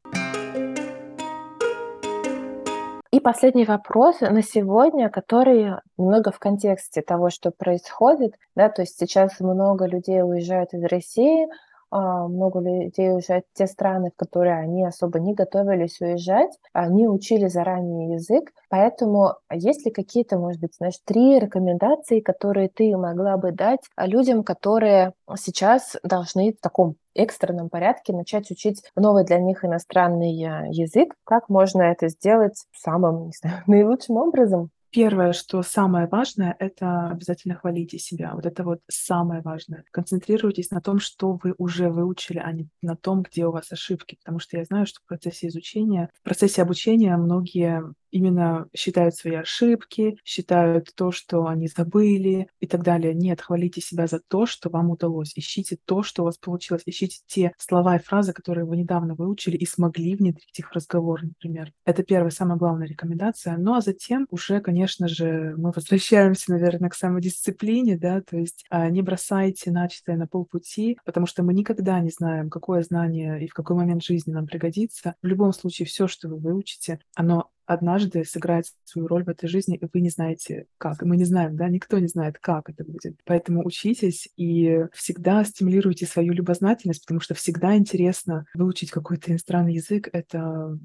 И 3.18 3.20
последний 3.20 3.66
вопрос 3.66 4.22
на 4.22 4.44
сегодня, 4.44 5.10
который 5.10 5.72
немного 5.98 6.32
в 6.32 6.38
контексте 6.38 7.02
того, 7.02 7.32
что 7.32 7.50
происходит. 7.50 8.36
Да, 8.56 8.70
то 8.70 8.84
есть 8.84 9.00
сейчас 9.00 9.40
много 9.40 9.88
людей 9.88 10.22
уезжают 10.22 10.76
из 10.76 10.84
России, 10.84 11.48
много 11.92 12.60
людей 12.60 13.12
уезжают 13.12 13.46
в 13.54 13.58
те 13.58 13.68
страны, 13.68 14.12
в 14.12 14.18
которые 14.18 14.56
они 14.56 14.86
особо 14.86 15.20
не 15.20 15.34
готовились 15.34 16.02
уезжать, 16.02 16.52
они 16.74 17.08
учили 17.08 17.48
заранее 17.48 18.14
язык, 18.14 18.52
поэтому 18.70 19.36
есть 19.52 19.86
ли 19.86 19.92
какие-то, 19.92 20.38
может 20.38 20.62
быть, 20.62 20.76
знаешь, 20.76 21.00
три 21.06 21.40
рекомендации, 21.40 22.20
которые 22.20 22.70
ты 22.70 22.96
могла 22.98 23.38
бы 23.38 23.52
дать 23.52 23.82
людям, 23.98 24.44
которые 24.44 25.14
сейчас 25.38 25.96
должны 26.04 26.54
в 26.54 26.60
таком 26.62 26.96
экстренном 27.16 27.70
порядке 27.70 28.14
начать 28.14 28.52
учить 28.52 28.84
новый 28.96 29.26
для 29.26 29.40
них 29.40 29.66
иностранный 29.66 30.34
э, 30.44 30.68
язык? 30.70 31.16
Как 31.24 31.50
можно 31.50 31.82
это 31.82 32.10
сделать 32.10 32.66
самым, 32.74 33.28
не 33.28 33.34
знаю, 33.34 33.64
наилучшим 33.68 34.18
образом? 34.18 34.70
Первое, 34.92 35.34
что 35.34 35.62
самое 35.64 36.08
важное, 36.08 36.56
это 36.60 37.10
обязательно 37.10 37.56
хвалите 37.56 38.00
себя. 38.00 38.32
Вот 38.34 38.46
это 38.46 38.64
вот 38.64 38.80
самое 38.88 39.42
важное. 39.42 39.84
Концентрируйтесь 39.92 40.72
на 40.72 40.82
том, 40.82 41.00
что 41.00 41.40
вы 41.44 41.54
уже 41.58 41.90
выучили, 41.90 42.40
а 42.40 42.52
не 42.52 42.68
на 42.82 42.96
том, 42.96 43.24
где 43.24 43.46
у 43.46 43.52
вас 43.52 43.72
ошибки. 43.72 44.18
Потому 44.24 44.40
что 44.40 44.58
я 44.58 44.64
знаю, 44.64 44.86
что 44.86 45.02
в 45.02 45.06
процессе 45.08 45.48
изучения, 45.48 46.10
в 46.14 46.24
процессе 46.24 46.62
обучения 46.62 47.16
многие 47.18 47.84
именно 48.18 48.68
считают 48.76 49.16
свои 49.16 49.36
ошибки, 49.36 50.18
считают 50.26 50.92
то, 50.96 51.12
что 51.12 51.46
они 51.46 51.68
забыли 51.68 52.48
и 52.60 52.68
так 52.68 52.84
далее. 52.84 53.14
Нет, 53.14 53.42
хвалите 53.42 53.80
себя 53.82 54.08
за 54.08 54.20
то, 54.20 54.46
что 54.46 54.70
вам 54.70 54.90
удалось. 54.90 55.34
Ищите 55.36 55.78
то, 55.86 56.04
что 56.04 56.24
у 56.24 56.26
вас 56.26 56.38
получилось. 56.38 56.84
Ищите 56.86 57.20
те 57.28 57.52
слова 57.58 57.96
и 57.96 58.00
фразы, 58.00 58.34
которые 58.34 58.66
вы 58.66 58.78
недавно 58.78 59.14
выучили 59.14 59.56
и 59.56 59.66
смогли 59.66 60.16
внедрить 60.16 60.58
их 60.58 60.70
в 60.70 60.74
разговор, 60.74 61.22
например. 61.22 61.72
Это 61.86 62.04
первая, 62.04 62.32
самая 62.32 62.58
главная 62.58 62.88
рекомендация. 62.88 63.58
Ну 63.58 63.76
а 63.76 63.82
затем 63.82 64.28
уже, 64.32 64.60
конечно 64.62 65.08
же, 65.08 65.54
мы 65.58 65.72
возвращаемся, 65.72 66.52
наверное, 66.52 66.90
к 66.90 66.96
самодисциплине, 66.96 67.98
да, 67.98 68.22
то 68.22 68.38
есть 68.38 68.66
а, 68.70 68.90
не 68.90 69.02
бросайте 69.02 69.72
начатое 69.72 70.18
на 70.18 70.28
полпути, 70.28 70.98
потому 71.06 71.28
что 71.28 71.44
мы 71.44 71.54
никогда 71.54 72.00
не 72.00 72.10
знаем, 72.10 72.50
какое 72.50 72.82
знание 72.82 73.44
и 73.44 73.48
в 73.48 73.54
какой 73.54 73.76
момент 73.76 74.04
жизни 74.04 74.32
нам 74.32 74.48
пригодится. 74.48 75.16
В 75.22 75.28
любом 75.28 75.54
случае, 75.54 75.86
все, 75.86 76.08
что 76.08 76.30
вы 76.30 76.38
выучите, 76.38 77.00
оно 77.16 77.50
однажды 77.68 78.24
сыграть 78.24 78.74
свою 78.86 79.08
роль 79.08 79.24
в 79.24 79.30
этой 79.30 79.48
жизни, 79.48 79.78
и 79.78 79.86
вы 79.92 80.02
не 80.02 80.10
знаете 80.10 80.66
как. 80.78 81.04
Мы 81.04 81.18
не 81.18 81.26
знаем, 81.26 81.56
да, 81.56 81.68
никто 81.68 82.00
не 82.00 82.08
знает, 82.08 82.40
как 82.40 82.70
это 82.70 82.84
будет. 82.84 83.20
Поэтому 83.26 83.64
учитесь 83.66 84.30
и 84.38 84.86
всегда 84.94 85.44
стимулируйте 85.44 86.06
свою 86.06 86.34
любознательность, 86.34 87.04
потому 87.04 87.20
что 87.20 87.36
всегда 87.36 87.76
интересно 87.76 88.46
выучить 88.56 88.90
какой-то 88.90 89.32
иностранный 89.32 89.76
язык. 89.76 90.10
Это 90.12 90.80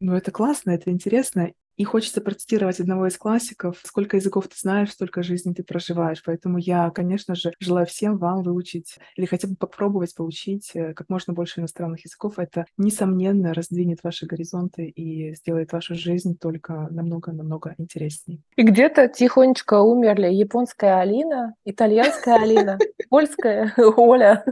ну, 0.00 0.14
это 0.14 0.30
классно, 0.30 0.70
это 0.70 0.90
интересно, 0.90 1.52
и 1.78 1.84
хочется 1.84 2.20
процитировать 2.20 2.80
одного 2.80 3.06
из 3.06 3.16
классиков. 3.16 3.80
Сколько 3.84 4.16
языков 4.16 4.48
ты 4.48 4.56
знаешь, 4.58 4.90
столько 4.90 5.22
жизней 5.22 5.54
ты 5.54 5.62
проживаешь. 5.62 6.22
Поэтому 6.24 6.58
я, 6.58 6.90
конечно 6.90 7.36
же, 7.36 7.52
желаю 7.60 7.86
всем 7.86 8.18
вам 8.18 8.42
выучить 8.42 8.98
или 9.14 9.26
хотя 9.26 9.46
бы 9.46 9.54
попробовать 9.54 10.14
получить 10.14 10.72
э, 10.74 10.92
как 10.92 11.08
можно 11.08 11.32
больше 11.32 11.60
иностранных 11.60 12.04
языков. 12.04 12.38
Это, 12.38 12.66
несомненно, 12.76 13.54
раздвинет 13.54 14.00
ваши 14.02 14.26
горизонты 14.26 14.86
и 14.86 15.34
сделает 15.36 15.72
вашу 15.72 15.94
жизнь 15.94 16.36
только 16.36 16.88
намного-намного 16.90 17.76
интереснее. 17.78 18.40
И 18.56 18.62
где-то 18.62 19.06
тихонечко 19.06 19.80
умерли 19.80 20.26
японская 20.26 20.98
Алина, 20.98 21.54
итальянская 21.64 22.42
Алина, 22.42 22.78
польская 23.08 23.72
Оля. 23.96 24.44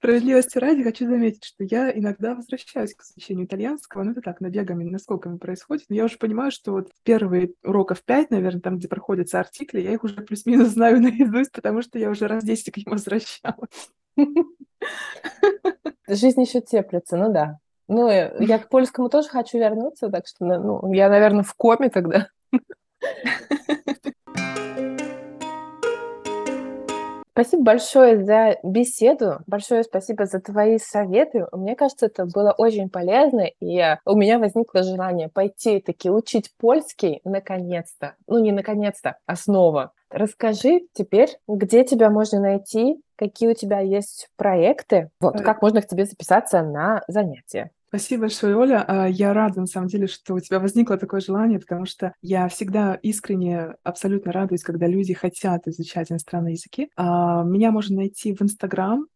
Справедливости 0.00 0.56
ради 0.56 0.82
хочу 0.82 1.06
заметить, 1.06 1.44
что 1.44 1.62
я 1.62 1.90
иногда 1.90 2.34
возвращаюсь 2.34 2.94
к 2.94 3.02
изучению 3.02 3.44
итальянского, 3.44 4.02
ну 4.02 4.12
это 4.12 4.22
так, 4.22 4.40
набегами, 4.40 4.82
наскоками 4.82 5.36
происходит, 5.36 5.84
но 5.90 5.94
я 5.94 6.06
уже 6.06 6.16
понимаю, 6.16 6.50
что 6.50 6.72
вот 6.72 6.88
первые 7.02 7.52
уроков 7.62 8.02
пять, 8.02 8.30
наверное, 8.30 8.62
там, 8.62 8.78
где 8.78 8.88
проходятся 8.88 9.38
артикли, 9.38 9.80
я 9.80 9.92
их 9.92 10.02
уже 10.02 10.22
плюс-минус 10.22 10.68
знаю 10.68 11.02
наизусть, 11.02 11.52
потому 11.52 11.82
что 11.82 11.98
я 11.98 12.08
уже 12.08 12.28
раз 12.28 12.42
10 12.44 12.72
к 12.72 12.76
ним 12.78 12.86
возвращалась. 12.86 13.90
Жизнь 16.08 16.40
еще 16.40 16.62
теплится, 16.62 17.18
ну 17.18 17.30
да. 17.30 17.58
Ну, 17.86 18.08
э, 18.08 18.42
я 18.42 18.58
к 18.58 18.70
польскому 18.70 19.10
тоже 19.10 19.28
хочу 19.28 19.58
вернуться, 19.58 20.08
так 20.08 20.26
что, 20.26 20.46
ну, 20.46 20.94
я, 20.94 21.10
наверное, 21.10 21.42
в 21.42 21.52
коме 21.52 21.90
тогда. 21.90 22.28
Спасибо 27.40 27.62
большое 27.62 28.22
за 28.22 28.58
беседу, 28.62 29.38
большое 29.46 29.82
спасибо 29.82 30.26
за 30.26 30.40
твои 30.40 30.76
советы. 30.76 31.46
Мне 31.52 31.74
кажется, 31.74 32.04
это 32.04 32.26
было 32.26 32.52
очень 32.52 32.90
полезно, 32.90 33.46
и 33.60 33.96
у 34.04 34.14
меня 34.14 34.38
возникло 34.38 34.82
желание 34.82 35.30
пойти 35.30 35.80
таки 35.80 36.10
учить 36.10 36.52
польский 36.58 37.22
наконец-то. 37.24 38.14
Ну, 38.26 38.40
не 38.40 38.52
наконец-то, 38.52 39.16
а 39.24 39.36
снова. 39.36 39.92
Расскажи 40.10 40.80
теперь, 40.92 41.30
где 41.48 41.82
тебя 41.82 42.10
можно 42.10 42.40
найти, 42.40 43.00
какие 43.16 43.48
у 43.48 43.54
тебя 43.54 43.80
есть 43.80 44.28
проекты, 44.36 45.08
вот, 45.18 45.40
как 45.40 45.62
можно 45.62 45.80
к 45.80 45.86
тебе 45.86 46.04
записаться 46.04 46.62
на 46.62 47.02
занятия. 47.08 47.70
Спасибо 47.90 48.20
большое, 48.22 48.56
Оля. 48.56 48.84
А, 48.86 49.08
я 49.08 49.34
рада, 49.34 49.62
на 49.62 49.66
самом 49.66 49.88
деле, 49.88 50.06
что 50.06 50.34
у 50.34 50.40
тебя 50.40 50.60
возникло 50.60 50.96
такое 50.96 51.20
желание, 51.20 51.58
потому 51.58 51.86
что 51.86 52.14
я 52.22 52.46
всегда 52.46 52.94
искренне 52.94 53.74
абсолютно 53.82 54.30
радуюсь, 54.30 54.62
когда 54.62 54.86
люди 54.86 55.12
хотят 55.12 55.66
изучать 55.66 56.12
иностранные 56.12 56.52
языки. 56.52 56.88
А, 56.94 57.42
меня 57.42 57.72
можно 57.72 57.96
найти 57.96 58.32
в 58.32 58.42
Инстаграм, 58.42 59.06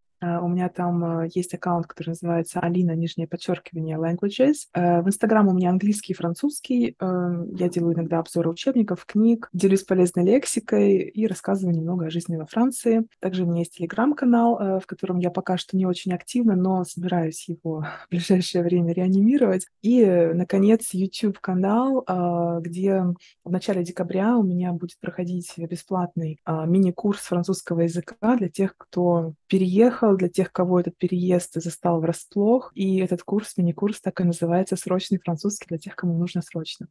у 0.41 0.49
меня 0.49 0.68
там 0.68 1.22
э, 1.22 1.29
есть 1.35 1.55
аккаунт, 1.55 1.87
который 1.87 2.11
называется 2.11 2.61
Алина, 2.61 2.93
нижнее 2.93 3.29
подчеркивание, 3.29 3.97
languages. 3.97 4.68
Э, 4.72 5.03
в 5.03 5.09
Инстаграм 5.09 5.49
у 5.49 5.53
меня 5.53 5.70
английский 5.70 6.12
и 6.12 6.16
французский. 6.16 6.97
Я 7.01 7.68
делаю 7.68 7.95
иногда 7.95 8.18
обзоры 8.18 8.51
учебников, 8.51 9.05
книг, 9.07 9.49
делюсь 9.53 9.83
полезной 9.83 10.25
лексикой 10.25 10.99
и 10.99 11.27
рассказываю 11.27 11.77
немного 11.77 12.07
о 12.07 12.11
жизни 12.11 12.37
во 12.37 12.47
Франции. 12.47 13.07
Также 13.20 13.45
у 13.45 13.47
меня 13.47 13.61
есть 13.61 13.77
телеграм-канал, 13.77 14.81
в 14.81 14.87
котором 14.87 15.18
я 15.18 15.31
пока 15.31 15.57
что 15.57 15.77
не 15.77 15.87
очень 15.87 16.12
активна, 16.12 16.57
но 16.57 16.85
собираюсь 16.85 17.49
его 17.49 17.87
в 18.07 18.11
ближайшее 18.11 18.62
время 18.64 18.93
реанимировать. 18.93 19.66
И, 19.83 20.05
наконец, 20.05 20.91
YouTube-канал, 20.93 22.05
где 22.61 23.05
в 23.45 23.51
начале 23.51 23.85
декабря 23.85 24.37
у 24.37 24.43
меня 24.43 24.72
будет 24.72 24.99
проходить 25.01 25.53
бесплатный 25.57 26.39
мини-курс 26.47 27.20
французского 27.20 27.81
языка 27.81 28.37
для 28.37 28.49
тех, 28.49 28.77
кто 28.77 29.35
переехал, 29.49 30.14
для 30.17 30.29
тех, 30.29 30.53
кого 30.53 30.81
этот 30.81 30.97
переезд 30.97 31.55
застал 31.55 32.01
врасплох. 32.01 32.73
И 32.75 32.99
этот 32.99 33.23
курс, 33.23 33.57
мини-курс, 33.57 34.01
так 34.01 34.21
и 34.21 34.25
называется 34.25 34.77
«Срочный 34.77 35.19
французский» 35.19 35.67
для 35.69 35.79
тех, 35.79 35.97
кому 35.97 36.17
нужно 36.19 36.43
срочно. 36.43 36.89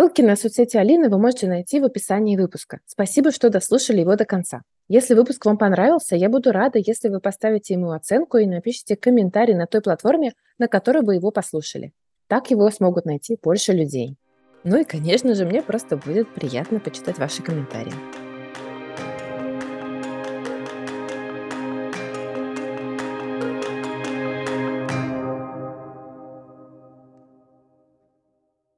Ссылки 0.00 0.22
на 0.22 0.34
соцсети 0.34 0.78
Алины 0.78 1.10
вы 1.10 1.18
можете 1.18 1.46
найти 1.46 1.78
в 1.78 1.84
описании 1.84 2.36
выпуска. 2.36 2.80
Спасибо, 2.86 3.30
что 3.32 3.50
дослушали 3.50 4.00
его 4.00 4.16
до 4.16 4.24
конца. 4.24 4.62
Если 4.88 5.14
выпуск 5.14 5.44
вам 5.44 5.58
понравился, 5.58 6.16
я 6.16 6.28
буду 6.28 6.52
рада, 6.52 6.78
если 6.78 7.08
вы 7.10 7.20
поставите 7.20 7.74
ему 7.74 7.90
оценку 7.90 8.38
и 8.38 8.46
напишите 8.46 8.96
комментарий 8.96 9.54
на 9.54 9.66
той 9.66 9.82
платформе, 9.82 10.32
на 10.58 10.68
которой 10.68 11.02
вы 11.04 11.16
его 11.16 11.30
послушали. 11.30 11.92
Так 12.28 12.50
его 12.50 12.70
смогут 12.70 13.04
найти 13.04 13.38
больше 13.42 13.72
людей. 13.72 14.16
Ну 14.64 14.80
и, 14.80 14.84
конечно 14.84 15.34
же, 15.34 15.44
мне 15.44 15.62
просто 15.62 15.96
будет 15.96 16.28
приятно 16.34 16.80
почитать 16.80 17.18
ваши 17.18 17.42
комментарии. 17.42 17.92